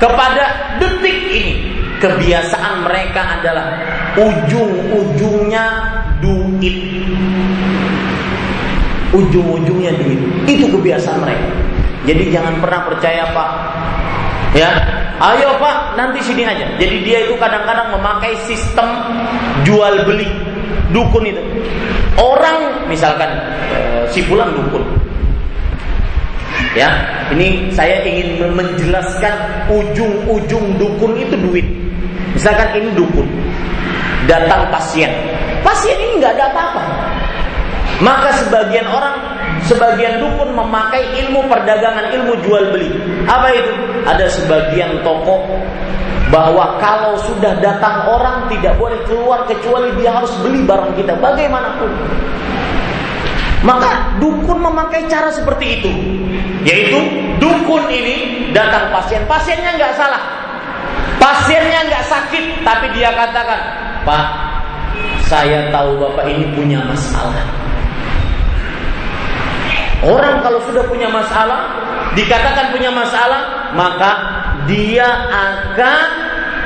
[0.00, 3.66] kepada detik ini kebiasaan mereka adalah
[4.18, 5.64] ujung-ujungnya
[6.18, 6.76] duit.
[9.14, 10.20] Ujung-ujungnya duit.
[10.50, 11.46] Itu kebiasaan mereka.
[12.02, 13.50] Jadi jangan pernah percaya Pak.
[14.52, 14.68] Ya,
[15.16, 16.66] ayo Pak, nanti sini aja.
[16.76, 18.84] Jadi dia itu kadang-kadang memakai sistem
[19.62, 20.28] jual beli
[20.90, 21.40] dukun itu.
[22.20, 23.32] Orang misalkan
[23.72, 23.78] e,
[24.12, 24.84] si pulang dukun,
[26.72, 26.88] Ya,
[27.28, 29.34] ini saya ingin menjelaskan
[29.68, 31.66] ujung-ujung dukun itu duit.
[32.32, 33.28] Misalkan ini dukun,
[34.24, 35.12] datang pasien,
[35.60, 36.82] pasien ini nggak ada apa-apa.
[38.00, 39.14] Maka sebagian orang,
[39.68, 42.88] sebagian dukun memakai ilmu perdagangan, ilmu jual beli.
[43.28, 43.72] Apa itu?
[44.08, 45.44] Ada sebagian toko
[46.32, 51.92] bahwa kalau sudah datang orang tidak boleh keluar kecuali dia harus beli barang kita bagaimanapun.
[53.62, 55.92] Maka dukun memakai cara seperti itu,
[56.62, 56.98] yaitu
[57.42, 60.42] dukun ini datang pasien, pasiennya nggak salah,
[61.22, 63.60] Pasiennya nggak sakit, tapi dia katakan,
[64.02, 64.24] Pak,
[65.30, 67.46] saya tahu Bapak ini punya masalah.
[70.02, 71.78] Orang kalau sudah punya masalah,
[72.18, 74.10] dikatakan punya masalah, maka
[74.66, 76.06] dia akan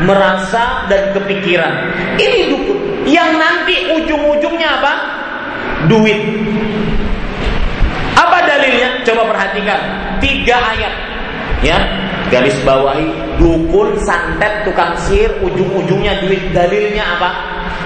[0.09, 1.93] merasa dan kepikiran.
[2.17, 2.79] Ini dukun.
[3.05, 4.93] Yang nanti ujung-ujungnya apa?
[5.85, 6.21] Duit.
[8.17, 9.05] Apa dalilnya?
[9.05, 9.81] Coba perhatikan.
[10.19, 10.95] Tiga ayat.
[11.61, 11.79] Ya,
[12.33, 13.07] garis bawahi
[13.39, 17.31] dukun santet tukang sihir ujung-ujungnya duit dalilnya apa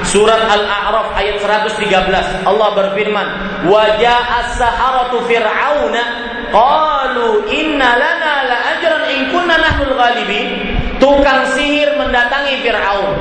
[0.07, 3.27] surat al-a'raf ayat 113 Allah berfirman
[3.69, 6.03] wajah as-saharatu fir'auna
[6.51, 10.49] qalu inna lana la ajran in kunna nahnul ghalibin
[10.99, 13.17] tukang sihir mendatangi Fir'aun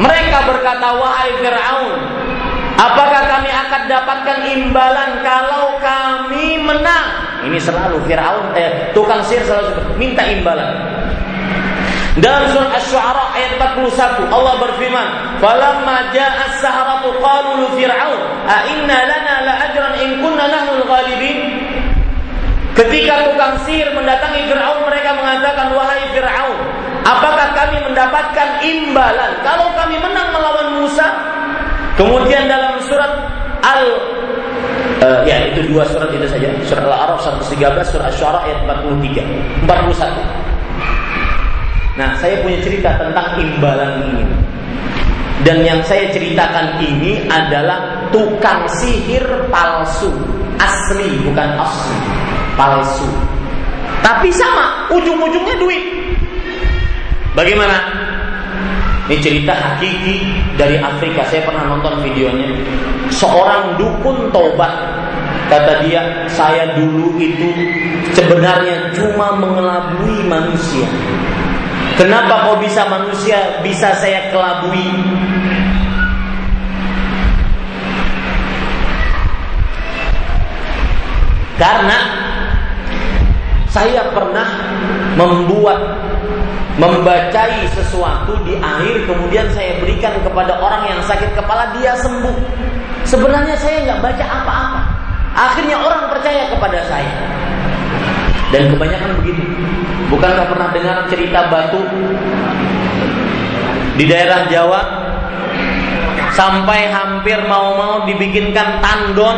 [0.00, 2.17] mereka berkata wahai Fir'aun
[2.78, 7.06] Apakah kami akan dapatkan imbalan kalau kami menang?
[7.42, 10.78] Ini selalu Fir'aun, eh, tukang sihir selalu minta imbalan.
[12.22, 15.08] Dalam surah Asy-Syu'ara ayat 41 Allah berfirman,
[15.42, 21.38] "Falamma ja'a as-saharatu qalu li fir'aun, a inna lana la ajran in kunna nahnu al-ghalibin?"
[22.78, 26.58] Ketika tukang sihir mendatangi Fir'aun mereka mengatakan wahai Fir'aun
[27.02, 31.10] apakah kami mendapatkan imbalan kalau kami menang melawan Musa
[31.98, 33.10] Kemudian dalam surat
[33.58, 33.82] Al
[35.02, 36.46] uh, ya itu dua surat itu saja.
[36.62, 37.58] Surat Al-A'raf 113,
[37.90, 40.38] surat Asy-Syu'ara ayat 43, 41.
[41.98, 44.22] Nah, saya punya cerita tentang imbalan ini.
[45.42, 50.10] Dan yang saya ceritakan ini adalah tukang sihir palsu,
[50.58, 51.98] asli bukan asli,
[52.58, 53.06] palsu.
[54.02, 55.82] Tapi sama, ujung-ujungnya duit.
[57.34, 58.07] Bagaimana?
[59.08, 60.20] Ini cerita hakiki
[60.60, 61.24] dari Afrika.
[61.24, 62.44] Saya pernah nonton videonya.
[63.08, 65.00] Seorang dukun tobat.
[65.48, 67.48] Kata dia, saya dulu itu
[68.12, 70.84] sebenarnya cuma mengelabui manusia.
[71.96, 74.92] Kenapa kok bisa manusia bisa saya kelabui?
[81.56, 81.98] Karena
[83.72, 84.48] saya pernah
[85.16, 85.80] membuat
[86.78, 92.36] membacai sesuatu di akhir kemudian saya berikan kepada orang yang sakit kepala dia sembuh.
[93.02, 94.80] Sebenarnya saya nggak baca apa-apa.
[95.34, 97.14] Akhirnya orang percaya kepada saya.
[98.54, 99.42] Dan kebanyakan begitu.
[100.08, 101.82] Bukankah pernah dengar cerita batu
[103.98, 104.80] di daerah Jawa
[106.32, 109.36] sampai hampir mau-mau dibikinkan tandon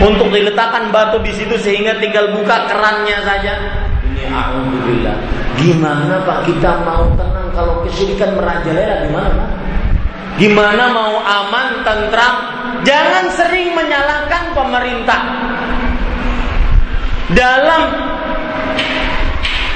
[0.00, 3.54] untuk diletakkan batu di situ sehingga tinggal buka kerannya saja.
[4.02, 9.50] Ini alhamdulillah Gimana Pak kita mau tenang kalau kesyirikan merajalela gimana Pak?
[10.34, 12.34] Gimana mau aman, tentram?
[12.82, 15.20] Jangan sering menyalahkan pemerintah.
[17.30, 17.82] Dalam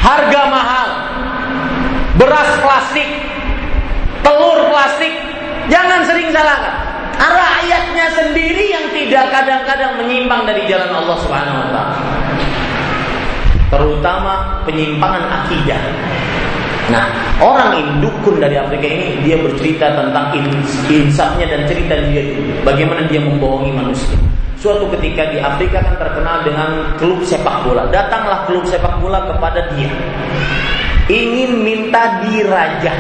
[0.02, 0.88] harga mahal,
[2.18, 3.06] beras plastik,
[4.26, 5.14] telur plastik,
[5.70, 6.74] jangan sering salahkan.
[7.18, 12.17] Rakyatnya sendiri yang tidak kadang-kadang menyimpang dari jalan Allah Subhanahu wa taala
[13.68, 15.80] terutama penyimpangan akidah.
[16.88, 17.04] Nah,
[17.36, 20.32] orang indukun dari Afrika ini dia bercerita tentang
[20.88, 22.24] insafnya dan cerita dia
[22.64, 24.16] bagaimana dia membohongi manusia.
[24.58, 27.86] Suatu ketika di Afrika kan terkenal dengan klub sepak bola.
[27.94, 29.86] Datanglah klub sepak bola kepada dia.
[31.06, 32.98] Ingin minta dirajah.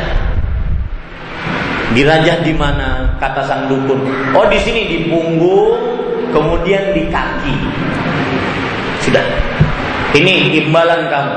[1.96, 3.16] Dirajah di mana?
[3.18, 4.04] Kata sang dukun.
[4.36, 5.74] Oh di sini di punggung,
[6.30, 7.56] kemudian di kaki.
[9.02, 9.57] Sudah.
[10.16, 11.36] Ini imbalan kamu.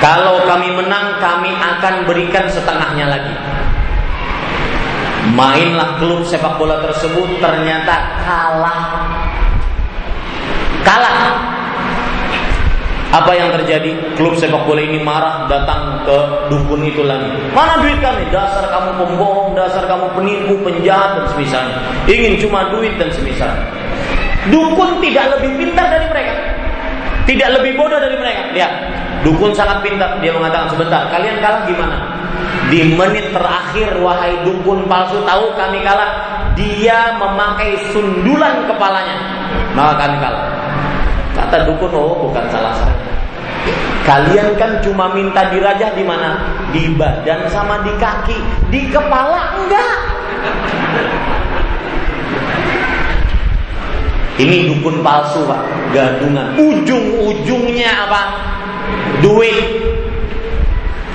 [0.00, 3.34] Kalau kami menang, kami akan berikan setengahnya lagi.
[5.36, 8.82] Mainlah klub sepak bola tersebut ternyata kalah.
[10.80, 11.20] Kalah.
[13.10, 14.16] Apa yang terjadi?
[14.16, 16.16] Klub sepak bola ini marah datang ke
[16.48, 17.28] dukun itu lagi.
[17.52, 18.24] Mana duit kami?
[18.32, 21.76] Dasar kamu pembohong, dasar kamu penipu, penjahat dan semisalnya.
[22.08, 23.68] Ingin cuma duit dan semisalnya.
[24.48, 26.34] Dukun tidak lebih pintar dari mereka.
[27.28, 28.52] Tidak lebih bodoh dari mereka.
[28.52, 28.72] Lihat,
[29.22, 30.18] dukun sangat pintar.
[30.18, 31.96] Dia mengatakan sebentar, kalian kalah gimana?
[32.70, 36.10] Di menit terakhir, wahai dukun palsu, tahu kami kalah.
[36.58, 39.16] Dia memakai sundulan kepalanya,
[39.72, 40.44] maka kami kalah.
[41.34, 42.96] Kata dukun, oh bukan salah saya.
[44.00, 46.40] Kalian kan cuma minta dirajah di mana?
[46.72, 48.38] Di badan sama di kaki,
[48.72, 49.96] di kepala enggak.
[54.40, 55.60] Ini dukun palsu pak,
[55.92, 56.56] gadungan.
[56.56, 58.22] Ujung-ujungnya apa?
[59.20, 59.84] Duit.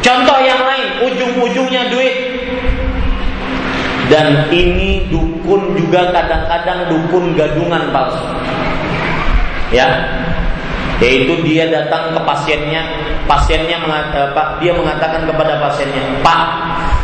[0.05, 2.15] Contoh yang lain, ujung-ujungnya duit.
[4.13, 8.21] Dan ini dukun juga kadang-kadang dukun gadungan palsu.
[9.73, 10.05] Ya,
[11.03, 12.81] yaitu dia datang ke pasiennya,
[13.27, 16.45] pasiennya mengatakan, dia mengatakan kepada pasiennya, Pak,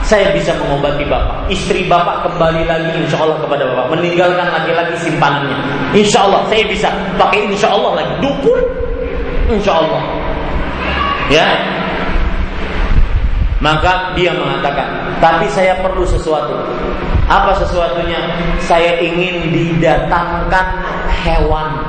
[0.08, 1.52] saya bisa mengobati bapak.
[1.52, 5.58] Istri bapak kembali lagi insya Allah kepada bapak, meninggalkan laki-laki simpanannya.
[5.92, 6.88] Insya Allah saya bisa
[7.20, 8.14] pakai insya Allah lagi.
[8.24, 8.60] Dukun,
[9.52, 10.02] insya Allah.
[11.32, 11.48] Ya,
[13.62, 16.58] maka dia mengatakan, tapi saya perlu sesuatu.
[17.30, 18.20] Apa sesuatunya?
[18.60, 20.68] Saya ingin didatangkan
[21.24, 21.81] hewan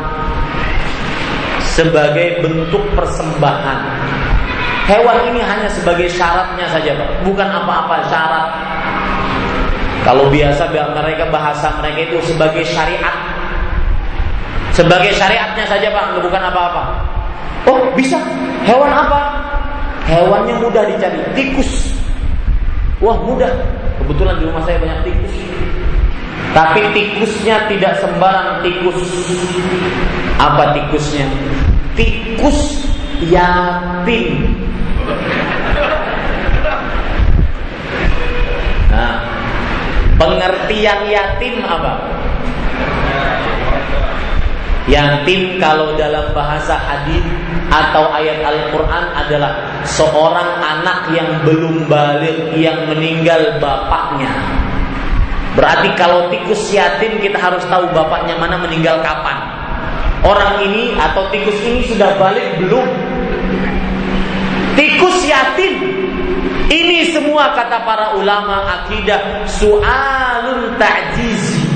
[1.72, 3.80] sebagai bentuk persembahan.
[4.84, 7.24] Hewan ini hanya sebagai syaratnya saja, Pak.
[7.24, 8.46] Bukan apa-apa syarat.
[10.02, 13.16] Kalau biasa mereka bahasa mereka itu sebagai syariat.
[14.74, 16.82] Sebagai syariatnya saja, Pak, bukan apa-apa.
[17.70, 18.18] Oh, bisa.
[18.66, 19.20] Hewan apa?
[20.10, 21.94] Hewannya mudah dicari, tikus.
[22.98, 23.50] Wah mudah.
[24.02, 25.34] Kebetulan di rumah saya banyak tikus.
[26.52, 29.00] Tapi tikusnya tidak sembarang tikus.
[30.36, 31.24] Apa tikusnya?
[31.96, 32.84] Tikus
[33.24, 34.52] yatim.
[38.92, 39.16] Nah,
[40.20, 41.92] pengertian yatim apa?
[44.90, 47.24] Yatim kalau dalam bahasa hadis
[47.72, 49.52] atau ayat Al-Quran adalah
[49.88, 54.28] seorang anak yang belum balik yang meninggal bapaknya.
[55.52, 59.36] Berarti kalau tikus yatim kita harus tahu bapaknya mana meninggal kapan.
[60.24, 62.88] Orang ini atau tikus ini sudah balik belum?
[64.78, 66.00] Tikus yatim.
[66.72, 71.68] Ini semua kata para ulama akidah su'alun ta'jizi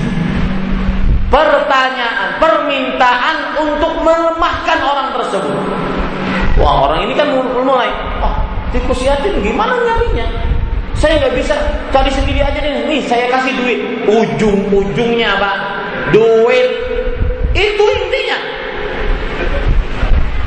[1.28, 5.58] pertanyaan, permintaan untuk melemahkan orang tersebut.
[6.56, 7.28] Wah orang ini kan
[7.60, 7.92] mulai,
[8.24, 8.34] oh
[8.72, 10.55] tikus yatim gimana nyarinya?
[10.96, 11.54] Saya nggak bisa
[11.92, 12.88] cari sendiri aja nih.
[12.88, 13.80] Nih saya kasih duit.
[14.08, 15.56] Ujung-ujungnya pak,
[16.12, 16.68] duit
[17.56, 18.38] itu intinya.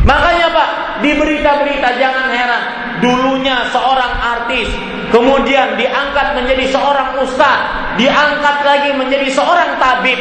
[0.06, 0.70] Makanya pak
[1.06, 2.64] di berita-berita jangan heran.
[3.00, 4.68] Dulunya seorang artis,
[5.16, 7.60] kemudian diangkat menjadi seorang ustaz,
[7.96, 10.20] diangkat lagi menjadi seorang tabib,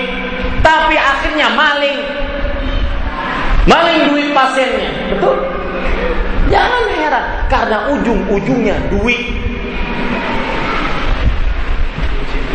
[0.62, 1.98] tapi akhirnya maling.
[3.66, 4.90] Maling duit pasiennya.
[5.10, 5.42] Betul?
[6.48, 9.26] Jangan heran karena ujung-ujungnya duit.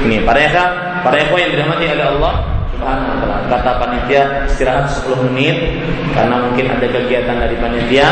[0.03, 2.33] Ini para ekha yang dirahmati oleh Allah
[2.75, 3.37] Subhanahu wa taala.
[3.47, 5.79] Kata panitia istirahat 10 menit
[6.11, 8.07] karena mungkin ada kegiatan dari panitia.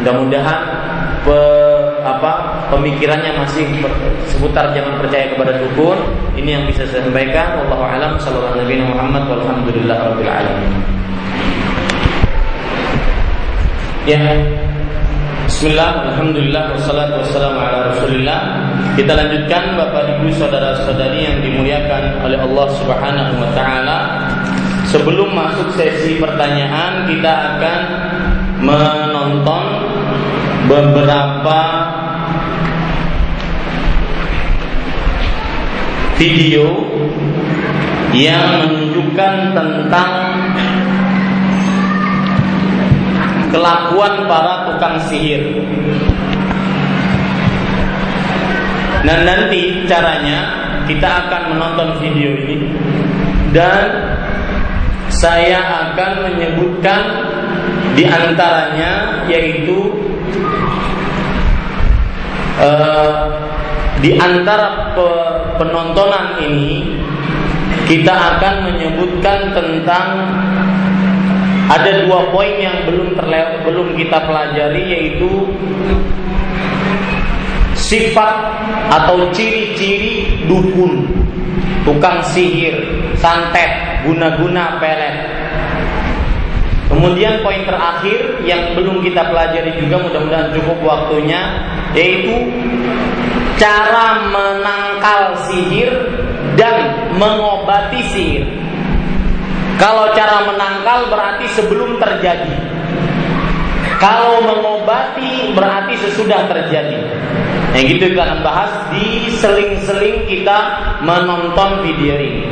[0.00, 0.58] Mudah-mudahan
[1.26, 1.38] pe,
[2.06, 2.32] apa
[2.72, 3.68] pemikirannya masih
[4.24, 5.98] seputar jangan percaya kepada dukun.
[6.40, 7.60] Ini yang bisa saya sampaikan.
[7.60, 10.72] Wallahu alam sallallahu alaihi Muhammad walhamdulillah rabbil alamin.
[14.08, 14.24] Ya.
[15.48, 18.40] Bismillah, Alhamdulillah, wassalatu wassalamu ala rasulillah
[19.00, 23.98] Kita lanjutkan Bapak Ibu Saudara-saudari yang dimuliakan oleh Allah Subhanahu wa taala.
[24.92, 27.80] Sebelum masuk sesi pertanyaan, kita akan
[28.60, 29.64] menonton
[30.68, 31.60] beberapa
[36.20, 36.68] video
[38.12, 40.12] yang menunjukkan tentang
[43.48, 45.42] kelakuan para tukang sihir.
[49.04, 50.38] Nah nanti caranya
[50.84, 52.68] kita akan menonton video ini
[53.54, 53.88] dan
[55.08, 55.60] saya
[55.92, 57.02] akan menyebutkan
[57.96, 59.90] di antaranya yaitu
[62.60, 63.32] uh,
[63.98, 64.94] di antara
[65.58, 66.94] penontonan ini
[67.88, 70.06] kita akan menyebutkan tentang
[71.68, 75.52] ada dua poin yang belum terlewat, belum kita pelajari yaitu
[77.76, 78.34] sifat
[78.88, 81.04] atau ciri-ciri dukun,
[81.84, 82.74] tukang sihir,
[83.20, 85.16] santet, guna-guna pelet.
[86.88, 92.48] Kemudian poin terakhir yang belum kita pelajari juga mudah-mudahan cukup waktunya yaitu
[93.60, 95.92] cara menangkal sihir
[96.56, 98.48] dan mengobati sihir.
[99.78, 102.50] Kalau cara menangkal berarti sebelum terjadi.
[104.02, 106.98] Kalau mengobati berarti sesudah terjadi.
[107.78, 110.58] Yang gitu kita bahas di seling-seling kita
[111.06, 112.50] menonton video ini.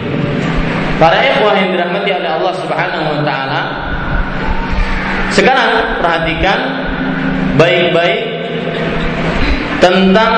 [1.03, 3.63] Para ikhwah yang dirahmati oleh Allah Subhanahu wa taala.
[5.35, 6.59] Sekarang perhatikan
[7.59, 8.23] baik-baik
[9.83, 10.33] tentang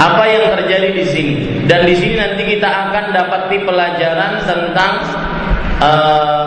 [0.00, 1.34] apa yang terjadi di sini
[1.64, 4.92] dan di sini nanti kita akan dapati pelajaran tentang
[5.80, 6.44] uh,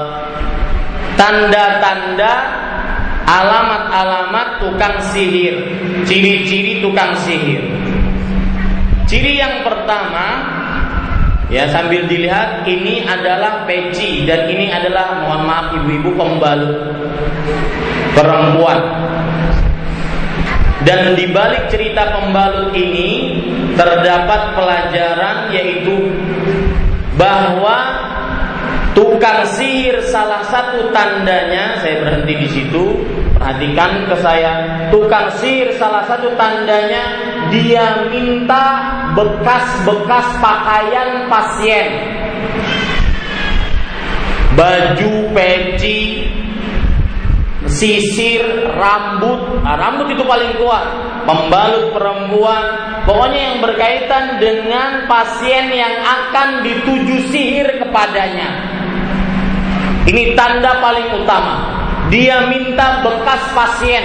[1.18, 2.34] tanda-tanda
[3.28, 5.56] alamat-alamat tukang sihir.
[6.08, 7.64] Ciri-ciri tukang sihir.
[9.08, 10.56] Ciri yang pertama
[11.48, 16.76] ya sambil dilihat ini adalah peci dan ini adalah mohon maaf ibu-ibu pembalut
[18.16, 18.80] perempuan.
[20.88, 23.36] Dan di balik cerita pembalut ini
[23.76, 26.16] terdapat pelajaran yaitu
[27.20, 27.76] bahwa
[28.98, 32.98] tukang sihir salah satu tandanya saya berhenti di situ
[33.38, 34.53] perhatikan ke saya.
[34.90, 37.03] Tukang sihir salah satu tandanya
[37.53, 38.65] dia minta
[39.14, 41.88] bekas-bekas pakaian pasien.
[44.57, 46.26] Baju peci
[47.69, 48.41] sisir,
[48.74, 50.88] rambut, nah, rambut itu paling kuat,
[51.28, 52.64] membalut perempuan,
[53.03, 58.77] pokoknya yang berkaitan dengan pasien yang akan dituju sihir kepadanya.
[60.07, 61.55] Ini tanda paling utama.
[62.07, 64.03] Dia minta bekas pasien.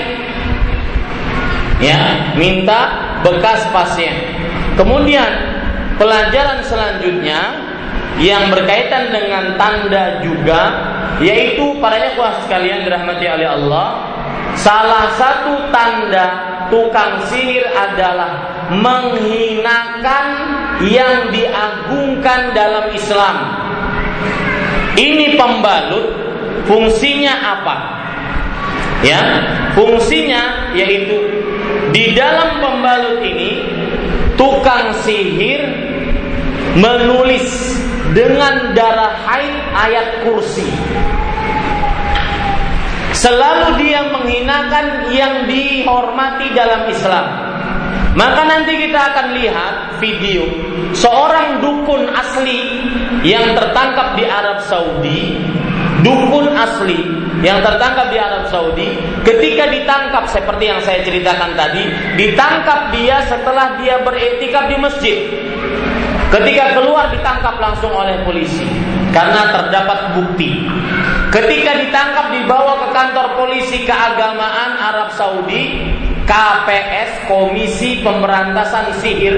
[1.78, 2.90] Ya, minta
[3.22, 4.14] bekas pasien.
[4.74, 5.30] Kemudian
[6.02, 7.40] pelajaran selanjutnya
[8.18, 10.62] yang berkaitan dengan tanda juga
[11.22, 14.10] yaitu para ikhwah sekalian dirahmati oleh Allah
[14.58, 16.26] salah satu tanda
[16.68, 20.26] tukang sihir adalah menghinakan
[20.82, 23.36] yang diagungkan dalam Islam
[24.98, 26.12] ini pembalut
[26.68, 27.76] fungsinya apa
[29.02, 29.20] ya
[29.74, 31.18] fungsinya yaitu
[31.92, 33.60] di dalam pembalut ini
[34.36, 35.60] tukang sihir
[36.76, 37.76] menulis
[38.12, 40.68] dengan darah haid ayat kursi.
[43.12, 47.26] Selalu dia menghinakan yang dihormati dalam Islam.
[48.12, 50.44] Maka nanti kita akan lihat video
[50.92, 52.60] seorang dukun asli
[53.24, 55.40] yang tertangkap di Arab Saudi,
[56.04, 57.00] dukun asli
[57.40, 61.88] yang tertangkap di Arab Saudi, ketika ditangkap seperti yang saya ceritakan tadi,
[62.20, 65.18] ditangkap dia setelah dia beretikaf di masjid.
[66.28, 68.64] Ketika keluar ditangkap langsung oleh polisi
[69.12, 70.64] karena terdapat bukti.
[71.28, 75.92] Ketika ditangkap dibawa ke kantor polisi keagamaan Arab Saudi,
[76.32, 79.36] KPS Komisi Pemberantasan Sihir.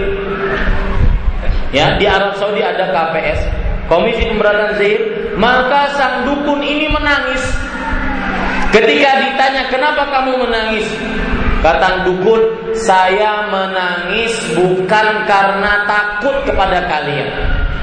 [1.75, 3.51] Ya, di Arab Saudi ada KPS,
[3.91, 5.03] Komisi Pemberantasan Sihir,
[5.35, 7.43] maka sang dukun ini menangis.
[8.71, 10.87] Ketika ditanya, "Kenapa kamu menangis?"
[11.67, 17.27] Kata dukun, saya menangis bukan karena takut kepada kalian.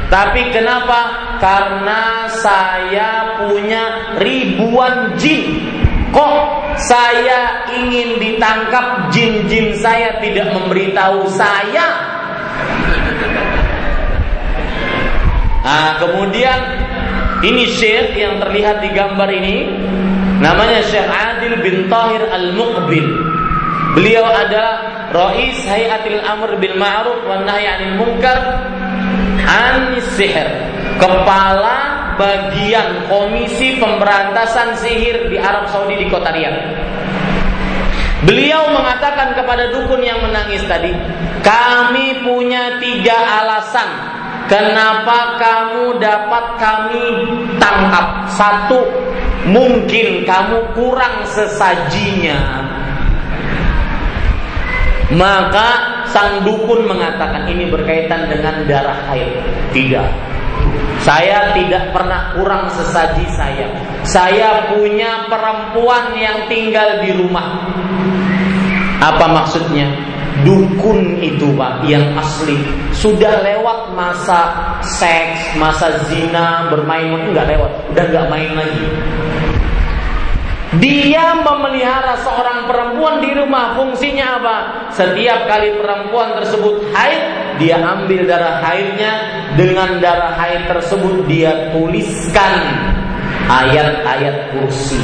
[0.08, 1.00] Tapi kenapa?
[1.42, 5.66] Karena saya punya ribuan jin.
[6.14, 11.88] Kok saya ingin ditangkap jin-jin saya tidak memberitahu saya?
[15.62, 16.60] Nah, kemudian
[17.46, 19.58] ini syekh yang terlihat di gambar ini
[20.42, 23.08] namanya Syekh Adil bin Tahir Al-Muqbil.
[23.94, 28.40] Beliau adalah Rais Hayatil Amr bil Ma'ruf wa Nahy 'anil Munkar
[29.46, 30.50] an Sihir.
[31.02, 36.62] Kepala bagian Komisi Pemberantasan Sihir di Arab Saudi di kota Riyadh.
[38.22, 40.94] Beliau mengatakan kepada dukun yang menangis tadi,
[41.42, 43.90] kami punya tiga alasan
[44.46, 47.06] kenapa kamu dapat kami
[47.58, 48.30] tangkap.
[48.38, 48.86] Satu,
[49.50, 52.38] mungkin kamu kurang sesajinya
[55.12, 55.70] maka
[56.12, 59.32] sang dukun mengatakan ini berkaitan dengan darah haid.
[59.76, 60.10] Tidak.
[61.02, 63.68] Saya tidak pernah kurang sesaji saya.
[64.06, 67.66] Saya punya perempuan yang tinggal di rumah.
[69.02, 70.12] Apa maksudnya?
[70.42, 72.58] dukun itu pak yang asli
[72.96, 74.52] sudah lewat masa
[74.82, 78.86] seks, masa zina, bermain itu nggak lewat, udah nggak main lagi.
[80.80, 84.58] Dia memelihara seorang perempuan di rumah fungsinya apa?
[84.96, 87.24] Setiap kali perempuan tersebut haid,
[87.60, 89.14] dia ambil darah haidnya
[89.60, 92.56] dengan darah haid tersebut dia tuliskan
[93.52, 95.04] ayat-ayat kursi.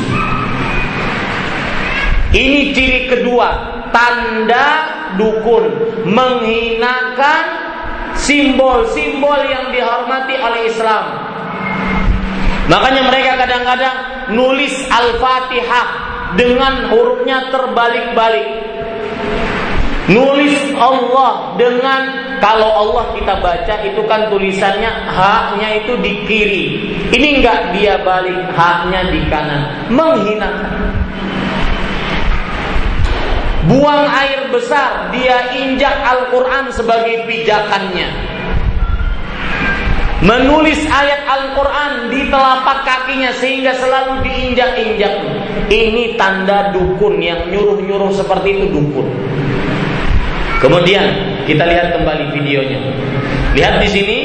[2.31, 3.49] Ini ciri kedua,
[3.91, 4.68] tanda
[5.19, 5.68] dukun
[6.07, 7.44] menghinakan
[8.15, 11.06] simbol-simbol yang dihormati oleh Islam.
[12.68, 13.95] Makanya mereka kadang-kadang
[14.35, 15.88] nulis Al-Fatihah
[16.35, 18.48] dengan hurufnya terbalik-balik.
[20.07, 22.02] Nulis Allah dengan
[22.39, 26.65] kalau Allah kita baca itu kan tulisannya haknya itu di kiri.
[27.11, 29.61] Ini enggak dia balik haknya di kanan.
[29.91, 30.76] Menghinakan.
[33.68, 38.26] Buang air besar, dia injak Al-Quran sebagai pijakannya.
[40.18, 45.14] Menulis ayat Al-Quran di telapak kakinya sehingga selalu diinjak-injak.
[45.69, 49.06] Ini tanda dukun yang nyuruh-nyuruh seperti itu dukun.
[50.57, 51.06] Kemudian
[51.45, 52.81] kita lihat kembali videonya.
[53.53, 54.19] Lihat di sini,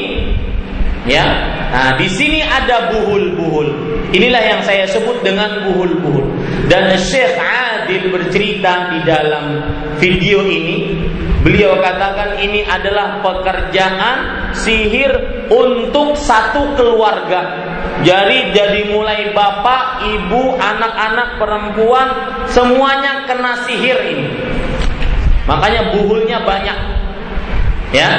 [1.04, 1.24] ya.
[1.72, 3.68] Nah, di sini ada buhul-buhul.
[4.16, 6.24] Inilah yang saya sebut dengan buhul-buhul.
[6.72, 9.60] Dan Syekh Adil bercerita di dalam
[10.00, 11.04] video ini,
[11.44, 14.16] beliau katakan ini adalah pekerjaan
[14.56, 17.68] sihir untuk satu keluarga.
[18.00, 22.08] Jadi jadi mulai bapak, ibu, anak-anak perempuan
[22.48, 24.26] semuanya kena sihir ini.
[25.44, 26.78] Makanya buhulnya banyak.
[27.92, 28.10] Ya.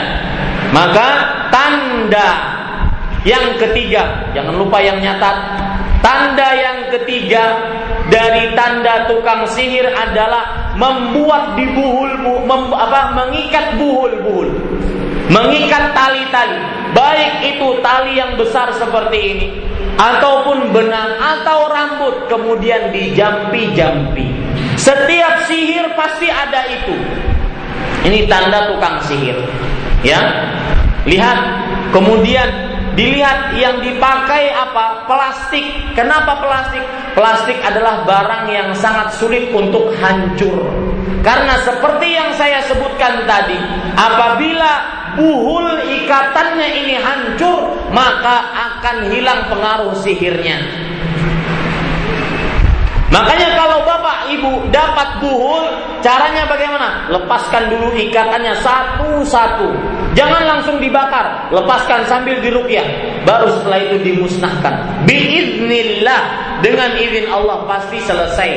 [0.70, 1.10] Maka
[1.50, 2.30] tanda
[3.26, 5.36] yang ketiga, jangan lupa yang nyatat.
[6.04, 7.44] Tanda yang ketiga
[8.12, 14.73] dari tanda tukang sihir adalah membuat di buhul mem, apa mengikat buhul-buhul.
[15.34, 16.62] Mengikat tali-tali,
[16.94, 19.48] baik itu tali yang besar seperti ini
[19.98, 24.30] ataupun benang atau rambut kemudian dijampi-jampi.
[24.78, 26.94] Setiap sihir pasti ada itu.
[28.06, 29.42] Ini tanda tukang sihir.
[30.06, 30.22] Ya.
[31.10, 31.40] Lihat,
[31.90, 35.06] kemudian dilihat yang dipakai apa?
[35.10, 35.94] Plastik.
[35.98, 36.84] Kenapa plastik?
[37.14, 40.70] Plastik adalah barang yang sangat sulit untuk hancur.
[41.24, 43.56] Karena seperti yang saya sebutkan tadi,
[43.96, 44.72] apabila
[45.16, 50.60] buhul ikatannya ini hancur, maka akan hilang pengaruh sihirnya.
[53.14, 55.70] Makanya kalau bapak ibu dapat buhul,
[56.02, 57.06] caranya bagaimana?
[57.14, 59.70] Lepaskan dulu ikatannya satu-satu.
[60.18, 62.86] Jangan langsung dibakar, lepaskan sambil dirukyah.
[63.22, 65.06] Baru setelah itu dimusnahkan.
[65.06, 66.22] Biiznillah
[66.66, 68.50] dengan izin Allah pasti selesai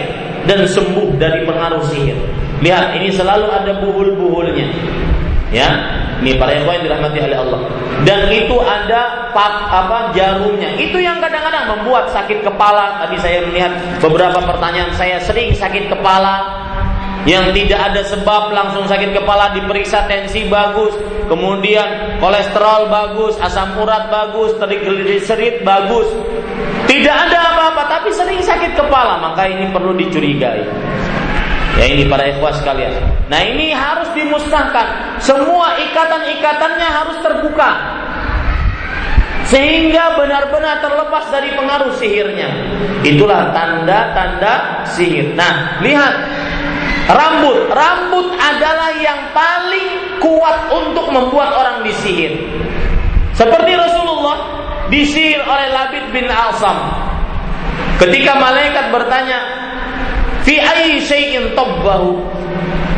[0.48, 2.16] dan sembuh dari pengaruh sihir.
[2.64, 4.66] Lihat, ini selalu ada buhul-buhulnya.
[5.54, 5.70] Ya,
[6.18, 7.60] ini para yang dirahmati oleh Allah.
[8.02, 10.74] Dan itu ada pak apa jarumnya.
[10.74, 12.98] Itu yang kadang-kadang membuat sakit kepala.
[13.06, 16.66] Tadi saya melihat beberapa pertanyaan saya sering sakit kepala
[17.26, 20.94] yang tidak ada sebab langsung sakit kepala diperiksa tensi bagus,
[21.26, 26.06] kemudian kolesterol bagus, asam urat bagus, trigliserid bagus.
[26.86, 30.62] Tidak ada apa-apa tapi sering sakit kepala, maka ini perlu dicurigai.
[31.76, 32.96] Ya ini para ikhwas sekalian.
[33.28, 35.20] Nah ini harus dimusnahkan.
[35.20, 37.70] Semua ikatan-ikatannya harus terbuka.
[39.46, 42.50] Sehingga benar-benar terlepas dari pengaruh sihirnya.
[43.06, 45.38] Itulah tanda-tanda sihir.
[45.38, 46.14] Nah, lihat.
[47.06, 47.70] Rambut.
[47.70, 52.34] Rambut adalah yang paling kuat untuk membuat orang disihir.
[53.30, 54.38] Seperti Rasulullah
[54.90, 56.74] disihir oleh Labid bin Asam.
[58.02, 59.38] Ketika malaikat bertanya,
[60.46, 61.02] Fi ayyi
[61.58, 62.22] tabbahu.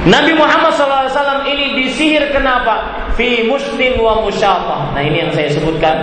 [0.05, 3.09] Nabi Muhammad SAW ini disihir kenapa?
[3.17, 4.93] Fi muslim wa musyafah.
[4.93, 5.97] Nah ini yang saya sebutkan.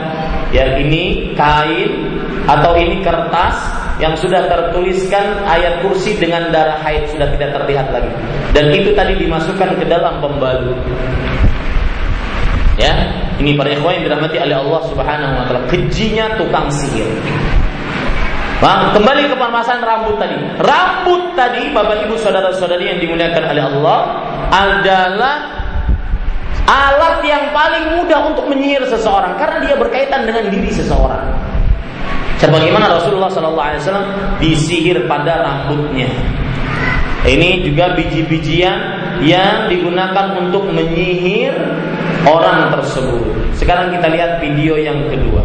[0.50, 2.18] Ya ini kain
[2.50, 3.58] atau ini kertas
[4.02, 8.12] yang sudah tertuliskan ayat kursi dengan darah haid sudah tidak terlihat lagi.
[8.52, 10.76] Dan itu tadi dimasukkan ke dalam pembalut.
[12.76, 12.92] Ya,
[13.40, 15.62] ini para ikhwan yang dirahmati oleh Allah Subhanahu wa taala.
[15.72, 17.08] Kejinya tukang sihir.
[18.64, 20.38] Kembali ke permasalahan rambut tadi.
[20.64, 23.99] Rambut tadi, Bapak Ibu saudara-saudari yang dimuliakan oleh Allah,
[24.48, 25.36] adalah
[26.65, 31.36] alat yang paling mudah untuk menyihir seseorang karena dia berkaitan dengan diri seseorang.
[32.40, 36.10] Sebagaimana Rasulullah SAW disihir pada rambutnya.
[37.26, 38.77] Ini juga biji-bijian
[39.26, 41.56] yang digunakan untuk menyihir
[42.27, 43.23] orang tersebut.
[43.57, 45.41] Sekarang kita lihat video yang kedua.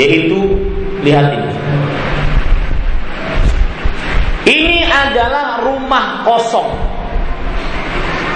[0.00, 0.56] Yaitu
[1.04, 1.52] lihat ini.
[4.48, 6.72] Ini adalah rumah kosong.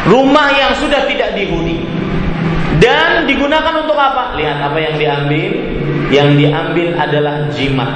[0.04, 1.80] Rumah yang sudah tidak dihuni.
[2.76, 4.36] Dan digunakan untuk apa?
[4.36, 5.50] Lihat apa yang diambil.
[6.12, 7.88] Yang diambil adalah jimat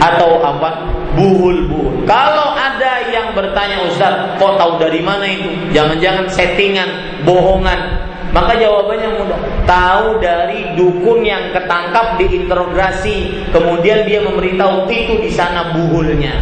[0.00, 0.88] atau apa?
[1.12, 2.08] Buhul-buhul.
[2.08, 5.52] Kalau ada yang bertanya Ustaz, kok tahu dari mana itu?
[5.76, 6.88] Jangan-jangan settingan,
[7.28, 8.09] bohongan.
[8.30, 9.40] Maka jawabannya mudah.
[9.66, 16.34] Tahu dari dukun yang ketangkap diinterogasi, kemudian dia memberitahu itu di sana buhulnya.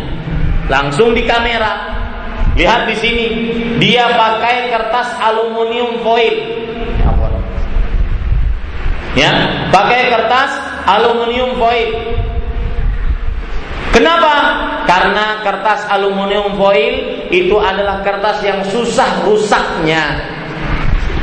[0.69, 1.97] Langsung di kamera.
[2.57, 3.27] Lihat di sini,
[3.79, 6.37] dia pakai kertas aluminium foil.
[9.17, 9.33] Ya,
[9.73, 10.51] pakai kertas
[10.85, 11.91] aluminium foil.
[13.91, 14.35] Kenapa?
[14.85, 20.37] Karena kertas aluminium foil itu adalah kertas yang susah rusaknya.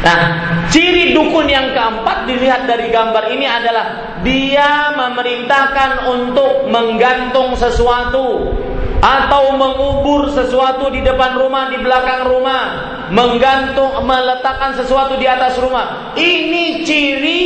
[0.06, 0.22] Nah,
[0.70, 3.86] ciri dukun yang keempat dilihat dari gambar ini adalah
[4.22, 8.54] dia memerintahkan untuk menggantung sesuatu
[9.02, 12.64] atau mengubur sesuatu di depan rumah, di belakang rumah,
[13.10, 16.14] menggantung, meletakkan sesuatu di atas rumah.
[16.14, 17.42] Ini ciri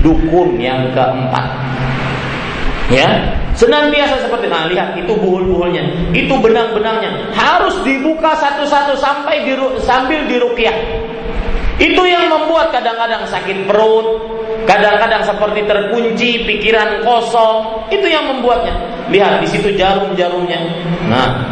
[0.00, 1.48] dukun yang keempat.
[2.88, 3.08] Ya,
[3.52, 11.11] senantiasa seperti nah lihat itu buhul-buhulnya, itu benang-benangnya harus dibuka satu-satu sampai diru, sambil dirukyah.
[11.82, 14.06] Itu yang membuat kadang-kadang sakit perut,
[14.70, 17.90] kadang-kadang seperti terkunci, pikiran kosong.
[17.90, 18.70] Itu yang membuatnya.
[19.10, 20.62] Lihat di situ jarum-jarumnya.
[21.10, 21.42] Nah,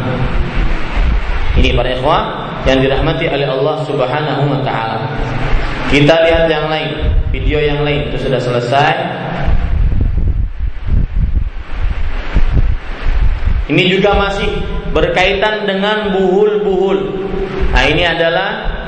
[1.59, 2.21] ini para ikhwah
[2.63, 5.03] yang dirahmati oleh Allah Subhanahu wa taala.
[5.91, 8.95] Kita lihat yang lain, video yang lain itu sudah selesai.
[13.67, 14.47] Ini juga masih
[14.95, 16.99] berkaitan dengan buhul-buhul.
[17.75, 18.80] Nah, ini adalah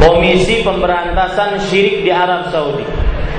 [0.00, 2.82] Komisi Pemberantasan Syirik di Arab Saudi.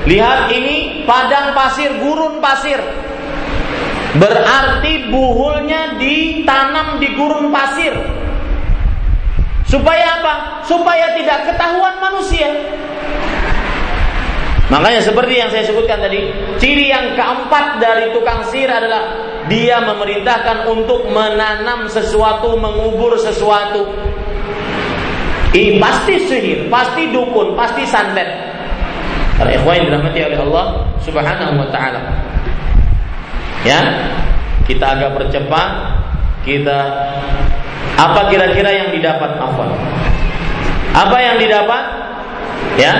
[0.06, 2.78] Lihat ini padang pasir, gurun pasir.
[4.18, 7.94] Berarti buhulnya ditanam di gurun pasir.
[9.66, 10.34] Supaya apa?
[10.68, 12.50] Supaya tidak ketahuan manusia.
[14.72, 19.20] Makanya seperti yang saya sebutkan tadi, ciri yang keempat dari tukang sihir adalah
[19.52, 23.84] dia memerintahkan untuk menanam sesuatu, mengubur sesuatu.
[25.52, 28.28] Ini pasti sihir, pasti dukun, pasti santet.
[29.36, 31.99] Para ikhwan dirahmati oleh Allah Subhanahu wa taala.
[33.68, 33.80] Ya,
[34.64, 35.69] kita agak percepat,
[36.48, 36.80] kita
[37.99, 39.76] apa kira-kira yang didapat afwan?
[40.95, 41.84] Apa yang didapat?
[42.80, 42.94] Ya.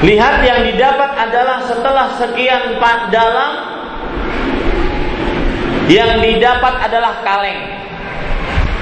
[0.00, 2.80] Lihat yang didapat adalah setelah sekian
[3.12, 3.52] dalam
[5.92, 7.87] yang didapat adalah kaleng.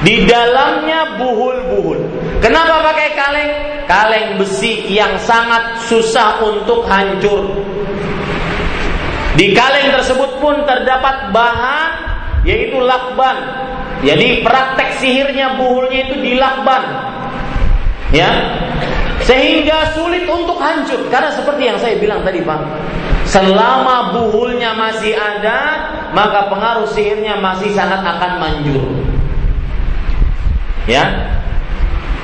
[0.04, 1.98] Di dalamnya buhul-buhul.
[2.44, 3.52] Kenapa pakai kaleng?
[3.88, 7.48] Kaleng besi yang sangat susah untuk hancur.
[9.36, 11.90] Di kaleng tersebut pun terdapat bahan
[12.46, 13.36] yaitu lakban.
[14.04, 16.82] Jadi praktek sihirnya buhulnya itu di lakban.
[18.12, 18.30] Ya.
[19.26, 22.60] Sehingga sulit untuk hancur karena seperti yang saya bilang tadi, Pak.
[23.26, 29.05] Selama buhulnya masih ada, maka pengaruh sihirnya masih sangat akan manjur.
[30.86, 31.04] Ya.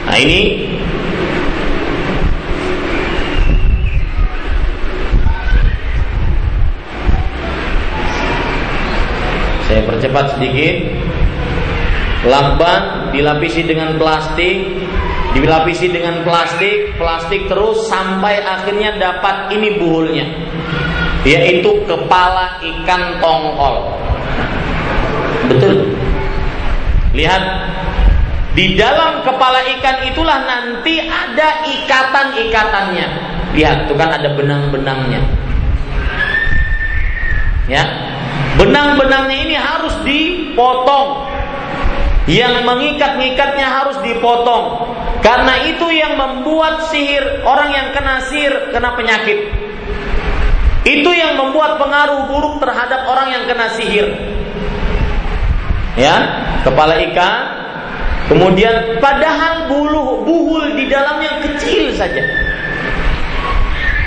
[0.06, 0.70] Nah, ini
[9.72, 10.84] Saya percepat sedikit.
[12.28, 14.68] Lakban dilapisi dengan plastik,
[15.32, 20.28] dilapisi dengan plastik, plastik terus sampai akhirnya dapat ini buhulnya.
[21.24, 23.96] Yaitu kepala ikan tongkol.
[25.50, 25.96] Betul.
[27.16, 27.42] Lihat
[28.52, 33.06] di dalam kepala ikan itulah nanti ada ikatan-ikatannya.
[33.56, 35.24] Lihat, tuh kan ada benang-benangnya.
[37.64, 37.84] Ya.
[38.60, 41.32] Benang-benangnya ini harus dipotong.
[42.28, 44.92] Yang mengikat-ngikatnya harus dipotong.
[45.24, 49.48] Karena itu yang membuat sihir orang yang kena sihir kena penyakit.
[50.84, 54.12] Itu yang membuat pengaruh buruk terhadap orang yang kena sihir.
[55.96, 56.16] Ya,
[56.64, 57.61] kepala ikan
[58.32, 62.24] Kemudian padahal bulu buhul di dalamnya kecil saja.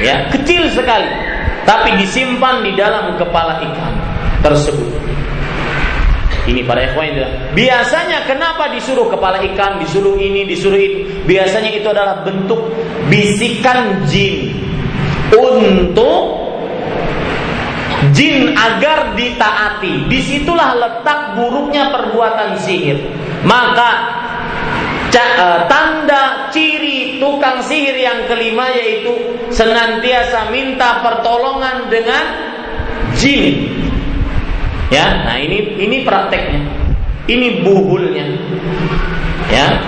[0.01, 1.05] Ya, kecil sekali.
[1.61, 3.93] Tapi disimpan di dalam kepala ikan
[4.41, 4.97] tersebut.
[6.45, 7.13] Ini para ikhwan
[7.53, 11.05] Biasanya kenapa disuruh kepala ikan, disuruh ini, disuruh itu?
[11.29, 12.65] Biasanya itu adalah bentuk
[13.09, 14.57] bisikan jin
[15.33, 16.54] untuk
[18.11, 20.09] jin agar ditaati.
[20.09, 22.99] Di situlah letak buruknya perbuatan sihir.
[23.45, 23.91] Maka
[25.15, 29.15] e, tanda ciri tukang sihir yang kelima yaitu
[29.51, 32.23] senantiasa minta pertolongan dengan
[33.15, 33.71] jin.
[34.93, 36.61] Ya, nah ini ini prakteknya.
[37.25, 38.25] Ini buhulnya.
[39.49, 39.81] Ya.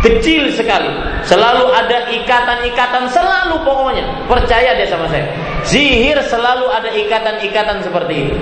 [0.00, 0.88] Kecil sekali.
[1.26, 4.04] Selalu ada ikatan-ikatan selalu pokoknya.
[4.30, 5.26] Percaya dia sama saya.
[5.66, 8.36] Sihir selalu ada ikatan-ikatan seperti itu.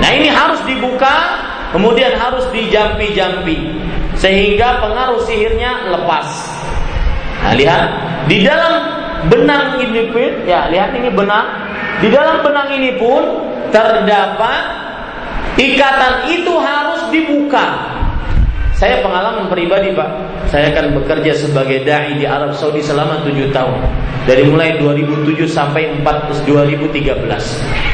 [0.00, 1.16] Nah ini harus dibuka,
[1.72, 3.76] kemudian harus dijampi-jampi
[4.16, 6.28] sehingga pengaruh sihirnya lepas.
[7.40, 7.84] Nah, lihat
[8.28, 8.84] di dalam
[9.32, 11.48] benang ini pun, ya lihat ini benang.
[12.00, 13.22] Di dalam benang ini pun
[13.72, 14.64] terdapat
[15.56, 17.99] ikatan itu harus dibuka.
[18.80, 20.08] Saya pengalaman pribadi Pak.
[20.48, 23.76] Saya akan bekerja sebagai da'i di Arab Saudi selama 7 tahun.
[24.24, 27.24] Dari mulai 2007 sampai 4, 2013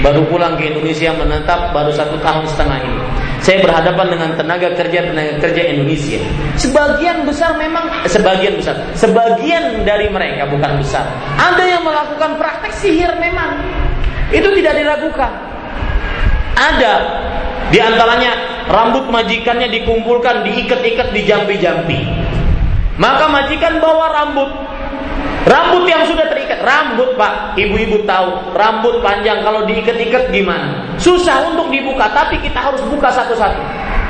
[0.02, 3.02] Baru pulang ke Indonesia menetap baru satu tahun setengah ini.
[3.42, 6.22] Saya berhadapan dengan tenaga kerja-tenaga kerja Indonesia.
[6.54, 8.78] Sebagian besar memang eh, Sebagian besar.
[8.94, 11.02] Sebagian dari mereka bukan besar.
[11.34, 13.58] Ada yang melakukan praktek sihir memang.
[14.30, 15.34] Itu tidak diragukan.
[16.54, 16.94] Ada
[17.70, 18.32] Di antaranya
[18.70, 21.98] rambut majikannya dikumpulkan, diikat-ikat, dijampi-jampi.
[22.96, 24.50] Maka majikan bawa rambut.
[25.46, 30.82] Rambut yang sudah terikat, rambut pak, ibu-ibu tahu, rambut panjang kalau diikat-ikat gimana?
[30.98, 33.62] Susah untuk dibuka, tapi kita harus buka satu-satu.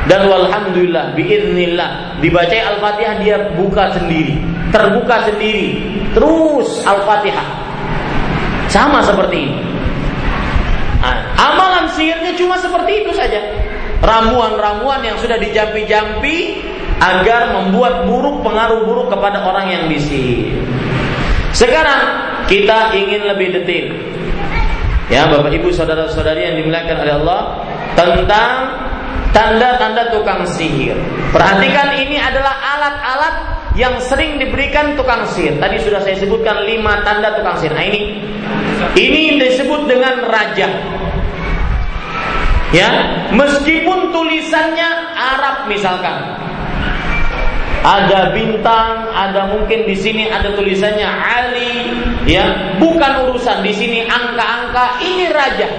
[0.08, 4.40] Dan walhamdulillah, biiznillah, dibaca Al-Fatihah dia buka sendiri,
[4.72, 5.76] terbuka sendiri,
[6.16, 7.48] terus Al-Fatihah.
[8.72, 9.58] Sama seperti ini.
[11.04, 11.20] Nah,
[11.96, 13.40] sihirnya cuma seperti itu saja
[14.04, 16.60] ramuan-ramuan yang sudah dijampi-jampi
[17.00, 20.56] agar membuat buruk pengaruh buruk kepada orang yang disihir.
[21.52, 22.00] Sekarang
[22.48, 23.96] kita ingin lebih detail.
[25.06, 27.40] Ya, Bapak Ibu saudara-saudari yang dimuliakan oleh Allah
[27.94, 28.50] tentang
[29.30, 30.98] tanda-tanda tukang sihir.
[31.30, 33.34] Perhatikan ini adalah alat-alat
[33.78, 35.60] yang sering diberikan tukang sihir.
[35.62, 37.76] Tadi sudah saya sebutkan lima tanda tukang sihir.
[37.76, 38.18] Nah ini,
[38.98, 40.68] ini disebut dengan raja.
[42.74, 42.90] Ya,
[43.30, 46.34] meskipun tulisannya Arab misalkan.
[47.86, 51.94] Ada bintang, ada mungkin di sini ada tulisannya Ali,
[52.26, 55.70] ya, bukan urusan di sini angka-angka ini raja.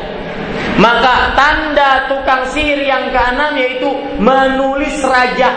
[0.79, 3.89] Maka tanda tukang sihir yang keenam yaitu
[4.21, 5.51] menulis raja.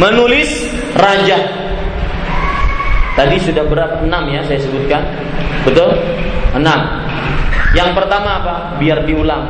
[0.00, 1.38] Menulis raja.
[3.14, 4.02] Tadi sudah berapa?
[4.02, 5.02] Enam ya saya sebutkan.
[5.66, 5.90] Betul?
[6.54, 6.80] Enam.
[7.74, 8.54] Yang pertama apa?
[8.78, 9.44] Biar diulang.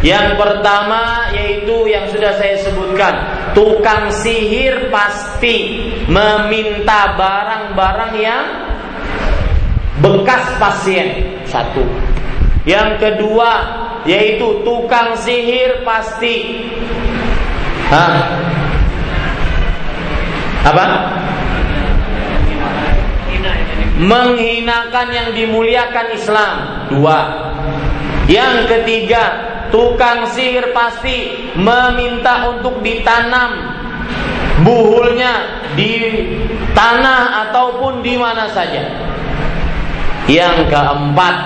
[0.00, 3.14] Yang pertama yaitu yang sudah saya sebutkan,
[3.52, 8.44] tukang sihir pasti meminta barang-barang yang
[10.00, 11.36] bekas pasien.
[11.44, 11.84] Satu.
[12.64, 13.50] Yang kedua
[14.08, 16.64] yaitu tukang sihir pasti
[17.90, 18.22] Hah?
[20.62, 20.84] Apa?
[24.00, 26.54] Menghinakan yang dimuliakan Islam.
[26.88, 27.20] Dua.
[28.26, 29.24] Yang ketiga,
[29.68, 33.76] tukang sihir pasti meminta untuk ditanam
[34.64, 36.24] buhulnya di
[36.72, 38.88] tanah ataupun di mana saja.
[40.30, 41.36] Yang keempat,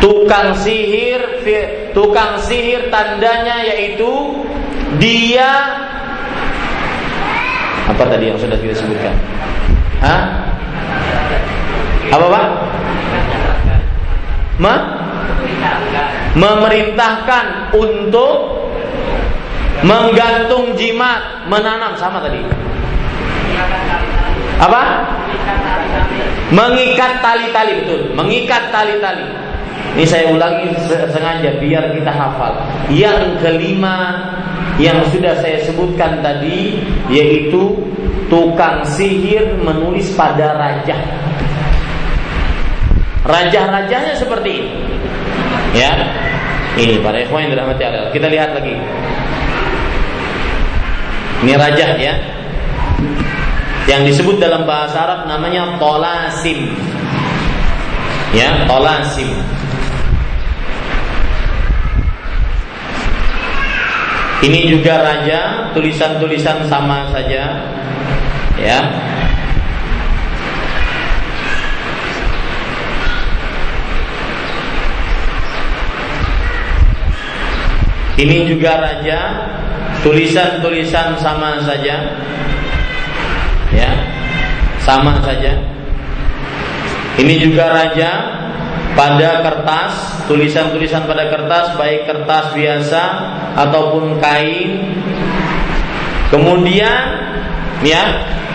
[0.00, 1.44] tukang sihir
[1.92, 4.08] tukang sihir tandanya yaitu
[4.98, 5.50] dia
[7.90, 9.14] apa tadi yang sudah kita sebutkan?
[9.98, 10.22] Hah?
[12.10, 12.46] Apa Pak?
[14.60, 14.74] Ma?
[16.34, 18.60] Memerintahkan untuk
[19.82, 22.42] menggantung jimat, menanam sama tadi.
[24.60, 24.82] Apa?
[26.50, 29.24] Mengikat tali-tali betul, mengikat tali-tali.
[29.96, 32.52] Ini saya ulangi sengaja biar kita hafal.
[32.92, 34.22] Yang kelima
[34.78, 36.78] yang sudah saya sebutkan tadi
[37.10, 37.74] yaitu
[38.30, 40.94] tukang sihir menulis pada raja.
[43.20, 44.70] Raja-rajanya seperti ini.
[45.76, 45.92] Ya.
[46.78, 48.08] Ini para ikhwan yang dirahmati Allah.
[48.14, 48.74] Kita lihat lagi.
[51.44, 52.14] Ini raja ya.
[53.88, 56.72] Yang disebut dalam bahasa Arab namanya tolasim.
[58.30, 59.34] Ya, tolasim.
[64.40, 67.60] Ini juga raja, tulisan-tulisan sama saja.
[68.56, 68.78] Ya,
[78.20, 79.48] Ini juga raja,
[80.04, 82.20] tulisan-tulisan sama saja.
[83.72, 83.90] Ya.
[84.84, 85.56] Sama saja.
[87.16, 88.10] Ini juga raja
[88.92, 93.02] pada kertas, tulisan-tulisan pada kertas baik kertas biasa
[93.56, 95.00] ataupun kain.
[96.28, 97.00] Kemudian
[97.80, 98.04] ya,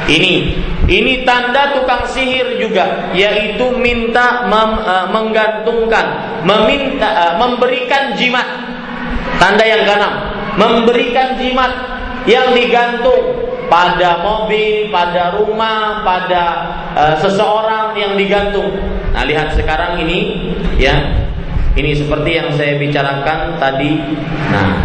[0.06, 6.06] ini ini tanda tukang sihir juga, yaitu minta mem, uh, menggantungkan,
[6.46, 8.46] meminta uh, memberikan jimat
[9.42, 10.14] tanda yang keenam,
[10.56, 11.72] memberikan jimat
[12.26, 16.44] yang digantung pada mobil, pada rumah, pada
[16.94, 18.70] uh, seseorang yang digantung.
[19.14, 21.24] Nah, lihat sekarang ini ya.
[21.76, 24.00] Ini seperti yang saya bicarakan tadi.
[24.48, 24.80] Nah,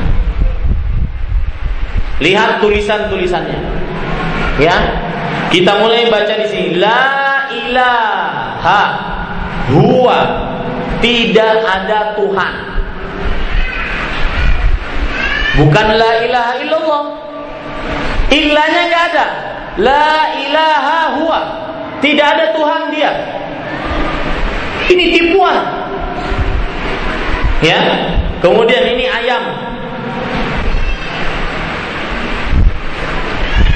[2.18, 3.60] lihat tulisan-tulisannya.
[4.59, 4.77] Ya.
[5.55, 6.68] Kita mulai baca di sini.
[6.82, 8.82] La ilaha
[9.70, 10.18] huwa.
[10.98, 12.80] Tidak ada Tuhan.
[15.59, 17.02] Bukan la ilaha illallah.
[18.31, 19.27] Ilahnya nggak ada.
[19.82, 21.40] La ilaha huwa.
[21.98, 23.12] Tidak ada Tuhan dia.
[24.86, 25.59] Ini tipuan.
[27.66, 27.81] Ya.
[28.40, 29.43] Kemudian ini ayam.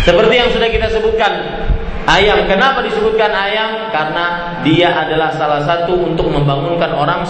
[0.04, 1.32] Seperti yang sudah kita sebutkan,
[2.04, 2.44] ayam.
[2.44, 3.88] Kenapa disebutkan ayam?
[3.88, 7.24] Karena dia adalah salah satu untuk membangunkan orang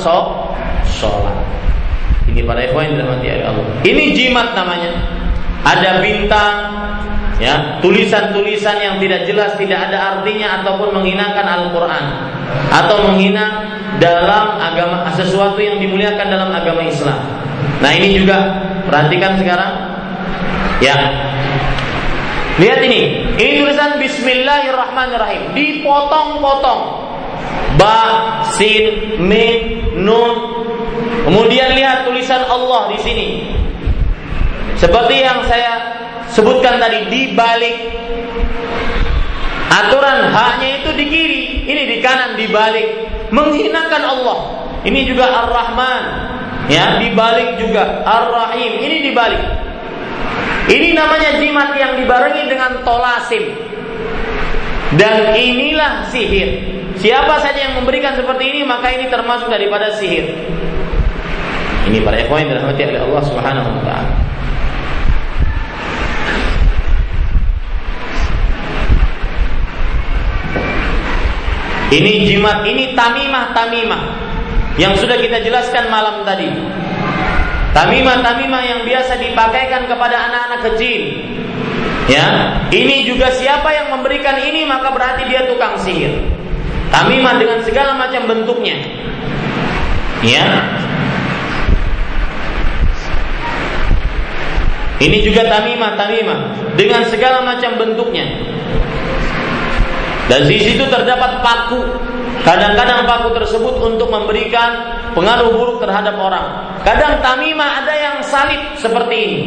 [0.87, 1.64] sholat.
[2.35, 3.63] Ini para ikhwan dirahmati Allah.
[3.87, 4.91] Ini jimat namanya.
[5.65, 6.55] Ada bintang,
[7.39, 12.05] ya tulisan-tulisan yang tidak jelas tidak ada artinya ataupun menghinakan Al-Qur'an
[12.69, 17.17] atau menghina dalam agama sesuatu yang dimuliakan dalam agama Islam.
[17.81, 18.39] Nah, ini juga
[18.91, 19.73] perhatikan sekarang.
[20.83, 20.97] Ya.
[22.59, 23.31] Lihat ini.
[23.35, 25.55] Ini tulisan bismillahirrahmanirrahim.
[25.55, 26.81] Dipotong-potong.
[27.79, 27.99] Ba,
[28.55, 30.35] sin, min, nun.
[31.23, 33.29] Kemudian lihat tulisan Allah di sini.
[34.75, 35.73] Seperti yang saya
[36.35, 37.79] sebutkan tadi di balik
[39.71, 42.89] aturan haknya itu di kiri, ini di kanan di balik
[43.31, 44.39] menghinakan Allah.
[44.85, 46.03] Ini juga Ar-Rahman,
[46.69, 48.85] ya, di balik juga Ar-Rahim.
[48.85, 49.43] Ini di balik.
[50.65, 53.53] Ini namanya jimat yang dibarengi dengan tolasim.
[54.97, 56.73] Dan inilah sihir.
[57.01, 60.31] Siapa saja yang memberikan seperti ini maka ini termasuk daripada sihir.
[61.85, 64.13] Ini para ikhwan yang dirahmati oleh Allah Subhanahu wa taala.
[71.95, 74.03] Ini jimat, ini tamimah-tamimah
[74.81, 76.51] yang sudah kita jelaskan malam tadi.
[77.71, 81.03] Tamimah-tamimah yang biasa dipakaikan kepada anak-anak kecil.
[82.11, 86.19] Ya, ini juga siapa yang memberikan ini maka berarti dia tukang sihir.
[86.91, 88.77] Tamimah dengan segala macam bentuknya.
[90.25, 90.47] Ya.
[95.03, 96.41] Ini juga tamimah, tamimah
[96.79, 98.27] dengan segala macam bentuknya.
[100.31, 101.83] Dan di situ terdapat paku.
[102.45, 106.77] Kadang-kadang paku tersebut untuk memberikan pengaruh buruk terhadap orang.
[106.85, 109.41] Kadang tamimah ada yang salib seperti ini.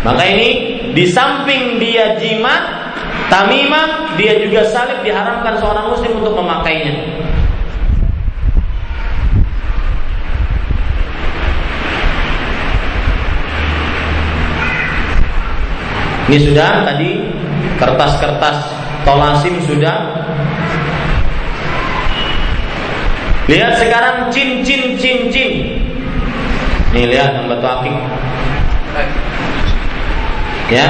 [0.00, 0.48] Maka ini
[0.96, 2.92] di samping dia jimat,
[3.28, 6.94] tamimah, dia juga salib diharamkan seorang muslim untuk memakainya.
[16.30, 17.26] Ini sudah tadi
[17.74, 18.56] kertas-kertas
[19.02, 20.14] Tolasim sudah.
[23.50, 25.82] Lihat sekarang cincin cincin.
[26.94, 27.96] Nih lihat yang batu akik.
[30.70, 30.86] Ya.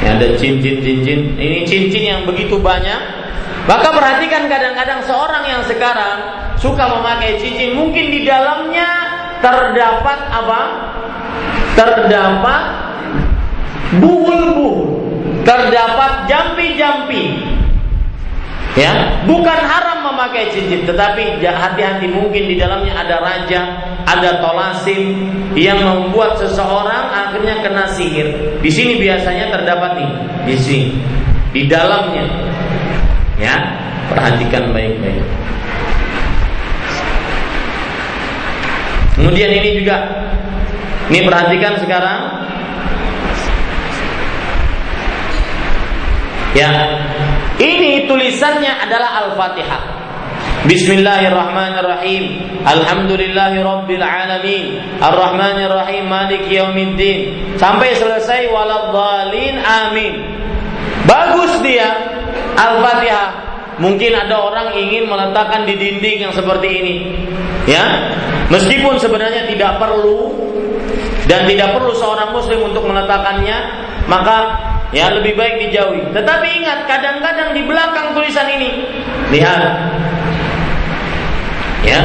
[0.00, 1.36] Ini ada cincin cincin.
[1.36, 3.00] Ini cincin yang begitu banyak.
[3.68, 6.16] Maka perhatikan kadang-kadang seorang yang sekarang
[6.56, 8.88] suka memakai cincin, mungkin di dalamnya
[9.44, 10.60] terdapat apa?
[11.76, 12.91] Terdapat
[14.00, 15.02] buhul-buhul
[15.42, 17.24] terdapat jampi-jampi.
[18.72, 23.60] Ya, bukan haram memakai cincin, tetapi hati-hati mungkin di dalamnya ada raja,
[24.08, 28.32] ada tolasim yang membuat seseorang akhirnya kena sihir.
[28.64, 30.10] Di sini biasanya terdapat nih,
[30.48, 30.88] di sini,
[31.52, 32.24] di dalamnya.
[33.36, 33.60] Ya,
[34.08, 35.20] perhatikan baik-baik.
[39.20, 39.96] Kemudian ini juga,
[41.12, 42.20] ini perhatikan sekarang
[46.52, 46.68] Ya.
[47.56, 49.82] Ini tulisannya adalah Al-Fatihah.
[50.68, 52.24] Bismillahirrahmanirrahim.
[52.62, 54.64] Alhamdulillahi rabbil alamin.
[55.00, 57.18] Arrahmanirrahim maliki yaumiddin.
[57.56, 60.12] Sampai selesai waladhdallin amin.
[61.08, 61.88] Bagus dia
[62.60, 63.28] Al-Fatihah.
[63.80, 66.94] Mungkin ada orang ingin meletakkan di dinding yang seperti ini.
[67.64, 68.12] Ya.
[68.52, 70.36] Meskipun sebenarnya tidak perlu
[71.24, 73.56] dan tidak perlu seorang muslim untuk meletakkannya,
[74.04, 74.38] maka
[74.92, 76.04] Ya lebih baik dijauhi.
[76.12, 78.84] Tetapi ingat, kadang-kadang di belakang tulisan ini,
[79.32, 79.60] lihat,
[81.80, 82.00] ya,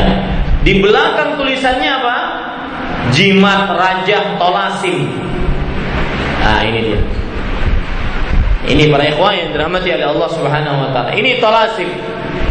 [0.63, 2.17] di belakang tulisannya apa?
[3.11, 5.07] Jimat Raja Tolasim.
[6.43, 7.01] Nah ini dia.
[8.67, 11.11] Ini para ikhwan yang dirahmati oleh Allah Subhanahu Wa Taala.
[11.15, 11.91] Ini Tolasim.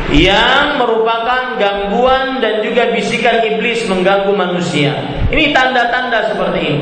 [0.07, 4.95] yang merupakan gangguan dan juga bisikan iblis mengganggu manusia.
[5.35, 6.79] Ini tanda-tanda seperti ini.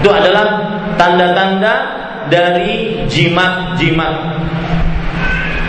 [0.00, 1.74] Itu adalah tanda-tanda
[2.32, 4.14] dari jimat-jimat.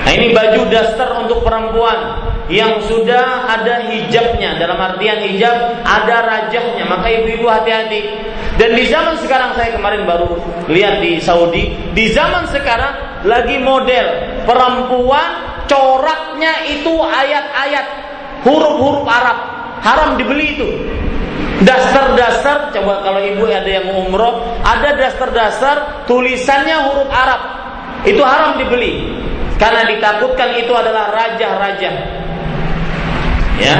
[0.04, 4.56] Nah ini baju daster untuk perempuan yang sudah ada hijabnya.
[4.56, 6.88] Dalam artian hijab ada rajahnya.
[6.88, 8.32] Maka ibu-ibu hati-hati.
[8.56, 14.08] Dan di zaman sekarang saya kemarin baru lihat di Saudi di zaman sekarang lagi model.
[14.48, 15.30] Perempuan
[15.68, 17.88] coraknya itu ayat-ayat.
[18.44, 19.38] Huruf-huruf Arab.
[19.84, 20.68] Haram dibeli itu
[21.62, 27.42] daster-daster coba kalau ibu ada yang umroh ada daster-daster tulisannya huruf Arab
[28.10, 29.14] itu haram dibeli
[29.62, 32.24] karena ditakutkan itu adalah raja-raja
[33.62, 33.78] Ya.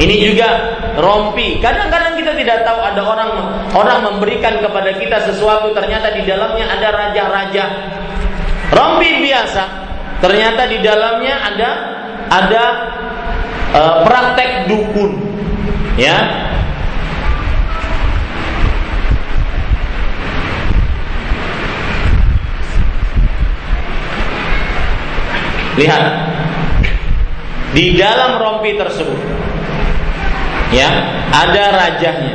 [0.00, 0.48] Ini juga
[0.96, 1.60] rompi.
[1.60, 3.30] Kadang-kadang kita tidak tahu ada orang
[3.76, 7.64] orang memberikan kepada kita sesuatu ternyata di dalamnya ada raja-raja.
[8.72, 9.62] Rompi biasa,
[10.24, 11.70] ternyata di dalamnya ada
[12.32, 12.64] ada
[13.76, 15.20] uh, praktek dukun.
[15.98, 16.16] Ya.
[25.80, 26.04] Lihat,
[27.70, 29.16] di dalam rompi tersebut
[30.74, 30.90] ya
[31.30, 32.34] ada rajahnya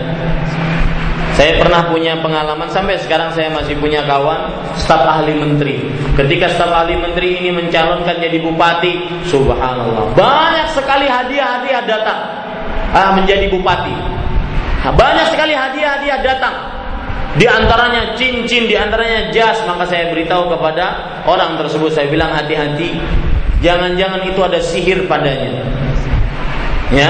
[1.35, 5.83] saya pernah punya pengalaman sampai sekarang saya masih punya kawan staf ahli menteri.
[6.15, 12.44] Ketika staf ahli menteri ini mencalonkan jadi bupati, subhanallah, banyak sekali hadiah-hadiah datang
[12.95, 13.95] menjadi bupati.
[14.85, 16.55] Banyak sekali hadiah-hadiah datang.
[17.35, 22.95] Di antaranya cincin, di antaranya jas, maka saya beritahu kepada orang tersebut, saya bilang hati-hati,
[23.65, 25.65] Jangan-jangan itu ada sihir padanya.
[26.93, 27.09] Ya,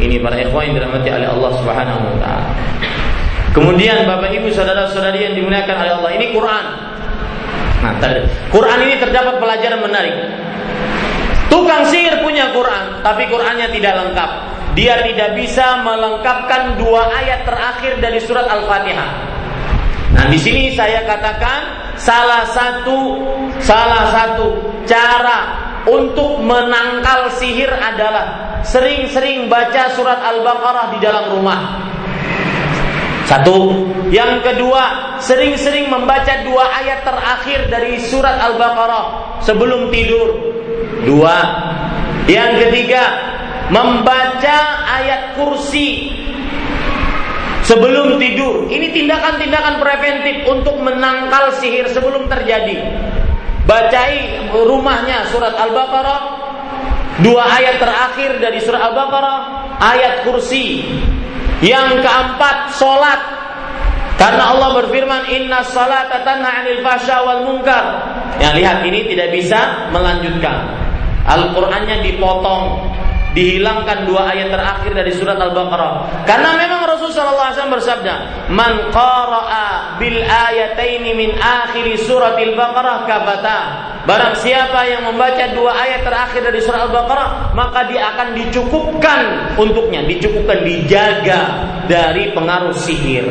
[0.00, 2.48] ini para ikhwan yang dirahmati oleh Allah Subhanahu wa taala.
[3.52, 6.66] Kemudian Bapak Ibu saudara-saudari yang dimuliakan oleh Allah, ini Quran.
[7.84, 7.92] Nah,
[8.48, 10.16] Quran ini terdapat pelajaran menarik.
[11.52, 14.30] Tukang sihir punya Quran, tapi Qurannya tidak lengkap.
[14.72, 19.10] Dia tidak bisa melengkapkan dua ayat terakhir dari surat Al-Fatihah.
[20.12, 23.20] Nah, di sini saya katakan salah satu
[23.60, 24.48] salah satu
[24.88, 25.38] cara
[25.88, 31.60] untuk menangkal sihir adalah sering-sering baca surat Al-Baqarah di dalam rumah.
[33.26, 33.88] Satu.
[34.12, 40.52] Yang kedua, sering-sering membaca dua ayat terakhir dari surat Al-Baqarah sebelum tidur.
[41.02, 41.36] Dua.
[42.28, 43.02] Yang ketiga,
[43.72, 46.12] membaca ayat kursi
[47.64, 48.68] sebelum tidur.
[48.68, 52.78] Ini tindakan-tindakan preventif untuk menangkal sihir sebelum terjadi.
[53.64, 56.42] Bacai rumahnya surat Al-Baqarah
[57.22, 59.38] Dua ayat terakhir dari surat Al-Baqarah
[59.78, 60.82] Ayat kursi.
[61.62, 63.20] Yang keempat Solat
[64.18, 67.84] Karena Allah berfirman Inna salat tanha anil fasya wal munkar.
[68.42, 70.66] Yang lihat ini tidak bisa melanjutkan.
[71.22, 72.92] Al-Qur'annya dipotong
[73.32, 76.24] dihilangkan dua ayat terakhir dari surat Al-Baqarah.
[76.28, 78.14] Karena memang Rasulullah SAW bersabda,
[78.52, 83.58] "Man qara'a bil ayataini min akhir surat Al-Baqarah kafata."
[84.02, 89.20] Barang siapa yang membaca dua ayat terakhir dari surat Al-Baqarah, maka dia akan dicukupkan
[89.56, 91.40] untuknya, dicukupkan, dijaga
[91.88, 93.30] dari pengaruh sihir.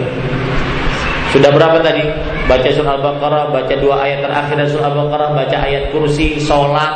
[1.32, 2.04] Sudah berapa tadi?
[2.44, 6.92] Baca surah Al-Baqarah, baca dua ayat terakhir dari surah Al-Baqarah, baca ayat kursi, sholat,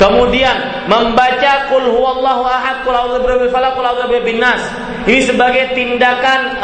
[0.00, 4.62] Kemudian membaca kul huwallahu ahad, kul a'udzu falaq, kul a'udzu nas.
[5.04, 6.62] Ini sebagai tindakan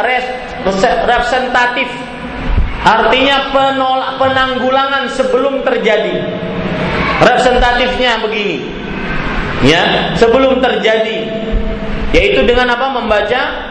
[1.06, 1.88] representatif.
[2.82, 6.24] Artinya penolak penanggulangan sebelum terjadi.
[7.20, 8.58] Representatifnya begini.
[9.66, 11.26] Ya, sebelum terjadi.
[12.14, 12.94] Yaitu dengan apa?
[12.94, 13.68] Membaca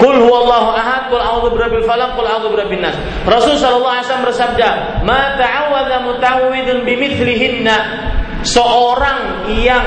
[0.00, 2.96] Kul huwallahu ahad, kul a'udzu birabbil falaq, kul a'udzu birabbin nas.
[3.28, 4.68] Rasul sallallahu alaihi wasallam bersabda,
[5.04, 7.76] "Ma ta'awadza muta'awwidun bimithlihinna
[8.42, 9.86] Seorang yang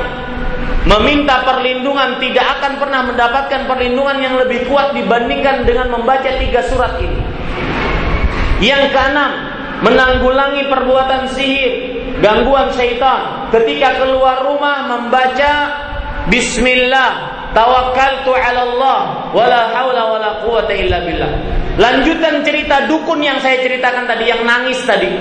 [0.88, 6.96] meminta perlindungan tidak akan pernah mendapatkan perlindungan yang lebih kuat dibandingkan dengan membaca tiga surat
[7.02, 7.20] ini.
[8.64, 9.32] Yang keenam,
[9.84, 11.74] menanggulangi perbuatan sihir,
[12.24, 13.52] gangguan syaitan.
[13.52, 15.52] Ketika keluar rumah membaca
[16.26, 17.12] Bismillah,
[17.54, 19.00] tawakkaltu 'ala Allah,
[19.30, 21.32] wala haula wala quwata illa billah.
[21.78, 25.12] Lanjutan cerita dukun yang saya ceritakan tadi yang nangis tadi.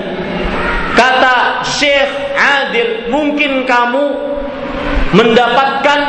[0.95, 4.03] Kata Syekh Adil, mungkin kamu
[5.11, 5.99] mendapatkan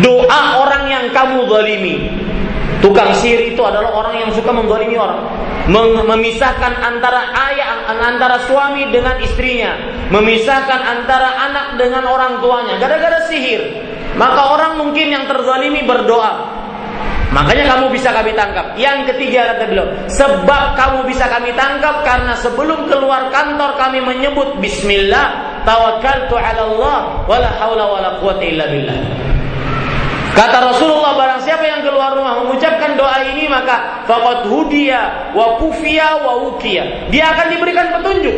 [0.00, 1.96] doa orang yang kamu zalimi.
[2.84, 5.24] Tukang sihir itu adalah orang yang suka menzalimi orang.
[6.04, 9.72] Memisahkan antara ayah, antara suami dengan istrinya.
[10.12, 12.76] Memisahkan antara anak dengan orang tuanya.
[12.76, 13.72] Gara-gara sihir.
[14.20, 16.63] Maka orang mungkin yang terzalimi berdoa.
[17.32, 18.76] Makanya kamu bisa kami tangkap.
[18.76, 24.58] Yang ketiga kata beliau, sebab kamu bisa kami tangkap karena sebelum keluar kantor kami menyebut
[24.60, 28.98] bismillah, tawakkaltu 'ala Allah wala haula wala quwwata illa billah.
[30.34, 36.26] Kata Rasulullah barang siapa yang keluar rumah mengucapkan doa ini maka faqad hudiya wa kufiya
[36.26, 37.06] wa ukiya.
[37.14, 38.34] Dia akan diberikan petunjuk.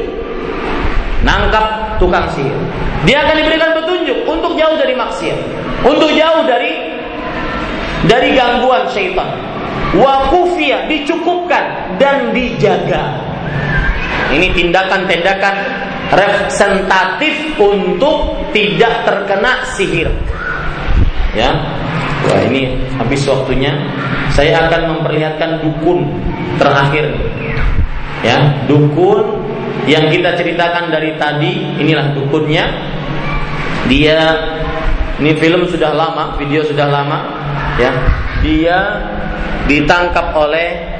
[1.24, 2.52] Nangkap tukang sihir.
[3.08, 5.38] Dia akan diberikan petunjuk untuk jauh dari maksiat,
[5.88, 6.95] untuk jauh dari
[8.06, 9.28] dari gangguan syaitan.
[9.96, 13.22] Wa kufiya dicukupkan dan dijaga.
[14.34, 15.54] Ini tindakan-tindakan
[16.10, 20.10] representatif untuk tidak terkena sihir.
[21.36, 21.52] Ya,
[22.26, 23.70] Wah ini habis waktunya.
[24.34, 26.10] Saya akan memperlihatkan dukun
[26.58, 27.14] terakhir.
[28.26, 29.46] Ya, dukun
[29.86, 32.64] yang kita ceritakan dari tadi, inilah dukunnya.
[33.86, 34.18] Dia
[35.22, 37.45] ini film sudah lama, video sudah lama,
[37.80, 37.92] ya.
[38.44, 38.78] Dia
[39.66, 40.96] ditangkap oleh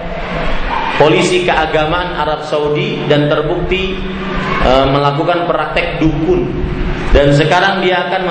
[0.97, 3.95] polisi keagamaan Arab Saudi dan terbukti
[4.65, 6.49] e, melakukan praktek dukun
[7.17, 8.23] dan sekarang dia akan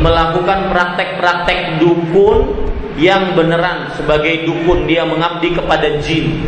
[0.00, 2.66] melakukan praktek-praktek dukun
[2.98, 6.42] yang beneran sebagai dukun dia mengabdi kepada jin.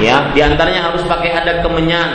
[0.00, 2.10] Ya, di antaranya harus pakai adat kemenyan.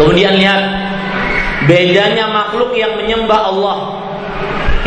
[0.00, 0.87] Kemudian lihat
[1.68, 3.78] bedanya makhluk yang menyembah Allah.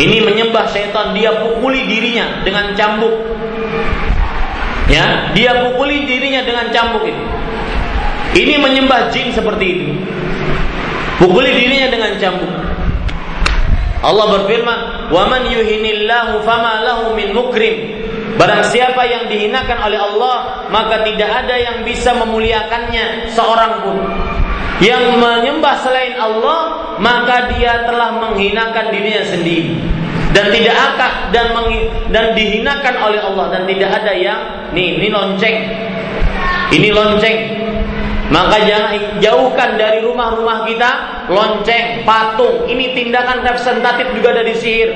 [0.02, 3.14] Ini menyembah setan, dia pukuli dirinya dengan cambuk.
[4.90, 7.24] Ya, dia pukuli dirinya dengan cambuk itu.
[8.32, 9.88] Ini menyembah jin seperti itu.
[11.22, 12.50] Pukuli dirinya dengan cambuk.
[14.02, 18.02] Allah berfirman, "Wa man yuhinillahu fama lahu min mukrim."
[18.42, 23.98] Barang siapa yang dihinakan oleh Allah, maka tidak ada yang bisa memuliakannya seorang pun.
[24.82, 26.62] Yang menyembah selain Allah,
[26.98, 29.78] maka dia telah menghinakan dirinya sendiri
[30.34, 31.48] dan tidak akan dan
[32.10, 34.42] dan dihinakan oleh Allah dan tidak ada yang
[34.74, 35.58] nih ini lonceng.
[36.72, 37.38] Ini lonceng
[38.32, 40.92] maka jangan jauhkan dari rumah-rumah kita
[41.28, 42.64] lonceng, patung.
[42.64, 44.90] Ini tindakan representatif juga dari sihir.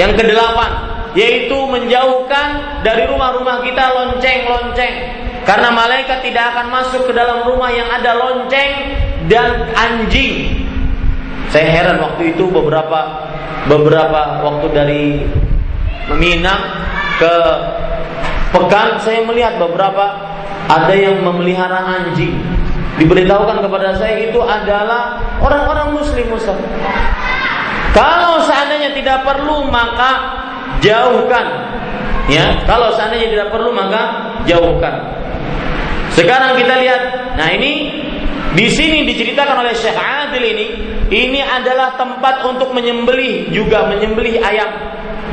[0.00, 0.72] Yang kedelapan,
[1.12, 4.94] yaitu menjauhkan dari rumah-rumah kita lonceng-lonceng.
[5.48, 8.72] Karena malaikat tidak akan masuk ke dalam rumah yang ada lonceng
[9.26, 10.64] dan anjing.
[11.50, 13.26] Saya heran waktu itu beberapa
[13.66, 15.04] beberapa waktu dari
[16.10, 16.62] Minang
[17.22, 17.34] ke
[18.50, 20.10] Pekan saya melihat beberapa
[20.66, 22.34] ada yang memelihara anjing.
[22.98, 26.58] Diberitahukan kepada saya itu adalah orang-orang muslim Ustaz.
[27.94, 30.42] Kalau seandainya tidak perlu maka
[30.82, 31.46] jauhkan.
[32.26, 34.98] Ya, kalau seandainya tidak perlu maka jauhkan.
[36.20, 37.88] Sekarang kita lihat, nah ini
[38.52, 40.66] di sini diceritakan oleh Syekh Adil ini,
[41.08, 44.68] ini adalah tempat untuk menyembelih juga menyembelih ayam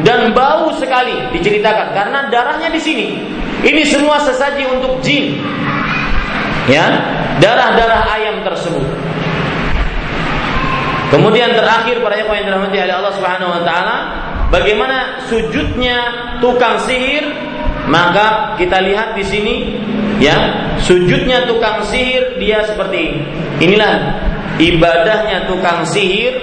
[0.08, 3.20] dan bau sekali diceritakan karena darahnya di sini.
[3.68, 5.44] Ini semua sesaji untuk jin.
[6.72, 6.88] Ya,
[7.44, 8.88] darah-darah ayam tersebut.
[11.12, 13.98] Kemudian terakhir para yang dirahmati oleh Allah Subhanahu wa taala,
[14.54, 15.98] bagaimana sujudnya
[16.44, 17.26] tukang sihir?
[17.88, 19.56] Maka kita lihat di sini
[20.20, 20.36] ya,
[20.84, 23.22] sujudnya tukang sihir dia seperti ini.
[23.64, 23.94] Inilah
[24.60, 26.36] ibadahnya tukang sihir.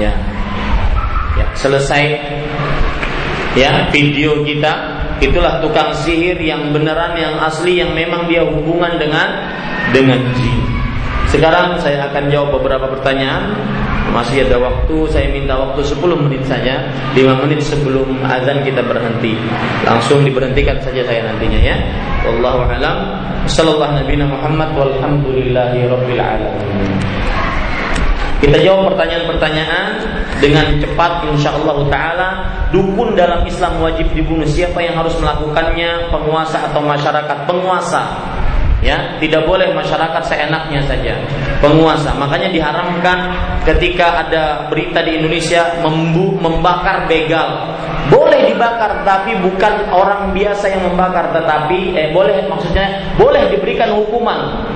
[0.00, 0.12] Ya.
[1.36, 2.16] Ya, selesai
[3.52, 4.72] ya video kita
[5.20, 9.28] itulah tukang sihir yang beneran yang asli yang memang dia hubungan dengan
[9.92, 10.60] dengan jin.
[11.28, 13.56] Sekarang saya akan jawab beberapa pertanyaan.
[14.10, 16.90] Masih ada waktu, saya minta waktu 10 menit saja.
[17.14, 19.38] 5 menit sebelum azan kita berhenti.
[19.86, 21.76] Langsung diberhentikan saja saya nantinya ya.
[22.26, 23.22] Wallahu alam.
[23.46, 26.90] Sallallahu Nabi Muhammad Walhamdulillahi Rabbil Alamin.
[28.42, 30.02] Kita jawab pertanyaan-pertanyaan
[30.42, 32.28] dengan cepat insya Allah Ta'ala.
[32.74, 34.42] Dukun dalam Islam wajib dibunuh.
[34.42, 36.10] Siapa yang harus melakukannya?
[36.10, 37.46] Penguasa atau masyarakat?
[37.46, 38.31] Penguasa
[38.82, 41.14] ya tidak boleh masyarakat seenaknya saja
[41.62, 42.12] penguasa.
[42.18, 43.18] Makanya diharamkan
[43.64, 47.78] ketika ada berita di Indonesia membu, membakar begal.
[48.10, 51.30] Boleh dibakar tapi bukan orang biasa yang membakar.
[51.30, 54.66] Tetapi eh boleh maksudnya boleh diberikan hukuman.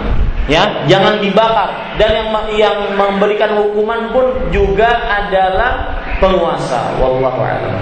[0.46, 1.98] Ya jangan dibakar.
[1.98, 7.76] Dan yang yang memberikan hukuman pun juga adalah penguasa wallahu a'lam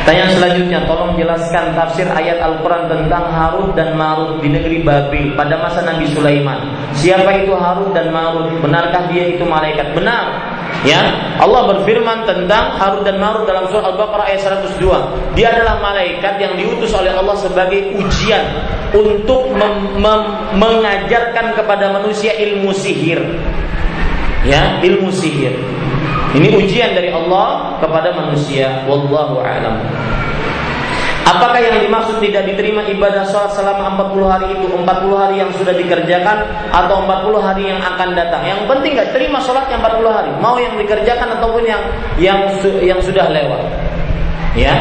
[0.00, 5.60] Tanya selanjutnya, tolong jelaskan tafsir ayat Al-Quran tentang Harut dan Marut di negeri Babil pada
[5.60, 6.72] masa Nabi Sulaiman.
[6.96, 8.48] Siapa itu Harut dan Marut?
[8.64, 9.92] Benarkah dia itu malaikat?
[9.92, 10.56] Benar.
[10.88, 15.36] Ya, Allah berfirman tentang Harut dan Marut dalam surah Al-Baqarah ayat 102.
[15.36, 18.44] Dia adalah malaikat yang diutus oleh Allah sebagai ujian
[18.96, 19.52] untuk
[20.56, 23.20] mengajarkan kepada manusia ilmu sihir.
[24.48, 25.79] Ya, ilmu sihir.
[26.30, 28.86] Ini ujian dari Allah kepada manusia.
[28.86, 29.82] Wallahu a'lam.
[31.30, 34.82] Apakah yang dimaksud tidak diterima ibadah sholat selama 40 hari itu 40
[35.14, 36.42] hari yang sudah dikerjakan
[36.74, 38.42] atau 40 hari yang akan datang?
[38.42, 41.82] Yang penting nggak terima sholatnya 40 hari, mau yang dikerjakan ataupun yang
[42.18, 42.50] yang
[42.82, 43.62] yang sudah lewat.
[44.58, 44.74] Ya,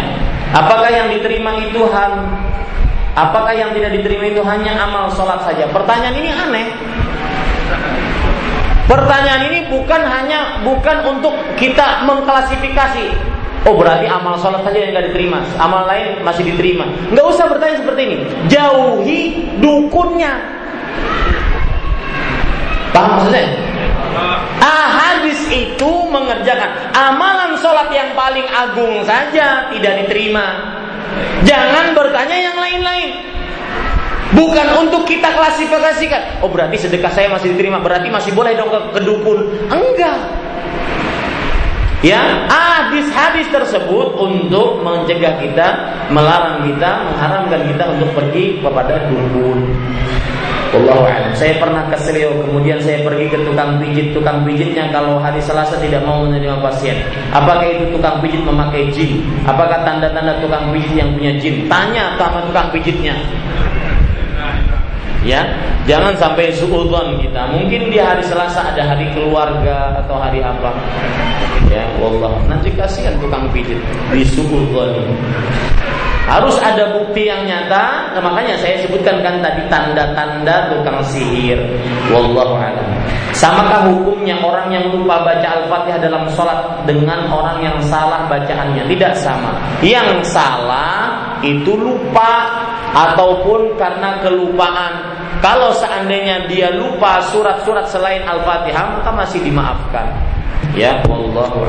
[0.57, 2.39] apakah yang diterima itu han
[3.19, 5.67] Apakah yang tidak diterima itu hanya amal sholat saja?
[5.75, 6.67] Pertanyaan ini aneh.
[8.89, 13.37] Pertanyaan ini bukan hanya bukan untuk kita mengklasifikasi
[13.67, 16.87] Oh berarti amal sholat saja yang tidak diterima, amal lain masih diterima.
[17.11, 18.15] Nggak usah bertanya seperti ini.
[18.47, 19.21] Jauhi
[19.59, 20.31] dukunnya.
[22.95, 23.51] Paham maksudnya?
[24.63, 30.79] Ah, hadis itu mengerjakan amalan sholat yang paling agung saja tidak diterima.
[31.43, 33.09] Jangan bertanya yang lain-lain.
[34.29, 36.45] Bukan untuk kita klasifikasikan.
[36.45, 37.81] Oh berarti sedekah saya masih diterima.
[37.81, 39.39] Berarti masih boleh dong ke, ke dukun.
[39.73, 40.19] Enggak.
[41.99, 45.67] Ya, hadis-hadis tersebut untuk mencegah kita,
[46.07, 49.67] melarang kita, mengharamkan kita untuk pergi kepada dukun.
[50.69, 51.33] A'lam.
[51.33, 54.13] Saya pernah ke Seleo, kemudian saya pergi ke tukang pijit.
[54.13, 57.01] Tukang pijitnya kalau hari Selasa tidak mau menerima pasien.
[57.33, 59.25] Apakah itu tukang pijit memakai jin?
[59.49, 61.65] Apakah tanda-tanda tukang pijit yang punya jin?
[61.65, 63.17] Tanya sama tukang pijitnya
[65.23, 65.43] ya
[65.85, 67.41] jangan sampai suudzon kita.
[67.55, 70.71] Mungkin di hari Selasa ada hari keluarga atau hari apa.
[71.69, 72.33] Ya wallah.
[72.49, 73.79] Nanti kasihan tukang pijit
[74.13, 75.15] di suudzon.
[76.29, 78.13] Harus ada bukti yang nyata.
[78.13, 81.57] Nah, makanya saya sebutkan kan tadi tanda-tanda tukang sihir.
[82.13, 82.85] Wallahu a'lam.
[83.33, 88.85] Samakah hukumnya orang yang lupa baca al-fatihah dalam sholat dengan orang yang salah bacaannya?
[88.85, 89.57] Tidak sama.
[89.81, 92.45] Yang salah itu lupa
[92.93, 94.93] ataupun karena kelupaan.
[95.39, 100.11] Kalau seandainya dia lupa surat-surat selain Al-Fatihah maka masih dimaafkan.
[100.75, 101.63] Ya, wallahu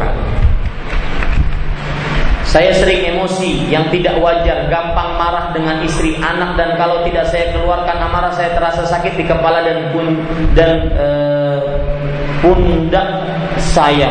[2.50, 7.55] Saya sering emosi yang tidak wajar, gampang marah dengan istri, anak dan kalau tidak saya
[7.55, 10.18] keluarkan amarah saya terasa sakit di kepala dan pun
[10.58, 11.07] dan e,
[12.42, 13.08] pundak
[13.60, 14.10] saya.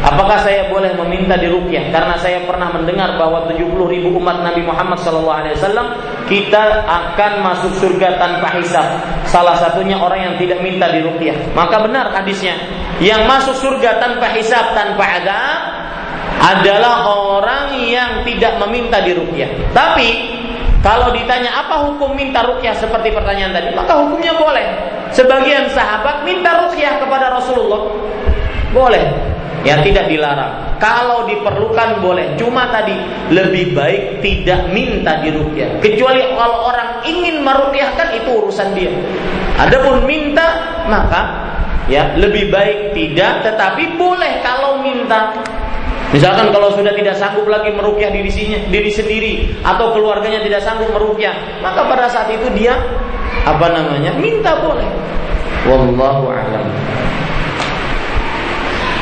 [0.00, 1.92] Apakah saya boleh meminta dirukyah?
[1.92, 5.28] Karena saya pernah mendengar bahwa 70 ribu umat Nabi Muhammad SAW
[6.24, 8.96] kita akan masuk surga tanpa hisab.
[9.28, 11.52] Salah satunya orang yang tidak minta dirukyah.
[11.52, 12.56] Maka benar hadisnya.
[12.96, 15.58] Yang masuk surga tanpa hisab, tanpa adab
[16.40, 19.52] adalah orang yang tidak meminta dirukyah.
[19.76, 20.08] Tapi
[20.80, 24.64] kalau ditanya apa hukum minta rukyah seperti pertanyaan tadi, maka hukumnya boleh.
[25.12, 27.92] Sebagian sahabat minta rukyah kepada Rasulullah.
[28.72, 29.04] Boleh.
[29.60, 30.80] Ya tidak dilarang.
[30.80, 32.32] Kalau diperlukan boleh.
[32.40, 32.96] Cuma tadi
[33.28, 35.84] lebih baik tidak minta dirukyah.
[35.84, 38.88] Kecuali kalau orang ingin merukyahkan itu urusan dia.
[39.60, 41.44] Adapun minta maka
[41.92, 43.44] ya lebih baik tidak.
[43.44, 45.36] Tetapi boleh kalau minta.
[46.10, 48.30] Misalkan kalau sudah tidak sanggup lagi merukyah diri,
[48.66, 49.32] diri sendiri
[49.62, 52.74] atau keluarganya tidak sanggup merukyah, maka pada saat itu dia
[53.46, 54.86] apa namanya minta boleh.
[55.70, 56.66] Wallahu a'lam.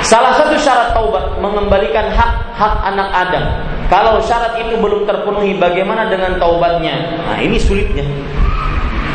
[0.05, 3.45] Salah satu syarat taubat mengembalikan hak-hak anak Adam.
[3.89, 7.25] Kalau syarat itu belum terpenuhi, bagaimana dengan taubatnya?
[7.25, 8.05] Nah, ini sulitnya.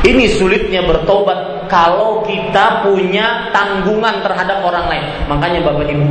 [0.04, 5.06] Ini sulitnya bertobat kalau kita punya tanggungan terhadap orang lain.
[5.32, 6.06] Makanya Bapak Ibu,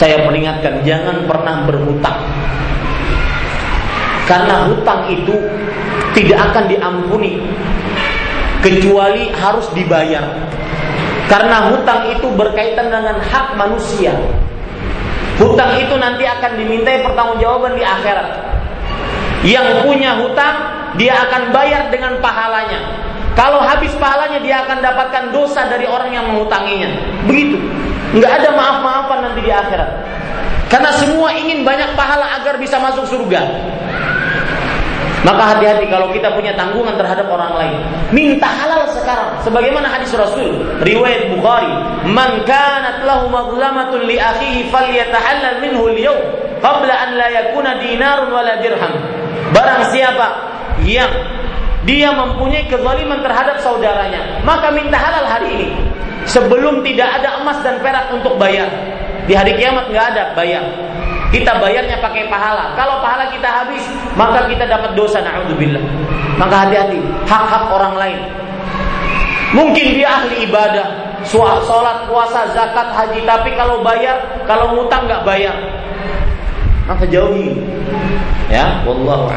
[0.00, 2.24] saya peringatkan jangan pernah berhutang.
[4.24, 5.36] Karena hutang itu
[6.16, 7.36] tidak akan diampuni
[8.64, 10.24] kecuali harus dibayar.
[11.28, 14.16] Karena hutang itu berkaitan dengan hak manusia.
[15.36, 18.28] Hutang itu nanti akan dimintai pertanggungjawaban di akhirat.
[19.44, 20.56] Yang punya hutang,
[20.96, 22.80] dia akan bayar dengan pahalanya.
[23.36, 26.88] Kalau habis pahalanya, dia akan dapatkan dosa dari orang yang mengutanginya.
[27.24, 27.56] Begitu.
[28.10, 29.90] Nggak ada maaf-maafan nanti di akhirat.
[30.70, 33.42] Karena semua ingin banyak pahala agar bisa masuk surga.
[35.20, 37.76] Maka hati-hati kalau kita punya tanggungan terhadap orang lain.
[38.08, 39.36] Minta halal sekarang.
[39.44, 40.64] Sebagaimana hadis Rasul.
[40.80, 41.74] Riwayat Bukhari.
[42.08, 46.24] Man kanat lahu mazlamatun li akhihi falyatahallal minhu al-yawm.
[46.64, 48.94] Qabla an la yakuna dinarun wala dirham.
[49.52, 50.28] Barang siapa
[50.88, 51.12] yang
[51.84, 54.40] dia mempunyai kezaliman terhadap saudaranya.
[54.40, 55.68] Maka minta halal hari ini.
[56.30, 58.70] Sebelum tidak ada emas dan perak untuk bayar.
[59.26, 60.62] Di hari kiamat nggak ada bayar.
[61.30, 62.74] Kita bayarnya pakai pahala.
[62.74, 63.82] Kalau pahala kita habis,
[64.18, 65.82] maka kita dapat dosa naudzubillah.
[66.38, 68.20] Maka hati-hati, hak-hak orang lain.
[69.54, 75.54] Mungkin dia ahli ibadah, sholat, puasa, zakat, haji, tapi kalau bayar, kalau ngutang nggak bayar,
[76.86, 77.54] maka jauhi.
[78.50, 79.30] Ya, wallahu.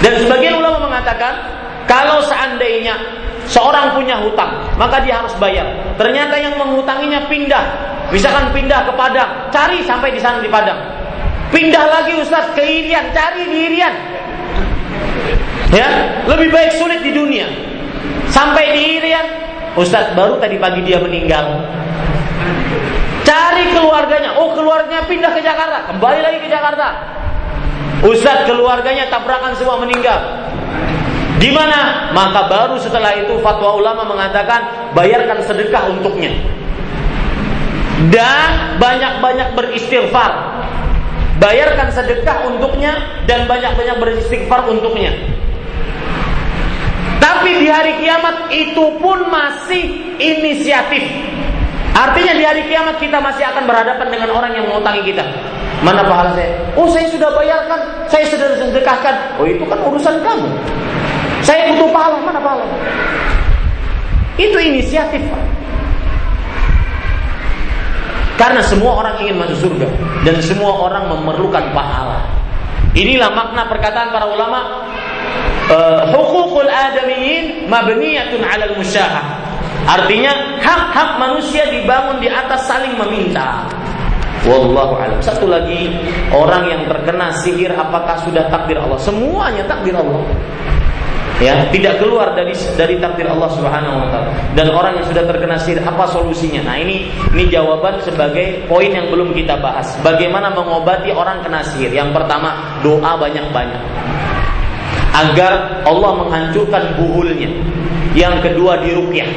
[0.00, 1.36] Dan sebagian ulama mengatakan,
[1.84, 2.96] kalau seandainya
[3.48, 5.96] seorang punya hutang, maka dia harus bayar.
[5.96, 7.64] Ternyata yang menghutanginya pindah,
[8.08, 10.80] Misalkan pindah ke Padang, cari sampai di sana di Padang.
[11.52, 13.94] Pindah lagi Ustaz ke Irian, cari di Irian.
[15.68, 15.88] Ya,
[16.24, 17.44] lebih baik sulit di dunia.
[18.32, 19.26] Sampai di Irian,
[19.76, 21.68] Ustaz baru tadi pagi dia meninggal.
[23.28, 24.40] Cari keluarganya.
[24.40, 26.88] Oh, keluarganya pindah ke Jakarta, kembali lagi ke Jakarta.
[28.08, 30.48] Ustaz keluarganya tabrakan semua meninggal.
[31.38, 32.10] Gimana?
[32.10, 36.34] Maka baru setelah itu fatwa ulama mengatakan bayarkan sedekah untuknya.
[38.10, 40.58] Dan banyak-banyak beristighfar.
[41.38, 45.14] Bayarkan sedekah untuknya dan banyak-banyak beristighfar untuknya.
[47.22, 51.06] Tapi di hari kiamat itu pun masih inisiatif.
[51.94, 55.22] Artinya di hari kiamat kita masih akan berhadapan dengan orang yang mengutangi kita.
[55.82, 56.58] Mana pahala saya?
[56.74, 59.38] Oh saya sudah bayarkan, saya sudah sedekahkan.
[59.38, 60.48] Oh itu kan urusan kamu.
[61.48, 62.68] Saya butuh pahala, mana pahala?
[64.36, 65.44] Itu inisiatif, Pak.
[68.36, 69.88] Karena semua orang ingin masuk surga
[70.28, 72.20] dan semua orang memerlukan pahala.
[72.92, 74.84] Inilah makna perkataan para ulama
[75.72, 79.42] uh, hukukul adamiyin mabniyatun 'alal musyahah.
[79.88, 83.66] Artinya hak-hak manusia dibangun di atas saling meminta.
[84.46, 85.18] Wallahu alam.
[85.18, 85.96] Satu lagi,
[86.30, 89.00] orang yang terkena sihir apakah sudah takdir Allah?
[89.02, 90.22] Semuanya takdir Allah
[91.38, 94.30] ya tidak keluar dari dari takdir Allah Subhanahu wa taala.
[94.58, 96.66] Dan orang yang sudah terkena sihir apa solusinya?
[96.66, 99.94] Nah, ini ini jawaban sebagai poin yang belum kita bahas.
[100.02, 101.94] Bagaimana mengobati orang kena sihir?
[101.94, 103.82] Yang pertama, doa banyak-banyak.
[105.14, 107.50] Agar Allah menghancurkan buhulnya.
[108.14, 109.30] Yang kedua diruqyah.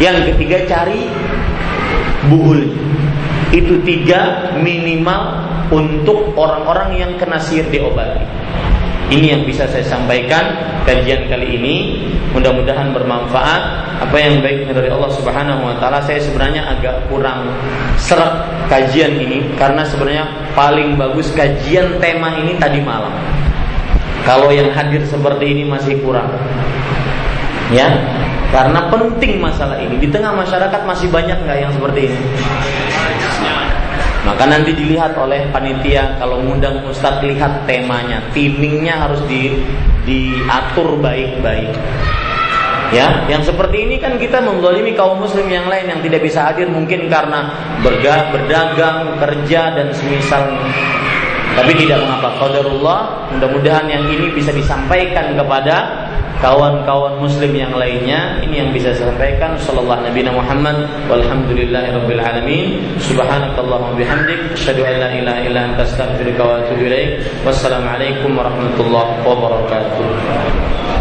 [0.00, 1.08] Yang ketiga cari
[2.32, 2.76] buhulnya.
[3.50, 8.22] Itu tiga minimal untuk orang-orang yang kena sihir diobati.
[9.10, 10.54] Ini yang bisa saya sampaikan
[10.86, 11.74] kajian kali ini.
[12.30, 13.90] Mudah-mudahan bermanfaat.
[14.06, 15.98] Apa yang baik dari Allah Subhanahu wa taala.
[16.06, 17.50] Saya sebenarnya agak kurang
[17.98, 20.24] serak kajian ini karena sebenarnya
[20.54, 23.12] paling bagus kajian tema ini tadi malam.
[24.22, 26.30] Kalau yang hadir seperti ini masih kurang.
[27.74, 27.90] Ya,
[28.50, 32.18] karena penting masalah ini di tengah masyarakat masih banyak nggak yang seperti ini
[34.30, 39.58] maka nanti dilihat oleh panitia kalau ngundang ustadz lihat temanya, timingnya harus di
[40.06, 41.74] diatur baik-baik.
[42.94, 46.70] Ya, yang seperti ini kan kita mendolimi kaum muslim yang lain yang tidak bisa hadir
[46.70, 47.50] mungkin karena
[47.82, 50.46] berga, berdagang, kerja dan semisal.
[51.58, 52.38] Tapi tidak mengapa.
[52.38, 56.06] Qadarullah, mudah-mudahan yang ini bisa disampaikan kepada
[56.40, 59.54] kawan-kawan muslim yang lainnya ini yang bisa saya sampaikan.
[59.60, 62.80] Sallallahu nabi Muhammad walhamdulillahirabbil alamin.
[62.98, 67.20] Subhanakallahumma bihamdik asyhadu an la ilaha illa anta astaghfiruka wa atubu ilaik.
[67.44, 67.86] Wassalamu
[68.40, 70.99] warahmatullahi wabarakatuh